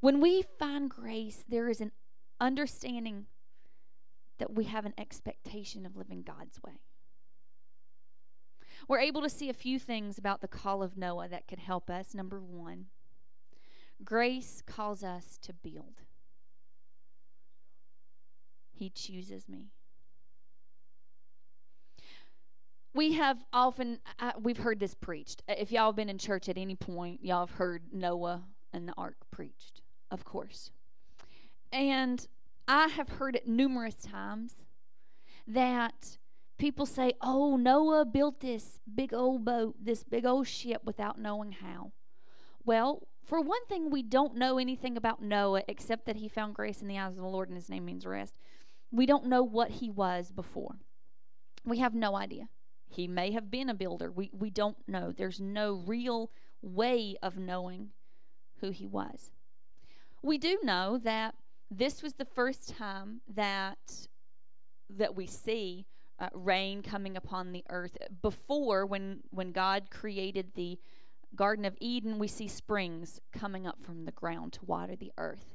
When 0.00 0.20
we 0.20 0.44
find 0.58 0.88
grace, 0.88 1.44
there 1.48 1.68
is 1.68 1.80
an 1.80 1.92
understanding 2.40 3.26
that 4.38 4.54
we 4.54 4.64
have 4.64 4.86
an 4.86 4.94
expectation 4.96 5.84
of 5.84 5.96
living 5.96 6.22
God's 6.22 6.62
way. 6.62 6.80
We're 8.86 9.00
able 9.00 9.22
to 9.22 9.28
see 9.28 9.50
a 9.50 9.54
few 9.54 9.78
things 9.78 10.18
about 10.18 10.40
the 10.40 10.48
call 10.48 10.82
of 10.82 10.96
Noah 10.96 11.28
that 11.28 11.48
could 11.48 11.58
help 11.58 11.90
us. 11.90 12.14
Number 12.14 12.40
one, 12.40 12.86
grace 14.04 14.62
calls 14.64 15.02
us 15.02 15.38
to 15.42 15.52
build, 15.52 16.02
He 18.72 18.88
chooses 18.88 19.48
me. 19.48 19.70
we 22.94 23.12
have 23.12 23.44
often 23.52 24.00
uh, 24.18 24.32
we've 24.40 24.58
heard 24.58 24.80
this 24.80 24.94
preached 24.94 25.42
if 25.46 25.70
y'all 25.70 25.86
have 25.86 25.96
been 25.96 26.08
in 26.08 26.18
church 26.18 26.48
at 26.48 26.58
any 26.58 26.74
point 26.74 27.22
y'all 27.22 27.46
have 27.46 27.56
heard 27.56 27.82
noah 27.92 28.42
and 28.72 28.88
the 28.88 28.94
ark 28.96 29.16
preached 29.30 29.82
of 30.10 30.24
course. 30.24 30.70
And 31.72 32.26
I 32.66 32.88
have 32.88 33.08
heard 33.08 33.36
it 33.36 33.46
numerous 33.46 33.94
times 33.94 34.54
that 35.46 36.18
people 36.58 36.86
say, 36.86 37.14
oh, 37.20 37.56
Noah 37.56 38.04
built 38.04 38.40
this 38.40 38.80
big 38.92 39.14
old 39.14 39.44
boat, 39.44 39.76
this 39.80 40.02
big 40.02 40.26
old 40.26 40.46
ship 40.46 40.82
without 40.84 41.18
knowing 41.18 41.52
how. 41.52 41.92
Well, 42.64 43.08
for 43.24 43.40
one 43.40 43.64
thing, 43.66 43.90
we 43.90 44.02
don't 44.02 44.36
know 44.36 44.58
anything 44.58 44.96
about 44.96 45.22
Noah 45.22 45.62
except 45.68 46.06
that 46.06 46.16
he 46.16 46.28
found 46.28 46.54
grace 46.54 46.82
in 46.82 46.88
the 46.88 46.98
eyes 46.98 47.12
of 47.12 47.22
the 47.22 47.26
Lord 47.26 47.48
and 47.48 47.56
his 47.56 47.68
name 47.68 47.84
means 47.84 48.06
rest. 48.06 48.34
We 48.90 49.06
don't 49.06 49.26
know 49.26 49.42
what 49.42 49.70
he 49.70 49.90
was 49.90 50.32
before. 50.32 50.76
We 51.64 51.78
have 51.78 51.94
no 51.94 52.16
idea. 52.16 52.48
He 52.86 53.06
may 53.06 53.32
have 53.32 53.50
been 53.50 53.68
a 53.68 53.74
builder. 53.74 54.10
We, 54.10 54.30
we 54.32 54.50
don't 54.50 54.76
know. 54.86 55.12
There's 55.12 55.40
no 55.40 55.82
real 55.86 56.30
way 56.62 57.16
of 57.22 57.36
knowing 57.36 57.90
who 58.60 58.70
he 58.70 58.86
was. 58.86 59.30
We 60.22 60.38
do 60.38 60.58
know 60.62 60.98
that 60.98 61.34
this 61.70 62.02
was 62.02 62.14
the 62.14 62.24
first 62.24 62.76
time 62.76 63.20
that 63.34 63.78
that 64.90 65.14
we 65.14 65.26
see 65.26 65.86
uh, 66.18 66.28
rain 66.32 66.82
coming 66.82 67.16
upon 67.16 67.52
the 67.52 67.64
earth. 67.68 67.96
Before, 68.22 68.86
when 68.86 69.20
when 69.30 69.52
God 69.52 69.90
created 69.90 70.52
the 70.54 70.78
Garden 71.36 71.64
of 71.64 71.76
Eden, 71.80 72.18
we 72.18 72.26
see 72.26 72.48
springs 72.48 73.20
coming 73.32 73.66
up 73.66 73.78
from 73.82 74.04
the 74.04 74.12
ground 74.12 74.54
to 74.54 74.64
water 74.64 74.96
the 74.96 75.12
earth. 75.18 75.54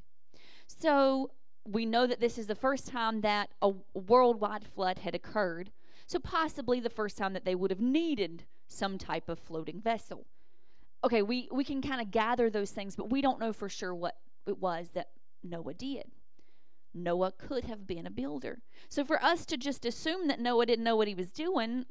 So 0.68 1.32
we 1.66 1.86
know 1.86 2.05
that 2.07 2.20
this 2.20 2.38
is 2.38 2.47
the 2.47 2.55
first 2.55 2.88
time 2.88 3.22
that 3.22 3.49
a 3.61 3.72
worldwide 3.93 4.66
flood 4.66 4.99
had 4.99 5.16
occurred. 5.16 5.72
So 6.05 6.20
possibly 6.20 6.80
the 6.80 6.89
first 6.89 7.18
time 7.18 7.34
that 7.34 7.45
they 7.45 7.55
would 7.55 7.72
have 7.72 7.80
needed 7.80 8.43
some 8.68 8.97
type 8.97 9.30
of 9.30 9.39
floating 9.39 9.82
vessel. 9.82 10.26
Okay, 11.03 11.22
we, 11.22 11.49
we 11.51 11.64
can 11.64 11.82
kind 11.82 12.01
of 12.01 12.11
gather 12.11 12.49
those 12.49 12.72
things, 12.72 12.95
but 12.95 13.09
we 13.09 13.22
don't 13.22 13.39
know 13.39 13.53
for 13.53 13.70
sure 13.70 13.95
what 13.95 14.16
it 14.48 14.60
was 14.60 14.89
that 14.94 15.10
Noah 15.44 15.74
did. 15.74 16.12
Noah 16.94 17.32
could 17.32 17.66
have 17.66 17.88
been 17.88 18.06
a 18.06 18.12
builder. 18.12 18.62
So 18.88 19.04
for 19.04 19.22
us 19.24 19.46
to 19.48 19.58
just 19.58 19.86
assume 19.86 20.28
that 20.28 20.39
Noah 20.39 20.66
didn't 20.66 20.86
know 20.86 20.96
what 20.96 21.08
he 21.08 21.16
was 21.16 21.32
doing, 21.32 21.86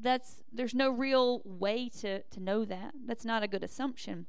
that's 0.00 0.42
there's 0.52 0.74
no 0.74 0.90
real 0.90 1.42
way 1.44 1.88
to, 2.00 2.22
to 2.22 2.40
know 2.40 2.64
that. 2.64 2.94
That's 3.06 3.24
not 3.24 3.42
a 3.42 3.48
good 3.48 3.62
assumption. 3.62 4.26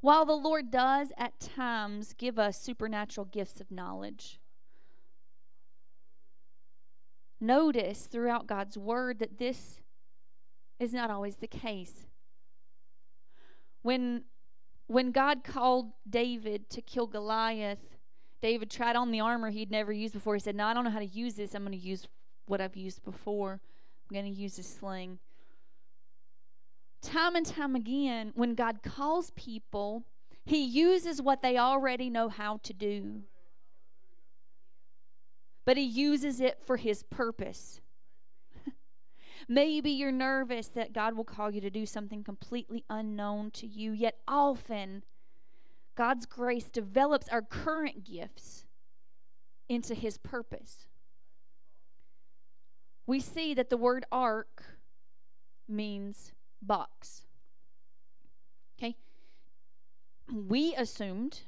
While 0.00 0.24
the 0.24 0.32
Lord 0.32 0.70
does 0.70 1.12
at 1.18 1.40
times 1.40 2.14
give 2.14 2.38
us 2.38 2.60
supernatural 2.60 3.26
gifts 3.26 3.60
of 3.60 3.70
knowledge, 3.70 4.40
notice 7.40 8.06
throughout 8.06 8.46
God's 8.46 8.78
word 8.78 9.18
that 9.18 9.38
this 9.38 9.80
is 10.78 10.94
not 10.94 11.10
always 11.10 11.36
the 11.36 11.46
case. 11.46 12.06
When 13.82 14.24
when 14.90 15.12
God 15.12 15.44
called 15.44 15.92
David 16.08 16.68
to 16.70 16.82
kill 16.82 17.06
Goliath, 17.06 17.78
David 18.42 18.72
tried 18.72 18.96
on 18.96 19.12
the 19.12 19.20
armor 19.20 19.50
he'd 19.50 19.70
never 19.70 19.92
used 19.92 20.14
before. 20.14 20.34
He 20.34 20.40
said, 20.40 20.56
No, 20.56 20.66
I 20.66 20.74
don't 20.74 20.82
know 20.82 20.90
how 20.90 20.98
to 20.98 21.06
use 21.06 21.34
this. 21.34 21.54
I'm 21.54 21.62
going 21.62 21.78
to 21.78 21.78
use 21.78 22.08
what 22.46 22.60
I've 22.60 22.76
used 22.76 23.04
before. 23.04 23.60
I'm 24.10 24.14
going 24.14 24.34
to 24.34 24.40
use 24.40 24.58
a 24.58 24.64
sling. 24.64 25.20
Time 27.02 27.36
and 27.36 27.46
time 27.46 27.76
again, 27.76 28.32
when 28.34 28.56
God 28.56 28.82
calls 28.82 29.30
people, 29.36 30.02
he 30.44 30.64
uses 30.64 31.22
what 31.22 31.40
they 31.40 31.56
already 31.56 32.10
know 32.10 32.28
how 32.28 32.58
to 32.64 32.72
do. 32.72 33.20
But 35.64 35.76
he 35.76 35.84
uses 35.84 36.40
it 36.40 36.58
for 36.66 36.78
his 36.78 37.04
purpose. 37.04 37.80
Maybe 39.50 39.90
you're 39.90 40.12
nervous 40.12 40.68
that 40.68 40.92
God 40.92 41.16
will 41.16 41.24
call 41.24 41.50
you 41.50 41.60
to 41.60 41.70
do 41.70 41.84
something 41.84 42.22
completely 42.22 42.84
unknown 42.88 43.50
to 43.54 43.66
you, 43.66 43.90
yet 43.90 44.14
often 44.28 45.02
God's 45.96 46.24
grace 46.24 46.70
develops 46.70 47.26
our 47.26 47.42
current 47.42 48.04
gifts 48.04 48.66
into 49.68 49.96
his 49.96 50.18
purpose. 50.18 50.86
We 53.08 53.18
see 53.18 53.52
that 53.54 53.70
the 53.70 53.76
word 53.76 54.06
ark 54.12 54.62
means 55.66 56.30
box. 56.62 57.22
Okay? 58.78 58.94
We 60.32 60.76
assumed 60.76 61.40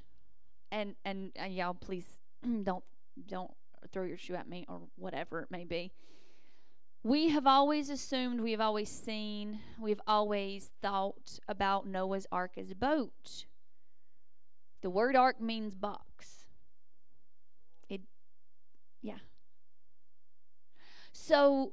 and 0.73 0.97
and 1.05 1.31
uh, 1.41 1.45
y'all 1.45 1.75
please 1.75 2.19
don't 2.65 2.83
don't 3.29 3.53
throw 3.93 4.03
your 4.03 4.17
shoe 4.17 4.35
at 4.35 4.49
me 4.49 4.67
or 4.69 4.81
whatever 4.97 5.41
it 5.41 5.53
may 5.53 5.65
be. 5.65 5.93
We 7.05 7.31
have 7.31 7.49
always 7.49 7.91
assumed, 7.91 8.41
we 8.41 8.53
have 8.53 8.61
always 8.61 8.89
seen, 8.89 9.59
we've 9.81 10.01
always 10.07 10.71
thought 10.81 11.41
about 11.49 11.87
Noah's 11.87 12.29
ark 12.31 12.53
as 12.57 12.71
a 12.71 12.77
boat. 12.77 13.47
The 14.83 14.91
word 14.91 15.17
ark 15.17 15.41
means 15.41 15.75
box. 15.75 16.47
It, 17.89 18.03
yeah. 19.01 19.19
So 21.13 21.73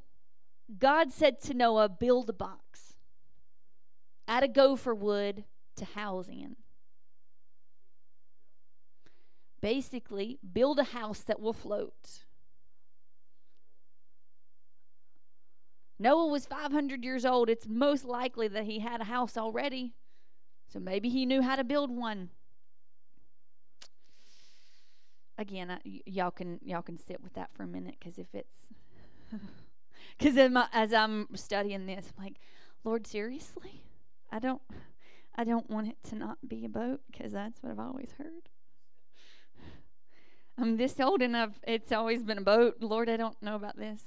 God 0.78 1.12
said 1.12 1.40
to 1.42 1.54
Noah, 1.54 1.90
build 1.90 2.30
a 2.30 2.34
box. 2.34 2.96
Add 4.28 4.44
a 4.44 4.48
gopher 4.48 4.96
wood 4.96 5.44
to 5.76 5.86
house 5.86 6.28
in. 6.28 6.56
Basically, 9.62 10.40
build 10.54 10.80
a 10.80 10.86
house 10.86 11.20
that 11.20 11.40
will 11.40 11.54
float. 11.54 12.24
Noah 16.00 16.28
was 16.28 16.46
500 16.46 17.04
years 17.04 17.26
old. 17.26 17.50
It's 17.50 17.68
most 17.68 18.06
likely 18.06 18.48
that 18.48 18.64
he 18.64 18.80
had 18.80 19.02
a 19.02 19.06
house 19.06 19.38
already. 19.38 19.94
So 20.72 20.80
maybe 20.80 21.10
he 21.10 21.26
knew 21.26 21.42
how 21.42 21.56
to 21.56 21.64
build 21.64 21.92
one. 21.92 22.30
Again, 25.38 25.72
I, 25.72 25.80
y- 25.86 26.02
y'all 26.06 26.32
can 26.32 26.60
y'all 26.64 26.82
can 26.82 26.98
sit 26.98 27.22
with 27.22 27.34
that 27.34 27.50
for 27.54 27.64
a 27.64 27.68
minute 27.68 27.96
because 28.00 28.18
if 28.18 28.28
it's 28.34 28.58
because 30.18 30.38
as 30.74 30.94
I'm 30.94 31.28
studying 31.34 31.86
this, 31.86 32.12
I'm 32.18 32.24
like, 32.24 32.36
Lord, 32.84 33.08
seriously, 33.08 33.84
I 34.32 34.40
don't 34.40 34.62
I 35.36 35.46
don't 35.46 35.70
want 35.70 35.88
it 35.88 35.98
to 36.10 36.16
not 36.16 36.38
be 36.48 36.66
a 36.66 36.70
boat 36.70 37.02
because 37.12 37.32
that's 37.32 37.64
what 37.64 37.72
I've 37.72 37.80
always 37.80 38.14
heard. 38.18 38.50
I'm 40.58 40.76
this 40.76 41.00
old 41.00 41.22
and 41.22 41.38
I've, 41.38 41.58
it's 41.66 41.94
always 41.94 42.22
been 42.22 42.38
a 42.38 42.42
boat. 42.42 42.78
Lord, 42.82 43.10
I 43.10 43.16
don't 43.16 43.42
know 43.42 43.56
about 43.56 43.78
this. 43.78 44.02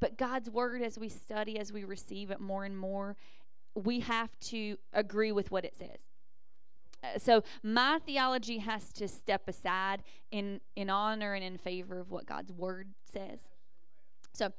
But 0.00 0.16
God's 0.16 0.48
word, 0.48 0.82
as 0.82 0.98
we 0.98 1.08
study, 1.08 1.58
as 1.58 1.72
we 1.72 1.84
receive 1.84 2.30
it 2.30 2.40
more 2.40 2.64
and 2.64 2.76
more, 2.76 3.16
we 3.74 4.00
have 4.00 4.30
to 4.40 4.76
agree 4.92 5.32
with 5.32 5.50
what 5.50 5.64
it 5.64 5.76
says. 5.76 5.98
Uh, 7.02 7.18
so 7.18 7.42
my 7.62 7.98
theology 8.04 8.58
has 8.58 8.92
to 8.92 9.08
step 9.08 9.48
aside 9.48 10.02
in 10.30 10.60
in 10.76 10.90
honor 10.90 11.34
and 11.34 11.44
in 11.44 11.56
favor 11.56 11.98
of 12.00 12.10
what 12.10 12.26
God's 12.26 12.52
word 12.52 12.88
says. 13.10 13.40
So 14.32 14.52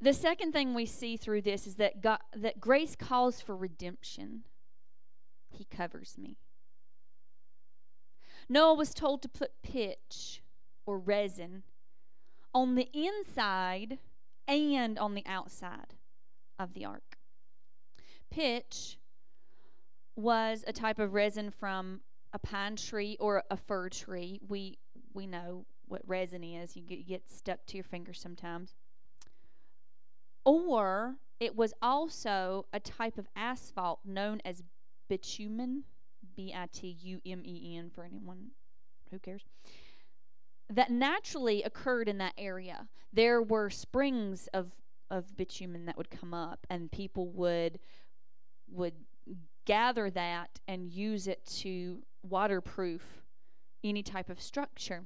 the 0.00 0.12
second 0.12 0.52
thing 0.52 0.74
we 0.74 0.86
see 0.86 1.16
through 1.16 1.42
this 1.42 1.66
is 1.66 1.76
that 1.76 2.00
God, 2.00 2.18
that 2.34 2.60
grace 2.60 2.96
calls 2.96 3.40
for 3.40 3.56
redemption. 3.56 4.42
He 5.50 5.64
covers 5.64 6.16
me. 6.18 6.38
Noah 8.48 8.74
was 8.74 8.92
told 8.94 9.22
to 9.22 9.28
put 9.28 9.62
pitch 9.62 10.42
or 10.86 10.98
resin 10.98 11.62
on 12.52 12.74
the 12.74 12.88
inside 12.92 13.98
and 14.48 14.98
on 14.98 15.14
the 15.14 15.24
outside 15.26 15.94
of 16.58 16.74
the 16.74 16.84
ark. 16.84 17.16
Pitch 18.30 18.98
was 20.16 20.64
a 20.66 20.72
type 20.72 20.98
of 20.98 21.14
resin 21.14 21.50
from 21.50 22.00
a 22.32 22.38
pine 22.38 22.76
tree 22.76 23.16
or 23.20 23.42
a 23.50 23.56
fir 23.56 23.88
tree. 23.88 24.40
We 24.46 24.78
we 25.14 25.26
know 25.26 25.66
what 25.86 26.02
resin 26.06 26.42
is. 26.42 26.76
You 26.76 26.82
get, 26.82 26.98
you 26.98 27.04
get 27.04 27.28
stuck 27.30 27.66
to 27.66 27.76
your 27.76 27.84
fingers 27.84 28.20
sometimes. 28.20 28.74
Or 30.44 31.16
it 31.38 31.54
was 31.54 31.74
also 31.82 32.66
a 32.72 32.80
type 32.80 33.18
of 33.18 33.28
asphalt 33.36 34.00
known 34.04 34.40
as 34.44 34.62
bitumen, 35.08 35.84
B 36.34 36.54
I 36.56 36.66
T 36.72 36.96
U 37.02 37.20
M 37.26 37.42
E 37.44 37.76
N 37.76 37.90
for 37.94 38.04
anyone 38.04 38.52
who 39.10 39.18
cares, 39.18 39.44
that 40.72 40.90
naturally 40.90 41.62
occurred 41.62 42.08
in 42.08 42.18
that 42.18 42.34
area. 42.38 42.88
There 43.12 43.42
were 43.42 43.70
springs 43.70 44.48
of, 44.54 44.72
of 45.10 45.36
bitumen 45.36 45.86
that 45.86 45.96
would 45.96 46.10
come 46.10 46.32
up, 46.34 46.66
and 46.70 46.90
people 46.90 47.28
would 47.28 47.78
would 48.70 48.94
gather 49.66 50.10
that 50.10 50.60
and 50.66 50.90
use 50.90 51.26
it 51.26 51.44
to 51.44 52.02
waterproof 52.22 53.02
any 53.84 54.02
type 54.02 54.30
of 54.30 54.40
structure. 54.40 55.04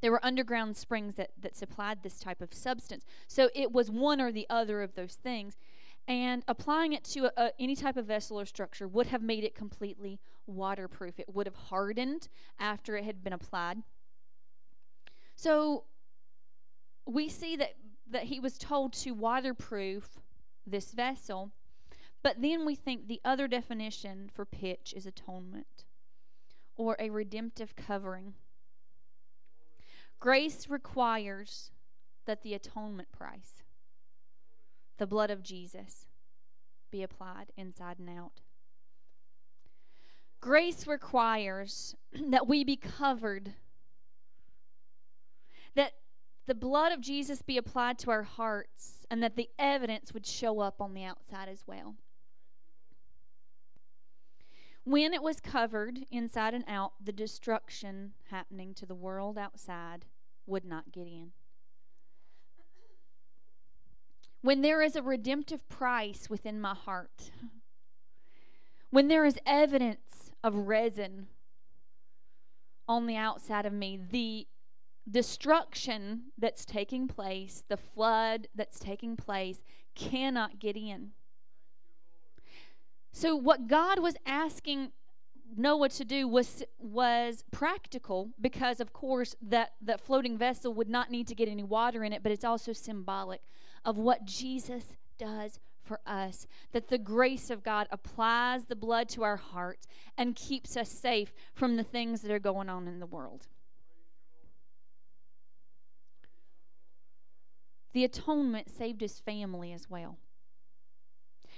There 0.00 0.10
were 0.10 0.24
underground 0.24 0.76
springs 0.76 1.14
that, 1.16 1.30
that 1.40 1.56
supplied 1.56 2.02
this 2.02 2.18
type 2.18 2.40
of 2.40 2.52
substance. 2.54 3.04
So 3.26 3.50
it 3.54 3.72
was 3.72 3.90
one 3.90 4.20
or 4.20 4.32
the 4.32 4.46
other 4.48 4.82
of 4.82 4.94
those 4.94 5.14
things 5.14 5.56
and 6.08 6.44
applying 6.46 6.92
it 6.92 7.02
to 7.04 7.26
a, 7.26 7.32
a, 7.36 7.50
any 7.58 7.74
type 7.74 7.96
of 7.96 8.06
vessel 8.06 8.38
or 8.38 8.46
structure 8.46 8.86
would 8.86 9.08
have 9.08 9.22
made 9.22 9.44
it 9.44 9.54
completely 9.54 10.20
waterproof. 10.46 11.18
It 11.18 11.34
would 11.34 11.46
have 11.46 11.56
hardened 11.56 12.28
after 12.58 12.96
it 12.96 13.04
had 13.04 13.24
been 13.24 13.32
applied. 13.32 13.78
So 15.36 15.84
we 17.06 17.28
see 17.28 17.56
that, 17.56 17.74
that 18.10 18.24
he 18.24 18.40
was 18.40 18.58
told 18.58 18.92
to 18.94 19.12
waterproof 19.12 20.18
this 20.66 20.92
vessel, 20.92 21.52
but 22.22 22.42
then 22.42 22.66
we 22.66 22.74
think 22.74 23.06
the 23.06 23.20
other 23.24 23.46
definition 23.46 24.30
for 24.34 24.44
pitch 24.44 24.92
is 24.96 25.06
atonement 25.06 25.84
or 26.74 26.96
a 26.98 27.10
redemptive 27.10 27.76
covering. 27.76 28.34
Grace 30.18 30.68
requires 30.68 31.70
that 32.24 32.42
the 32.42 32.54
atonement 32.54 33.12
price 33.12 33.62
the 34.98 35.06
blood 35.06 35.30
of 35.30 35.42
Jesus 35.42 36.06
be 36.90 37.02
applied 37.02 37.52
inside 37.56 37.98
and 37.98 38.08
out. 38.08 38.40
Grace 40.40 40.86
requires 40.86 41.94
that 42.30 42.46
we 42.46 42.64
be 42.64 42.76
covered, 42.76 43.54
that 45.76 45.92
the 46.46 46.54
blood 46.54 46.92
of 46.92 47.00
Jesus 47.00 47.42
be 47.42 47.56
applied 47.56 47.98
to 48.00 48.10
our 48.10 48.24
hearts, 48.24 49.06
and 49.10 49.22
that 49.22 49.36
the 49.36 49.48
evidence 49.58 50.12
would 50.12 50.26
show 50.26 50.60
up 50.60 50.80
on 50.80 50.94
the 50.94 51.04
outside 51.04 51.48
as 51.48 51.62
well. 51.66 51.94
When 54.84 55.14
it 55.14 55.22
was 55.22 55.40
covered 55.40 56.00
inside 56.10 56.54
and 56.54 56.64
out, 56.68 56.92
the 57.02 57.12
destruction 57.12 58.12
happening 58.30 58.74
to 58.74 58.86
the 58.86 58.94
world 58.94 59.38
outside 59.38 60.04
would 60.46 60.64
not 60.64 60.92
get 60.92 61.06
in. 61.06 61.32
when 64.46 64.62
there 64.62 64.80
is 64.80 64.94
a 64.94 65.02
redemptive 65.02 65.68
price 65.68 66.30
within 66.30 66.60
my 66.60 66.72
heart, 66.72 67.32
when 68.90 69.08
there 69.08 69.24
is 69.24 69.36
evidence 69.44 70.30
of 70.44 70.68
resin 70.68 71.26
on 72.86 73.08
the 73.08 73.16
outside 73.16 73.66
of 73.66 73.72
me, 73.72 73.98
the 74.10 74.46
destruction 75.10 76.24
that's 76.38 76.64
taking 76.64 77.08
place, 77.08 77.64
the 77.68 77.76
flood 77.76 78.48
that's 78.54 78.78
taking 78.78 79.16
place, 79.16 79.62
cannot 79.94 80.58
get 80.58 80.76
in. 80.76 81.12
So, 83.12 83.34
what 83.34 83.66
God 83.66 84.00
was 84.00 84.16
asking 84.26 84.92
Noah 85.56 85.88
to 85.90 86.04
do 86.04 86.28
was 86.28 86.62
was 86.78 87.44
practical 87.50 88.30
because, 88.40 88.80
of 88.80 88.92
course, 88.92 89.34
that 89.40 89.72
that 89.80 90.00
floating 90.00 90.36
vessel 90.36 90.74
would 90.74 90.88
not 90.88 91.10
need 91.10 91.26
to 91.28 91.34
get 91.34 91.48
any 91.48 91.62
water 91.62 92.04
in 92.04 92.12
it, 92.12 92.22
but 92.22 92.32
it's 92.32 92.44
also 92.44 92.72
symbolic 92.72 93.40
of 93.84 93.96
what 93.96 94.24
Jesus 94.24 94.96
does 95.18 95.60
for 95.82 96.00
us. 96.06 96.46
That 96.72 96.88
the 96.88 96.98
grace 96.98 97.48
of 97.48 97.62
God 97.62 97.86
applies 97.90 98.66
the 98.66 98.76
blood 98.76 99.08
to 99.10 99.22
our 99.22 99.36
hearts 99.36 99.86
and 100.18 100.36
keeps 100.36 100.76
us 100.76 100.90
safe 100.90 101.32
from 101.54 101.76
the 101.76 101.84
things 101.84 102.20
that 102.22 102.30
are 102.30 102.38
going 102.38 102.68
on 102.68 102.88
in 102.88 102.98
the 102.98 103.06
world. 103.06 103.46
The 107.96 108.04
atonement 108.04 108.68
saved 108.68 109.00
his 109.00 109.20
family 109.20 109.72
as 109.72 109.88
well. 109.88 110.18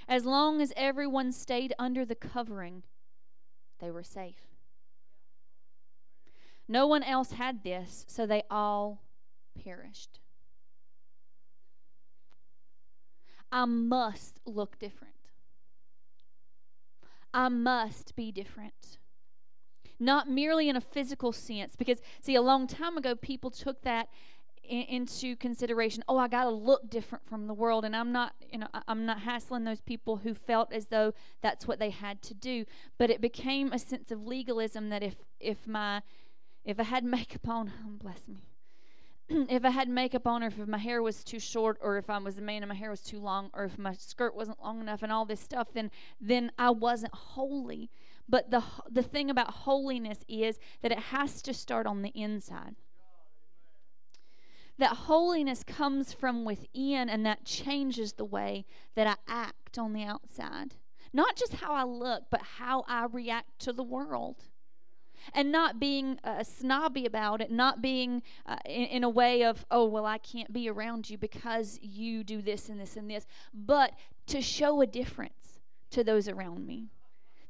As 0.07 0.25
long 0.25 0.61
as 0.61 0.73
everyone 0.77 1.33
stayed 1.33 1.75
under 1.81 2.05
the 2.05 2.15
covering, 2.15 2.85
they 3.81 3.91
were 3.91 4.05
safe. 4.05 4.47
No 6.69 6.87
one 6.87 7.03
else 7.03 7.33
had 7.33 7.65
this, 7.65 8.05
so 8.07 8.25
they 8.25 8.45
all 8.53 9.03
perished. 9.61 10.21
I 13.51 13.65
must 13.65 14.39
look 14.47 14.79
different. 14.79 15.15
I 17.35 17.49
must 17.49 18.15
be 18.15 18.31
different. 18.31 18.99
Not 19.99 20.31
merely 20.31 20.69
in 20.69 20.77
a 20.77 20.81
physical 20.81 21.33
sense, 21.33 21.75
because, 21.75 22.01
see, 22.21 22.37
a 22.37 22.43
long 22.43 22.69
time 22.69 22.97
ago, 22.97 23.17
people 23.17 23.51
took 23.51 23.83
that 23.83 24.09
in, 24.69 24.83
into 24.83 25.37
consideration. 25.37 26.05
Oh, 26.09 26.19
I 26.19 26.29
got 26.29 26.45
to 26.45 26.51
look 26.51 26.89
different 26.91 27.27
from 27.29 27.47
the 27.47 27.55
world, 27.55 27.85
and 27.85 27.97
I'm 27.97 28.13
not, 28.13 28.35
you 28.51 28.59
know, 28.59 28.69
I'm 28.87 29.07
not 29.07 29.21
hassling 29.21 29.65
those 29.65 29.81
people 29.81 30.19
who 30.19 30.35
felt 30.35 30.73
as 30.73 30.87
though 30.87 31.15
that's 31.43 31.67
what 31.67 31.79
they 31.79 31.91
had 31.91 32.23
to 32.23 32.35
do. 32.35 32.65
But 32.99 33.11
it 33.11 33.21
became 33.21 33.73
a 33.73 33.79
sense 33.79 34.11
of 34.11 34.27
legalism 34.27 34.89
that 34.91 35.03
if 35.03 35.17
if 35.41 35.67
my 35.67 36.03
if 36.65 36.79
I 36.79 36.85
had 36.85 37.05
makeup 37.17 37.49
on, 37.49 37.73
oh, 37.85 37.91
bless 37.99 38.29
me, 38.29 38.49
if 39.49 39.65
I 39.65 39.71
had 39.71 39.89
makeup 39.89 40.27
on, 40.27 40.43
or 40.43 40.47
if 40.47 40.59
my 40.67 40.79
hair 40.79 41.03
was 41.03 41.25
too 41.25 41.41
short, 41.41 41.79
or 41.81 41.99
if 41.99 42.09
I 42.09 42.19
was 42.19 42.39
a 42.39 42.43
man 42.43 42.63
and 42.63 42.69
my 42.69 42.75
hair 42.75 42.91
was 42.91 43.03
too 43.03 43.21
long, 43.21 43.51
or 43.55 43.65
if 43.65 43.79
my 43.79 43.93
skirt 43.93 44.35
wasn't 44.35 44.63
long 44.63 44.81
enough, 44.81 45.03
and 45.03 45.13
all 45.13 45.25
this 45.25 45.41
stuff, 45.41 45.69
then 45.75 45.91
then 46.21 46.53
I 46.59 46.71
wasn't 46.71 47.15
holy. 47.15 47.91
But 48.29 48.51
the 48.51 48.63
the 48.91 49.03
thing 49.03 49.31
about 49.31 49.51
holiness 49.51 50.25
is 50.29 50.59
that 50.83 50.93
it 50.93 50.99
has 50.99 51.43
to 51.43 51.55
start 51.55 51.87
on 51.87 52.03
the 52.03 52.11
inside. 52.11 52.77
That 54.79 54.97
holiness 54.97 55.65
comes 55.65 56.13
from 56.13 56.45
within, 56.45 57.09
and 57.09 57.27
that 57.27 57.45
changes 57.45 58.13
the 58.13 58.25
way 58.25 58.65
that 58.95 59.07
I 59.07 59.17
act 59.27 59.77
on 59.79 59.93
the 59.93 60.05
outside. 60.05 60.77
Not 61.13 61.37
just 61.37 61.55
how 61.55 61.73
I 61.73 61.85
look, 61.85 62.25
but 62.31 62.43
how 62.59 62.85
I 62.87 63.07
react 63.07 63.59
to 63.61 63.73
the 63.73 63.83
world 63.83 64.45
and 65.35 65.51
not 65.53 65.81
being 65.81 66.19
uh, 66.25 66.43
snobby 66.43 67.07
about 67.07 67.41
it, 67.41 67.51
not 67.51 67.83
being 67.83 68.23
uh, 68.47 68.57
in, 68.65 68.85
in, 68.85 69.05
a 69.05 69.09
way 69.09 69.43
of, 69.45 69.65
oh, 69.71 69.85
well, 69.85 70.07
I 70.07 70.19
can't 70.19 70.53
be 70.53 70.69
around 70.69 71.11
you 71.11 71.19
because 71.19 71.79
you 71.83 72.25
do 72.25 72.43
this 72.43 72.69
and 72.69 72.81
this 72.81 72.97
and 72.97 73.11
this, 73.11 73.27
but 73.53 73.93
to 74.27 74.41
show 74.41 74.81
a 74.81 74.87
difference 74.87 75.61
to 75.91 76.05
those 76.05 76.29
around 76.29 76.67
me. 76.67 76.89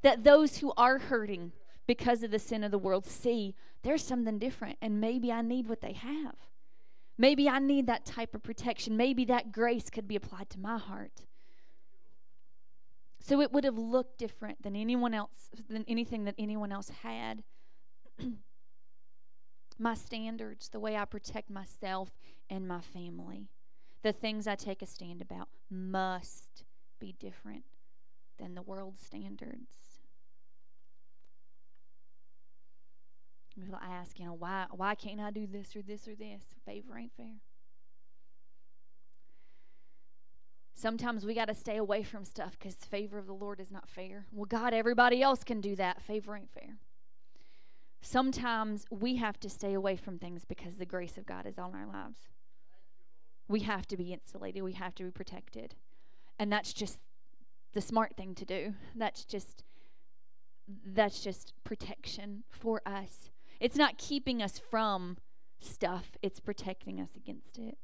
That 0.02 0.24
those 0.24 0.58
who 0.58 0.72
are 0.76 0.98
hurting 0.98 1.52
because 1.86 2.22
of 2.22 2.30
the 2.30 2.38
sin 2.38 2.62
of 2.62 2.70
the 2.70 2.78
world 2.78 3.06
see 3.06 3.54
there's 3.82 4.04
something 4.04 4.38
different, 4.38 4.78
and 4.80 5.00
maybe 5.00 5.32
I 5.32 5.42
need 5.42 5.68
what 5.68 5.80
they 5.80 5.92
have. 5.92 6.36
Maybe 7.18 7.48
I 7.48 7.58
need 7.58 7.88
that 7.88 8.06
type 8.06 8.34
of 8.34 8.42
protection. 8.44 8.96
Maybe 8.96 9.24
that 9.26 9.50
grace 9.50 9.90
could 9.90 10.06
be 10.06 10.16
applied 10.16 10.48
to 10.50 10.60
my 10.60 10.78
heart. 10.78 11.26
So 13.20 13.40
it 13.40 13.52
would 13.52 13.64
have 13.64 13.76
looked 13.76 14.18
different 14.18 14.62
than 14.62 14.76
anyone 14.76 15.12
else, 15.12 15.50
than 15.68 15.84
anything 15.88 16.24
that 16.24 16.36
anyone 16.38 16.70
else 16.70 16.90
had. 17.02 17.42
my 19.78 19.94
standards, 19.94 20.68
the 20.68 20.80
way 20.80 20.96
I 20.96 21.04
protect 21.04 21.50
myself 21.50 22.10
and 22.48 22.66
my 22.66 22.80
family, 22.80 23.48
the 24.02 24.12
things 24.12 24.46
I 24.46 24.54
take 24.54 24.80
a 24.80 24.86
stand 24.86 25.20
about 25.20 25.48
must 25.68 26.64
be 27.00 27.14
different 27.18 27.64
than 28.38 28.54
the 28.54 28.62
world's 28.62 29.00
standards. 29.00 29.87
People 33.60 33.80
ask, 33.82 34.18
you 34.18 34.26
know, 34.26 34.34
why 34.34 34.66
why 34.70 34.94
can't 34.94 35.20
I 35.20 35.30
do 35.30 35.46
this 35.46 35.74
or 35.74 35.82
this 35.82 36.06
or 36.06 36.14
this? 36.14 36.42
Favor 36.64 36.96
ain't 36.96 37.12
fair. 37.16 37.40
Sometimes 40.74 41.26
we 41.26 41.34
got 41.34 41.46
to 41.46 41.54
stay 41.54 41.76
away 41.76 42.04
from 42.04 42.24
stuff 42.24 42.56
because 42.56 42.76
favor 42.76 43.18
of 43.18 43.26
the 43.26 43.32
Lord 43.32 43.58
is 43.58 43.72
not 43.72 43.88
fair. 43.88 44.26
Well, 44.30 44.44
God, 44.44 44.72
everybody 44.72 45.20
else 45.22 45.42
can 45.42 45.60
do 45.60 45.74
that. 45.74 46.00
Favor 46.02 46.36
ain't 46.36 46.52
fair. 46.52 46.76
Sometimes 48.00 48.86
we 48.88 49.16
have 49.16 49.40
to 49.40 49.50
stay 49.50 49.74
away 49.74 49.96
from 49.96 50.18
things 50.18 50.44
because 50.44 50.76
the 50.76 50.86
grace 50.86 51.18
of 51.18 51.26
God 51.26 51.46
is 51.46 51.58
on 51.58 51.74
our 51.74 51.86
lives. 51.86 52.28
We 53.48 53.60
have 53.60 53.88
to 53.88 53.96
be 53.96 54.12
insulated, 54.12 54.62
we 54.62 54.74
have 54.74 54.94
to 54.96 55.04
be 55.04 55.10
protected. 55.10 55.74
And 56.38 56.52
that's 56.52 56.72
just 56.72 56.98
the 57.72 57.80
smart 57.80 58.16
thing 58.16 58.34
to 58.36 58.44
do. 58.44 58.74
That's 58.94 59.24
just 59.24 59.64
that's 60.84 61.20
just 61.24 61.54
protection 61.64 62.44
for 62.50 62.82
us. 62.86 63.30
It's 63.60 63.76
not 63.76 63.98
keeping 63.98 64.42
us 64.42 64.58
from 64.58 65.16
stuff, 65.60 66.16
it's 66.22 66.40
protecting 66.40 67.00
us 67.00 67.16
against 67.16 67.58
it. 67.58 67.78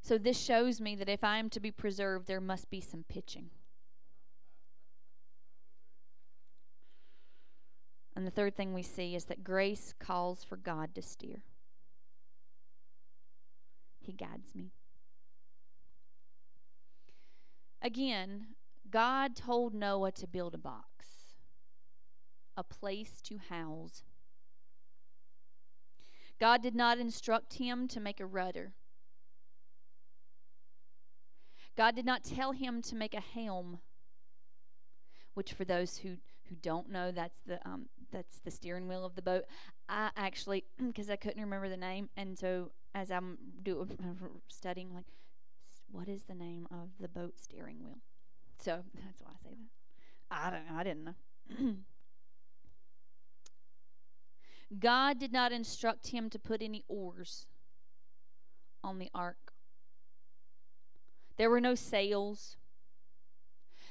So 0.00 0.18
this 0.18 0.40
shows 0.40 0.80
me 0.80 0.94
that 0.96 1.08
if 1.08 1.24
I 1.24 1.38
am 1.38 1.50
to 1.50 1.60
be 1.60 1.70
preserved, 1.70 2.26
there 2.26 2.40
must 2.40 2.70
be 2.70 2.80
some 2.80 3.04
pitching. 3.08 3.50
And 8.14 8.26
the 8.26 8.30
third 8.30 8.56
thing 8.56 8.72
we 8.72 8.82
see 8.82 9.14
is 9.14 9.26
that 9.26 9.44
grace 9.44 9.92
calls 9.98 10.42
for 10.42 10.56
God 10.56 10.94
to 10.94 11.02
steer. 11.02 11.42
He 14.00 14.12
guides 14.12 14.54
me. 14.54 14.70
Again, 17.82 18.46
God 18.90 19.36
told 19.36 19.74
Noah 19.74 20.12
to 20.12 20.26
build 20.26 20.54
a 20.54 20.58
box, 20.58 20.95
a 22.56 22.64
place 22.64 23.20
to 23.22 23.38
house. 23.50 24.02
God 26.38 26.62
did 26.62 26.74
not 26.74 26.98
instruct 26.98 27.54
him 27.54 27.88
to 27.88 28.00
make 28.00 28.20
a 28.20 28.26
rudder. 28.26 28.72
God 31.76 31.94
did 31.94 32.06
not 32.06 32.24
tell 32.24 32.52
him 32.52 32.80
to 32.82 32.96
make 32.96 33.14
a 33.14 33.20
helm, 33.20 33.78
which, 35.34 35.52
for 35.52 35.64
those 35.64 35.98
who, 35.98 36.16
who 36.48 36.56
don't 36.56 36.90
know, 36.90 37.10
that's 37.10 37.42
the 37.42 37.58
um, 37.68 37.86
that's 38.10 38.38
the 38.40 38.50
steering 38.50 38.88
wheel 38.88 39.04
of 39.04 39.14
the 39.14 39.22
boat. 39.22 39.44
I 39.88 40.10
actually, 40.16 40.64
because 40.86 41.10
I 41.10 41.16
couldn't 41.16 41.42
remember 41.42 41.68
the 41.68 41.76
name, 41.76 42.08
and 42.16 42.38
so 42.38 42.70
as 42.94 43.10
I'm 43.10 43.36
doing 43.62 43.98
studying, 44.48 44.94
like, 44.94 45.06
what 45.90 46.08
is 46.08 46.24
the 46.24 46.34
name 46.34 46.66
of 46.70 46.88
the 46.98 47.08
boat 47.08 47.34
steering 47.38 47.82
wheel? 47.82 47.98
So 48.58 48.82
that's 48.94 49.20
why 49.20 49.30
I 49.34 49.42
say 49.42 49.50
that. 49.50 49.68
I 50.30 50.50
don't. 50.50 50.78
I 50.78 50.82
didn't 50.82 51.04
know. 51.04 51.74
God 54.78 55.18
did 55.18 55.32
not 55.32 55.52
instruct 55.52 56.08
him 56.08 56.28
to 56.30 56.38
put 56.38 56.62
any 56.62 56.84
oars 56.88 57.46
on 58.82 58.98
the 58.98 59.10
ark. 59.14 59.52
There 61.36 61.50
were 61.50 61.60
no 61.60 61.74
sails. 61.74 62.56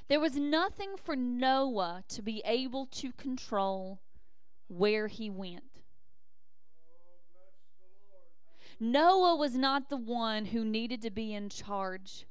There 0.08 0.20
was 0.20 0.36
nothing 0.36 0.96
for 0.98 1.16
Noah 1.16 2.04
to 2.10 2.22
be 2.22 2.42
able 2.46 2.88
to 2.88 3.12
control 3.14 4.02
where 4.68 5.08
he 5.08 5.30
went. 5.30 5.64
Noah 8.80 9.36
was 9.36 9.56
not 9.56 9.90
the 9.90 9.98
one 9.98 10.46
who 10.46 10.66
needed 10.66 11.02
to 11.04 11.10
be 11.10 11.34
in 11.34 11.50
charge. 11.50 12.26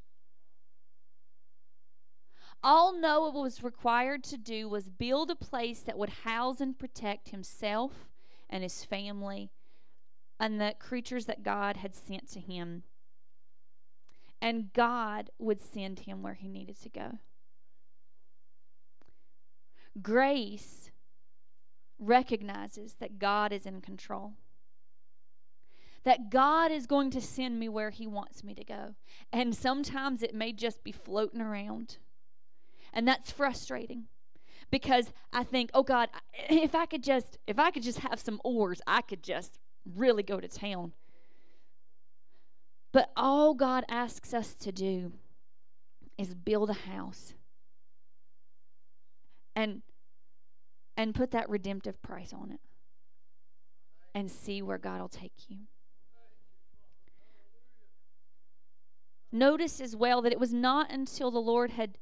All 2.62 2.98
Noah 2.98 3.30
was 3.30 3.62
required 3.62 4.24
to 4.24 4.36
do 4.36 4.68
was 4.68 4.88
build 4.88 5.30
a 5.30 5.36
place 5.36 5.80
that 5.80 5.98
would 5.98 6.10
house 6.10 6.60
and 6.60 6.78
protect 6.78 7.30
himself 7.30 8.10
and 8.48 8.62
his 8.62 8.84
family 8.84 9.50
and 10.38 10.60
the 10.60 10.74
creatures 10.78 11.26
that 11.26 11.42
God 11.42 11.78
had 11.78 11.94
sent 11.94 12.30
to 12.32 12.40
him. 12.40 12.82
And 14.40 14.72
God 14.72 15.30
would 15.38 15.60
send 15.60 16.00
him 16.00 16.22
where 16.22 16.34
he 16.34 16.48
needed 16.48 16.80
to 16.82 16.88
go. 16.88 17.18
Grace 20.02 20.90
recognizes 21.98 22.94
that 22.94 23.18
God 23.18 23.52
is 23.52 23.66
in 23.66 23.80
control. 23.80 24.32
That 26.04 26.30
God 26.30 26.70
is 26.70 26.86
going 26.86 27.10
to 27.12 27.20
send 27.20 27.58
me 27.58 27.68
where 27.68 27.90
He 27.90 28.06
wants 28.06 28.44
me 28.44 28.54
to 28.54 28.64
go. 28.64 28.94
And 29.32 29.54
sometimes 29.54 30.22
it 30.22 30.34
may 30.34 30.52
just 30.52 30.84
be 30.84 30.92
floating 30.92 31.40
around. 31.40 31.96
And 32.92 33.08
that's 33.08 33.30
frustrating 33.30 34.04
because 34.74 35.12
I 35.32 35.44
think, 35.44 35.70
oh 35.72 35.84
God, 35.84 36.08
if 36.50 36.74
I 36.74 36.84
could 36.84 37.04
just 37.04 37.38
if 37.46 37.60
I 37.60 37.70
could 37.70 37.84
just 37.84 38.00
have 38.00 38.18
some 38.18 38.40
oars, 38.42 38.82
I 38.88 39.02
could 39.02 39.22
just 39.22 39.60
really 39.94 40.24
go 40.24 40.40
to 40.40 40.48
town. 40.48 40.94
But 42.90 43.12
all 43.16 43.54
God 43.54 43.84
asks 43.88 44.34
us 44.34 44.52
to 44.56 44.72
do 44.72 45.12
is 46.18 46.34
build 46.34 46.70
a 46.70 46.90
house. 46.90 47.34
And 49.54 49.82
and 50.96 51.14
put 51.14 51.30
that 51.30 51.48
redemptive 51.48 52.02
price 52.02 52.32
on 52.32 52.50
it 52.50 52.60
and 54.12 54.28
see 54.28 54.60
where 54.60 54.78
God 54.78 55.00
will 55.00 55.08
take 55.08 55.48
you. 55.48 55.58
Notice 59.30 59.80
as 59.80 59.94
well 59.94 60.20
that 60.22 60.32
it 60.32 60.40
was 60.40 60.52
not 60.52 60.90
until 60.90 61.30
the 61.30 61.38
Lord 61.38 61.70
had 61.70 61.96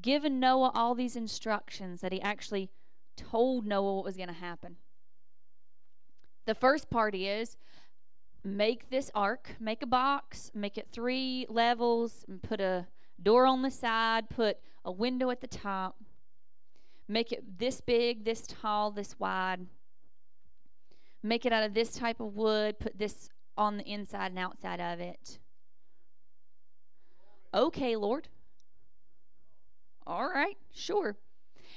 given 0.00 0.40
Noah 0.40 0.72
all 0.74 0.94
these 0.94 1.16
instructions 1.16 2.00
that 2.00 2.12
he 2.12 2.20
actually 2.20 2.70
told 3.16 3.66
Noah 3.66 3.96
what 3.96 4.04
was 4.04 4.16
going 4.16 4.28
to 4.28 4.34
happen. 4.34 4.76
The 6.46 6.54
first 6.54 6.90
part 6.90 7.14
is 7.14 7.56
make 8.42 8.90
this 8.90 9.10
ark, 9.14 9.56
make 9.58 9.82
a 9.82 9.86
box, 9.86 10.50
make 10.54 10.76
it 10.76 10.88
three 10.92 11.46
levels, 11.48 12.24
and 12.28 12.42
put 12.42 12.60
a 12.60 12.86
door 13.22 13.46
on 13.46 13.62
the 13.62 13.70
side, 13.70 14.28
put 14.28 14.58
a 14.84 14.92
window 14.92 15.30
at 15.30 15.40
the 15.40 15.46
top, 15.46 15.96
make 17.08 17.32
it 17.32 17.58
this 17.58 17.80
big, 17.80 18.24
this 18.24 18.46
tall, 18.46 18.90
this 18.90 19.18
wide. 19.18 19.66
Make 21.22 21.46
it 21.46 21.52
out 21.54 21.64
of 21.64 21.72
this 21.72 21.92
type 21.92 22.20
of 22.20 22.36
wood, 22.36 22.78
put 22.78 22.98
this 22.98 23.30
on 23.56 23.78
the 23.78 23.84
inside 23.84 24.32
and 24.32 24.38
outside 24.38 24.80
of 24.80 25.00
it. 25.00 25.38
Okay, 27.54 27.96
Lord. 27.96 28.28
All 30.06 30.28
right, 30.28 30.56
sure. 30.72 31.16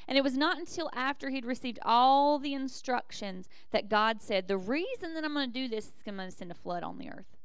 And 0.07 0.17
it 0.17 0.23
was 0.23 0.37
not 0.37 0.57
until 0.57 0.89
after 0.93 1.29
he'd 1.29 1.45
received 1.45 1.79
all 1.83 2.39
the 2.39 2.53
instructions 2.53 3.49
that 3.71 3.89
God 3.89 4.21
said, 4.21 4.47
The 4.47 4.57
reason 4.57 5.13
that 5.13 5.23
I'm 5.23 5.33
going 5.33 5.51
to 5.51 5.53
do 5.53 5.67
this 5.67 5.87
is 5.87 5.93
I'm 6.07 6.15
going 6.15 6.29
to 6.29 6.35
send 6.35 6.51
a 6.51 6.55
flood 6.55 6.83
on 6.83 6.97
the 6.97 7.09
earth. 7.09 7.37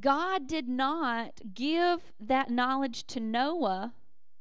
God 0.00 0.46
did 0.46 0.68
not 0.68 1.40
give 1.54 2.12
that 2.18 2.50
knowledge 2.50 3.06
to 3.08 3.20
Noah 3.20 3.94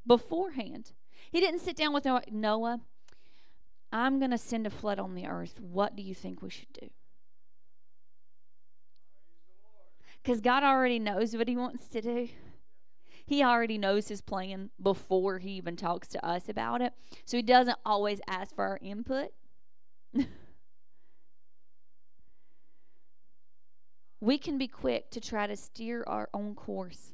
beforehand. 0.06 0.94
He 1.32 1.40
didn't 1.40 1.60
sit 1.60 1.76
down 1.76 1.94
with 1.94 2.06
Noah, 2.06 2.24
Noah 2.32 2.82
I'm 3.92 4.20
going 4.20 4.32
to 4.32 4.38
send 4.38 4.66
a 4.66 4.70
flood 4.70 5.00
on 5.00 5.16
the 5.16 5.28
earth. 5.28 5.60
What 5.60 5.96
do 5.96 6.04
you 6.04 6.16
think 6.16 6.42
we 6.42 6.50
should 6.50 6.72
do? 6.74 6.88
Because 10.24 10.40
God 10.40 10.64
already 10.64 11.00
knows 11.00 11.36
what 11.36 11.48
He 11.48 11.58
wants 11.58 11.90
to 11.90 12.02
do. 12.02 12.30
He 13.26 13.44
already 13.44 13.78
knows 13.78 14.08
His 14.08 14.22
plan 14.22 14.70
before 14.82 15.40
He 15.40 15.52
even 15.52 15.76
talks 15.76 16.08
to 16.10 16.26
us 16.26 16.50
about 16.50 16.82
it. 16.82 16.94
So 17.26 17.38
He 17.38 17.44
doesn't 17.44 17.78
always 17.86 18.22
ask 18.28 18.56
for 18.56 18.66
our 18.66 18.80
input. 18.82 19.30
we 24.20 24.38
can 24.38 24.58
be 24.58 24.68
quick 24.68 25.10
to 25.12 25.20
try 25.20 25.48
to 25.48 25.56
steer 25.56 26.04
our 26.08 26.30
own 26.34 26.56
course 26.56 27.14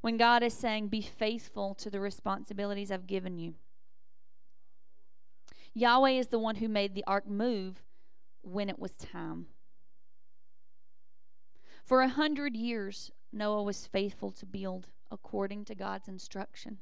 when 0.00 0.16
God 0.16 0.42
is 0.42 0.54
saying, 0.54 0.88
Be 0.88 1.02
faithful 1.02 1.74
to 1.76 1.90
the 1.90 2.00
responsibilities 2.00 2.90
I've 2.90 3.06
given 3.06 3.38
you. 3.38 3.54
Yahweh 5.74 6.10
is 6.10 6.28
the 6.28 6.38
one 6.38 6.56
who 6.56 6.68
made 6.68 6.94
the 6.94 7.04
ark 7.06 7.28
move 7.28 7.82
when 8.42 8.68
it 8.68 8.78
was 8.78 8.92
time. 8.92 9.46
For 11.84 12.02
a 12.02 12.08
hundred 12.08 12.56
years, 12.56 13.12
Noah 13.32 13.62
was 13.62 13.86
faithful 13.86 14.30
to 14.32 14.46
build 14.46 14.88
according 15.10 15.64
to 15.66 15.74
God's 15.74 16.08
instruction. 16.08 16.78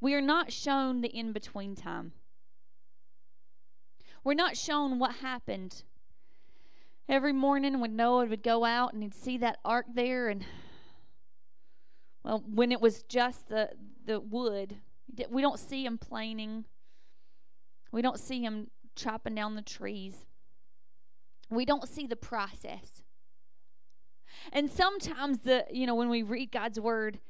We 0.00 0.14
are 0.14 0.22
not 0.22 0.52
shown 0.52 1.02
the 1.02 1.08
in 1.08 1.32
between 1.32 1.74
time. 1.74 2.12
We're 4.24 4.34
not 4.34 4.56
shown 4.56 4.98
what 4.98 5.16
happened. 5.16 5.82
Every 7.08 7.32
morning 7.32 7.80
when 7.80 7.96
Noah 7.96 8.26
would 8.26 8.42
go 8.42 8.64
out 8.64 8.92
and 8.92 9.02
he'd 9.02 9.14
see 9.14 9.38
that 9.38 9.58
ark 9.64 9.86
there, 9.92 10.28
and 10.28 10.44
well, 12.22 12.42
when 12.46 12.72
it 12.72 12.80
was 12.80 13.02
just 13.04 13.48
the, 13.48 13.70
the 14.06 14.20
wood, 14.20 14.76
we 15.28 15.42
don't 15.42 15.58
see 15.58 15.84
him 15.84 15.98
planing. 15.98 16.64
We 17.92 18.02
don't 18.02 18.18
see 18.18 18.42
him 18.42 18.70
chopping 18.94 19.34
down 19.34 19.54
the 19.54 19.62
trees. 19.62 20.26
We 21.50 21.64
don't 21.64 21.88
see 21.88 22.06
the 22.06 22.16
process. 22.16 23.02
And 24.52 24.70
sometimes 24.70 25.40
the 25.40 25.64
you 25.70 25.86
know 25.86 25.94
when 25.94 26.08
we 26.08 26.22
read 26.22 26.50
God's 26.52 26.80
word 26.80 27.20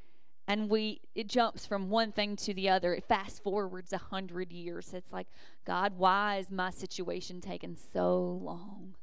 and 0.47 0.69
we 0.69 1.01
it 1.15 1.27
jumps 1.27 1.65
from 1.65 1.89
one 1.89 2.11
thing 2.11 2.35
to 2.37 2.53
the 2.53 2.69
other, 2.69 2.93
it 2.93 3.03
fast 3.03 3.43
forwards 3.43 3.93
a 3.93 3.97
hundred 3.97 4.51
years. 4.51 4.93
It's 4.93 5.11
like, 5.11 5.27
God, 5.65 5.93
why 5.97 6.37
is 6.37 6.51
my 6.51 6.69
situation 6.69 7.41
taking 7.41 7.77
so 7.93 8.39
long? 8.41 8.95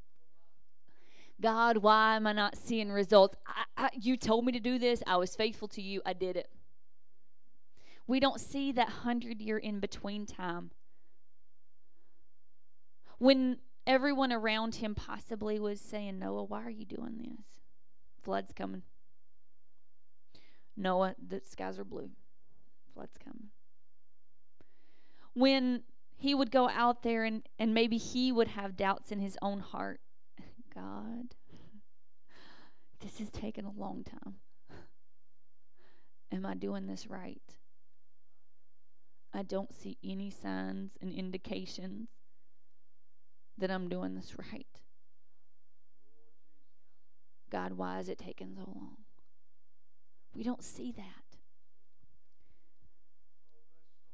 God, 1.41 1.77
why 1.77 2.17
am 2.17 2.27
I 2.27 2.33
not 2.33 2.57
seeing 2.57 2.91
results? 2.91 3.37
I, 3.47 3.85
I, 3.85 3.89
you 3.93 4.17
told 4.17 4.45
me 4.45 4.51
to 4.51 4.59
do 4.59 4.77
this. 4.77 5.01
I 5.07 5.15
was 5.15 5.35
faithful 5.35 5.69
to 5.69 5.81
you. 5.81 6.01
I 6.05 6.13
did 6.13 6.35
it. 6.35 6.49
We 8.07 8.19
don't 8.19 8.41
see 8.41 8.71
that 8.73 8.89
hundred 8.89 9.39
year 9.39 9.57
in 9.57 9.79
between 9.79 10.25
time. 10.25 10.71
When 13.19 13.57
everyone 13.85 14.33
around 14.33 14.75
him 14.75 14.95
possibly 14.95 15.59
was 15.59 15.79
saying, 15.79 16.19
Noah, 16.19 16.43
why 16.43 16.63
are 16.63 16.69
you 16.69 16.85
doing 16.85 17.17
this? 17.17 17.58
Flood's 18.23 18.53
coming. 18.53 18.83
Noah, 20.75 21.15
the 21.25 21.41
skies 21.45 21.77
are 21.77 21.83
blue. 21.83 22.09
Flood's 22.93 23.17
coming. 23.17 23.49
When 25.33 25.83
he 26.15 26.35
would 26.35 26.51
go 26.51 26.69
out 26.69 27.03
there 27.03 27.23
and, 27.23 27.47
and 27.57 27.73
maybe 27.73 27.97
he 27.97 28.31
would 28.31 28.49
have 28.49 28.77
doubts 28.77 29.11
in 29.11 29.19
his 29.19 29.37
own 29.41 29.59
heart. 29.59 30.01
God, 30.73 31.35
this 32.99 33.19
is 33.21 33.29
taking 33.29 33.65
a 33.65 33.71
long 33.71 34.03
time. 34.03 34.35
Am 36.31 36.45
I 36.45 36.53
doing 36.53 36.87
this 36.87 37.07
right? 37.07 37.41
I 39.33 39.43
don't 39.43 39.73
see 39.73 39.97
any 40.03 40.29
signs 40.29 40.97
and 41.01 41.13
indications 41.13 42.09
that 43.57 43.71
I'm 43.71 43.89
doing 43.89 44.15
this 44.15 44.33
right. 44.51 44.67
God, 47.69 47.77
why 47.77 47.99
is 47.99 48.09
it 48.09 48.17
taking 48.17 48.53
so 48.55 48.63
long? 48.65 48.97
We 50.33 50.43
don't 50.43 50.63
see 50.63 50.91
that. 50.93 51.05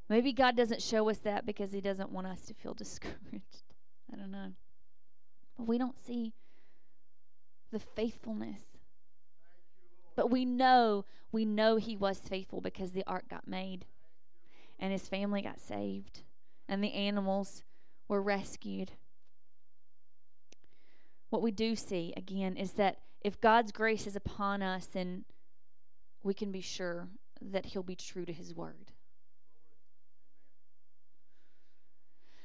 Maybe 0.10 0.34
God 0.34 0.56
doesn't 0.56 0.82
show 0.82 1.10
us 1.10 1.20
that 1.20 1.46
because 1.46 1.72
He 1.72 1.82
doesn't 1.82 2.12
want 2.12 2.28
us 2.28 2.42
to 2.42 2.54
feel 2.54 2.74
discouraged. 2.76 3.64
I 4.12 4.18
don't 4.18 4.32
know. 4.32 4.54
But 5.58 5.68
we 5.68 5.78
don't 5.78 6.00
see 6.00 6.34
the 7.72 7.80
faithfulness. 7.80 8.62
But 10.16 10.30
we 10.30 10.46
know, 10.46 11.06
we 11.32 11.46
know 11.46 11.78
He 11.78 11.96
was 11.96 12.20
faithful 12.20 12.62
because 12.62 12.92
the 12.92 13.04
ark 13.08 13.26
got 13.30 13.48
made 13.48 13.86
and 14.80 14.92
his 14.92 15.08
family 15.08 15.42
got 15.42 15.60
saved, 15.60 16.24
and 16.68 16.84
the 16.84 16.94
animals 16.94 17.64
were 18.10 18.22
rescued. 18.22 18.92
What 21.30 21.42
we 21.42 21.52
do 21.52 21.76
see, 21.76 22.14
again, 22.18 22.58
is 22.58 22.74
that 22.74 23.00
if 23.26 23.42
God's 23.42 23.72
grace 23.72 24.06
is 24.06 24.16
upon 24.16 24.62
us, 24.62 24.86
then 24.86 25.26
we 26.22 26.36
can 26.36 26.52
be 26.52 26.62
sure 26.62 27.08
that 27.42 27.66
He'll 27.66 27.82
be 27.82 27.96
true 27.96 28.24
to 28.24 28.32
His 28.32 28.54
word. 28.54 28.92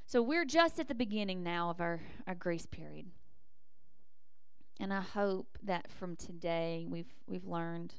So 0.06 0.22
we're 0.22 0.46
just 0.46 0.78
at 0.78 0.88
the 0.88 0.94
beginning 0.94 1.42
now 1.42 1.68
of 1.68 1.82
our, 1.82 2.00
our 2.26 2.34
grace 2.34 2.64
period. 2.64 3.10
And 4.80 4.90
I 4.90 5.02
hope 5.02 5.58
that 5.62 5.92
from 5.92 6.16
today 6.16 6.86
we've 6.88 7.12
we've 7.26 7.44
learned 7.44 7.92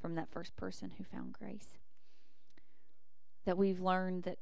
from 0.00 0.14
that 0.14 0.30
first 0.30 0.56
person 0.56 0.92
who 0.96 1.04
found 1.04 1.34
grace 1.34 1.76
that 3.44 3.58
we've 3.58 3.80
learned 3.80 4.22
that 4.22 4.38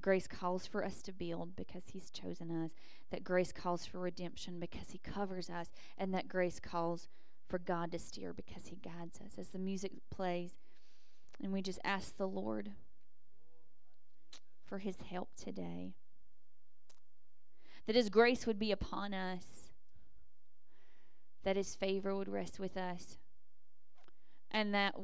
grace 0.00 0.26
calls 0.26 0.66
for 0.66 0.84
us 0.84 1.02
to 1.02 1.12
build 1.12 1.56
because 1.56 1.84
he's 1.92 2.10
chosen 2.10 2.50
us, 2.50 2.72
that 3.10 3.24
grace 3.24 3.52
calls 3.52 3.86
for 3.86 3.98
redemption 3.98 4.60
because 4.60 4.90
he 4.90 4.98
covers 4.98 5.50
us, 5.50 5.70
and 5.96 6.14
that 6.14 6.28
grace 6.28 6.60
calls 6.60 7.08
for 7.48 7.58
God 7.58 7.92
to 7.92 7.98
steer 7.98 8.32
because 8.32 8.66
he 8.66 8.76
guides 8.76 9.20
us. 9.20 9.38
As 9.38 9.48
the 9.48 9.58
music 9.58 9.92
plays, 10.10 10.54
and 11.42 11.52
we 11.52 11.62
just 11.62 11.80
ask 11.84 12.16
the 12.16 12.28
Lord 12.28 12.72
for 14.66 14.78
his 14.78 14.96
help 15.10 15.30
today. 15.36 15.94
That 17.86 17.96
his 17.96 18.10
grace 18.10 18.46
would 18.46 18.58
be 18.58 18.70
upon 18.70 19.14
us, 19.14 19.44
that 21.44 21.56
his 21.56 21.74
favor 21.74 22.14
would 22.14 22.28
rest 22.28 22.60
with 22.60 22.76
us, 22.76 23.16
and 24.50 24.74
that 24.74 24.94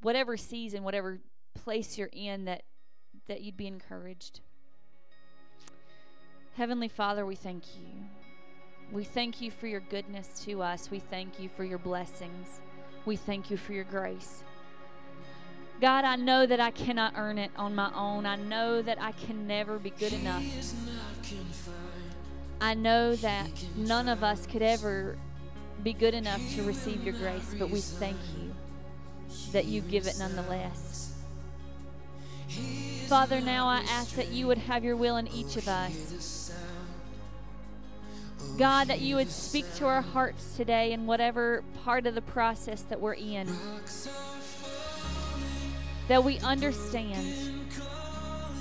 whatever 0.00 0.36
season, 0.36 0.82
whatever 0.82 1.20
place 1.54 1.96
you're 1.96 2.10
in 2.12 2.46
that 2.46 2.62
that 3.28 3.40
you'd 3.40 3.56
be 3.56 3.66
encouraged. 3.66 4.40
Heavenly 6.56 6.88
Father, 6.88 7.24
we 7.24 7.34
thank 7.34 7.64
you. 7.78 7.86
We 8.90 9.04
thank 9.04 9.40
you 9.40 9.50
for 9.50 9.66
your 9.66 9.80
goodness 9.80 10.42
to 10.44 10.62
us. 10.62 10.90
We 10.90 10.98
thank 10.98 11.40
you 11.40 11.48
for 11.48 11.64
your 11.64 11.78
blessings. 11.78 12.60
We 13.06 13.16
thank 13.16 13.50
you 13.50 13.56
for 13.56 13.72
your 13.72 13.84
grace. 13.84 14.44
God, 15.80 16.04
I 16.04 16.16
know 16.16 16.46
that 16.46 16.60
I 16.60 16.70
cannot 16.70 17.14
earn 17.16 17.38
it 17.38 17.50
on 17.56 17.74
my 17.74 17.90
own. 17.94 18.26
I 18.26 18.36
know 18.36 18.82
that 18.82 19.00
I 19.00 19.12
can 19.12 19.46
never 19.46 19.78
be 19.78 19.90
good 19.90 20.12
enough. 20.12 20.44
I 22.60 22.74
know 22.74 23.16
that 23.16 23.50
none 23.76 24.08
of 24.08 24.22
us 24.22 24.46
could 24.46 24.62
ever 24.62 25.18
be 25.82 25.92
good 25.92 26.14
enough 26.14 26.40
to 26.54 26.62
receive 26.62 27.02
your 27.02 27.14
grace, 27.14 27.54
but 27.58 27.70
we 27.70 27.80
thank 27.80 28.18
you 28.38 28.54
that 29.52 29.64
you 29.64 29.80
give 29.80 30.06
it 30.06 30.16
nonetheless. 30.18 31.11
Father, 33.08 33.40
now 33.40 33.66
I 33.66 33.80
ask 33.88 34.16
that 34.16 34.28
you 34.28 34.46
would 34.46 34.58
have 34.58 34.84
your 34.84 34.96
will 34.96 35.16
in 35.16 35.28
each 35.28 35.56
of 35.56 35.68
us. 35.68 36.52
God, 38.58 38.88
that 38.88 39.00
you 39.00 39.16
would 39.16 39.30
speak 39.30 39.66
to 39.76 39.86
our 39.86 40.02
hearts 40.02 40.56
today 40.56 40.92
in 40.92 41.06
whatever 41.06 41.62
part 41.84 42.06
of 42.06 42.14
the 42.14 42.22
process 42.22 42.82
that 42.82 43.00
we're 43.00 43.14
in. 43.14 43.48
That 46.08 46.24
we 46.24 46.38
understand 46.38 47.70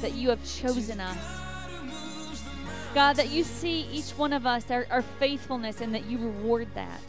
that 0.01 0.13
you 0.13 0.30
have 0.30 0.43
chosen 0.45 0.99
us. 0.99 1.41
God, 2.93 3.15
that 3.15 3.30
you 3.30 3.43
see 3.43 3.88
each 3.91 4.11
one 4.11 4.34
of 4.34 4.45
us, 4.45 4.69
our, 4.69 4.85
our 4.89 5.01
faithfulness, 5.01 5.81
and 5.81 5.95
that 5.95 6.05
you 6.05 6.18
reward 6.18 6.68
that. 6.76 7.01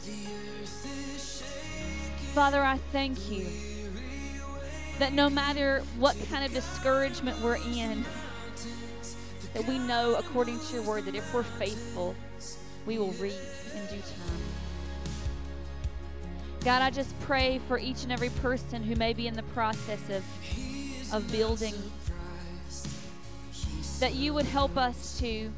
Father, 2.33 2.63
I 2.63 2.77
thank 2.91 3.29
you 3.29 3.47
that 5.03 5.11
no 5.11 5.29
matter 5.29 5.83
what 5.99 6.15
kind 6.29 6.45
of 6.45 6.53
discouragement 6.53 7.37
we're 7.41 7.57
in, 7.57 8.05
that 9.53 9.67
we 9.67 9.77
know 9.77 10.15
according 10.15 10.57
to 10.57 10.75
your 10.75 10.83
word 10.83 11.03
that 11.03 11.13
if 11.13 11.33
we're 11.33 11.43
faithful, 11.43 12.15
we 12.85 12.97
will 12.97 13.11
reap 13.19 13.33
in 13.75 13.85
due 13.87 14.01
time. 14.01 14.39
God, 16.63 16.81
I 16.81 16.89
just 16.89 17.19
pray 17.19 17.59
for 17.67 17.77
each 17.77 18.03
and 18.03 18.13
every 18.13 18.29
person 18.29 18.81
who 18.81 18.95
may 18.95 19.11
be 19.11 19.27
in 19.27 19.33
the 19.33 19.43
process 19.43 19.99
of, 20.09 20.23
of 21.13 21.29
building, 21.33 21.73
that 23.99 24.15
you 24.15 24.33
would 24.33 24.45
help 24.45 24.77
us 24.77 25.19
to, 25.19 25.51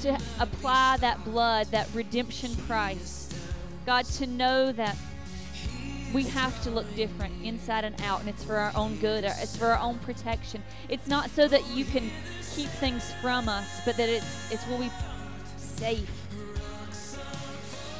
to 0.00 0.18
apply 0.40 0.96
that 0.96 1.24
blood, 1.24 1.68
that 1.68 1.88
redemption 1.94 2.56
price. 2.66 3.32
God, 3.86 4.06
to 4.06 4.26
know 4.26 4.72
that 4.72 4.96
we 6.12 6.24
have 6.24 6.62
to 6.64 6.70
look 6.70 6.92
different 6.96 7.34
inside 7.44 7.84
and 7.84 8.00
out, 8.02 8.20
and 8.20 8.28
it's 8.28 8.42
for 8.42 8.56
our 8.56 8.72
own 8.74 8.96
good, 8.96 9.24
uh, 9.24 9.32
it's 9.38 9.56
for 9.56 9.66
our 9.66 9.78
own 9.78 9.98
protection. 9.98 10.62
It's 10.88 11.06
not 11.06 11.30
so 11.30 11.46
that 11.48 11.66
you 11.68 11.84
can 11.84 12.10
keep 12.54 12.68
things 12.68 13.12
from 13.20 13.48
us, 13.48 13.80
but 13.84 13.96
that 13.96 14.08
it's, 14.08 14.52
it's 14.52 14.66
will 14.66 14.78
be 14.78 14.90
safe 15.56 16.10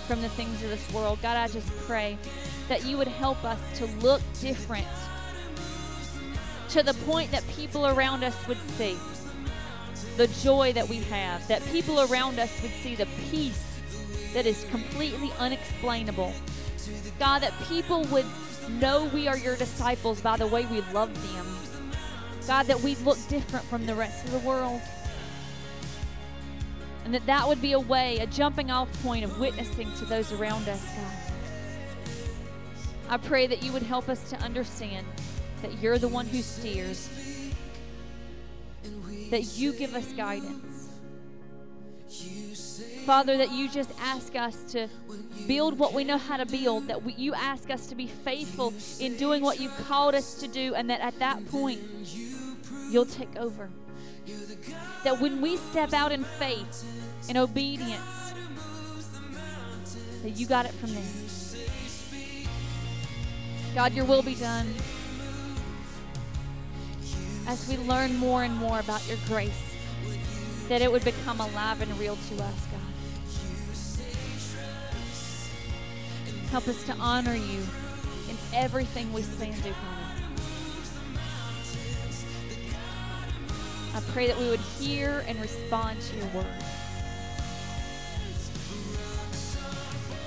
from 0.07 0.23
the 0.23 0.29
things 0.31 0.63
of 0.63 0.71
this 0.71 0.93
world. 0.93 1.21
God, 1.23 1.37
I 1.37 1.47
just 1.49 1.69
pray 1.87 2.19
that 2.69 2.85
you 2.85 2.97
would 2.97 3.09
help 3.09 3.45
us 3.45 3.61
to 3.79 3.87
look 3.87 4.23
different 4.41 4.87
to 6.71 6.83
the 6.83 6.95
point 7.07 7.31
that 7.31 7.47
people 7.49 7.87
around 7.87 8.25
us 8.25 8.47
would 8.47 8.59
see 8.77 8.97
the 10.17 10.27
joy 10.43 10.73
that 10.73 10.89
we 10.89 10.99
have, 10.99 11.47
that 11.49 11.65
people 11.67 12.01
around 12.01 12.39
us 12.39 12.51
would 12.63 12.71
see 12.83 12.95
the 12.95 13.07
peace 13.31 13.81
that 14.35 14.47
is 14.47 14.65
completely 14.71 15.33
unexplainable. 15.39 16.33
God, 17.19 17.41
that 17.41 17.53
people 17.69 18.05
would 18.05 18.27
know 18.81 19.07
we 19.07 19.29
are 19.29 19.37
your 19.37 19.57
disciples 19.57 20.21
by 20.21 20.37
the 20.37 20.47
way 20.47 20.67
we 20.67 20.81
love 20.93 21.13
them. 21.35 21.47
God, 22.47 22.67
that 22.67 22.81
we 22.81 22.97
look 22.97 23.19
different 23.29 23.65
from 23.67 23.87
the 23.87 23.95
rest 23.95 24.25
of 24.25 24.33
the 24.33 24.39
world 24.39 24.81
and 27.11 27.15
that 27.17 27.27
that 27.27 27.49
would 27.49 27.61
be 27.61 27.73
a 27.73 27.81
way, 27.81 28.19
a 28.19 28.27
jumping 28.27 28.71
off 28.71 28.89
point 29.03 29.25
of 29.25 29.41
witnessing 29.41 29.93
to 29.95 30.05
those 30.05 30.31
around 30.31 30.69
us, 30.69 30.85
God. 30.85 31.17
I 33.09 33.17
pray 33.17 33.49
that 33.49 33.65
you 33.65 33.73
would 33.73 33.83
help 33.83 34.09
us 34.09 34.31
to 34.31 34.37
understand 34.37 35.05
that 35.63 35.83
you're 35.83 35.99
the 35.99 36.07
one 36.07 36.27
who 36.27 36.41
steers, 36.41 37.09
that 39.31 39.59
you 39.59 39.73
give 39.73 39.95
us 39.95 40.07
guidance. 40.13 40.70
Father, 43.11 43.37
that 43.39 43.51
you 43.51 43.69
just 43.69 43.91
ask 43.99 44.37
us 44.37 44.55
to 44.71 44.87
build 45.49 45.77
what 45.81 45.93
we 45.93 46.05
know 46.05 46.17
how 46.17 46.37
to 46.37 46.47
build, 46.47 46.87
that 46.87 47.03
we, 47.03 47.13
you 47.15 47.35
ask 47.35 47.69
us 47.69 47.89
to 47.89 47.97
be 47.97 48.07
faithful 48.07 48.73
in 49.01 49.17
doing 49.17 49.43
what 49.43 49.59
you've 49.59 49.77
called 49.89 50.15
us 50.15 50.35
to 50.35 50.47
do, 50.47 50.77
and 50.77 50.89
that 50.89 51.01
at 51.01 51.19
that 51.19 51.45
point, 51.51 51.81
you'll 52.89 53.05
take 53.05 53.35
over. 53.37 53.69
That 55.03 55.21
when 55.21 55.41
we 55.41 55.57
step 55.57 55.93
out 55.93 56.13
in 56.13 56.23
faith, 56.23 56.85
in 57.29 57.37
obedience, 57.37 58.33
that 60.23 60.37
you 60.37 60.47
got 60.47 60.67
it 60.67 60.73
from 60.75 60.95
there. 60.95 61.03
God, 63.75 63.93
your 63.93 64.05
will 64.05 64.23
be 64.23 64.37
done. 64.37 64.73
As 67.49 67.69
we 67.69 67.77
learn 67.77 68.15
more 68.19 68.45
and 68.45 68.57
more 68.57 68.79
about 68.79 69.05
your 69.09 69.19
grace, 69.27 69.75
that 70.69 70.81
it 70.81 70.93
would 70.93 71.05
become 71.05 71.41
alive 71.41 71.83
and 71.83 71.99
real 71.99 72.17
to 72.29 72.45
us, 72.45 72.70
Help 76.51 76.67
us 76.67 76.83
to 76.83 76.93
honor 76.95 77.37
you 77.37 77.61
in 78.29 78.37
everything 78.53 79.13
we 79.13 79.23
say 79.23 79.51
and 79.51 79.63
do, 79.63 79.73
Father. 79.73 80.11
I 83.95 84.01
pray 84.13 84.27
that 84.27 84.37
we 84.37 84.49
would 84.49 84.59
hear 84.59 85.25
and 85.29 85.41
respond 85.41 86.01
to 86.01 86.17
your 86.17 86.27
word. 86.29 86.47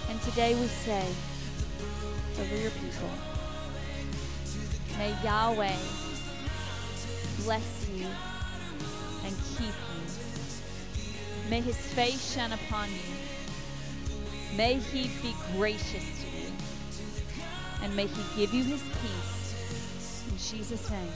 And 0.09 0.21
today 0.21 0.55
we 0.55 0.67
say 0.67 1.05
over 2.39 2.55
your 2.55 2.71
people, 2.71 3.09
may 4.97 5.13
Yahweh 5.25 5.75
bless 7.43 7.89
you 7.93 8.07
and 9.25 9.35
keep 9.57 9.73
you. 9.73 11.49
May 11.49 11.59
his 11.59 11.75
face 11.75 12.33
shine 12.33 12.53
upon 12.53 12.89
you. 12.89 13.22
May 14.57 14.75
he 14.75 15.09
be 15.21 15.33
gracious 15.57 16.21
to 16.21 16.27
you. 16.37 16.51
And 17.81 17.95
may 17.95 18.05
he 18.05 18.23
give 18.35 18.53
you 18.53 18.63
his 18.63 18.83
peace. 18.83 20.25
In 20.29 20.37
Jesus' 20.37 20.89
name. 20.91 21.13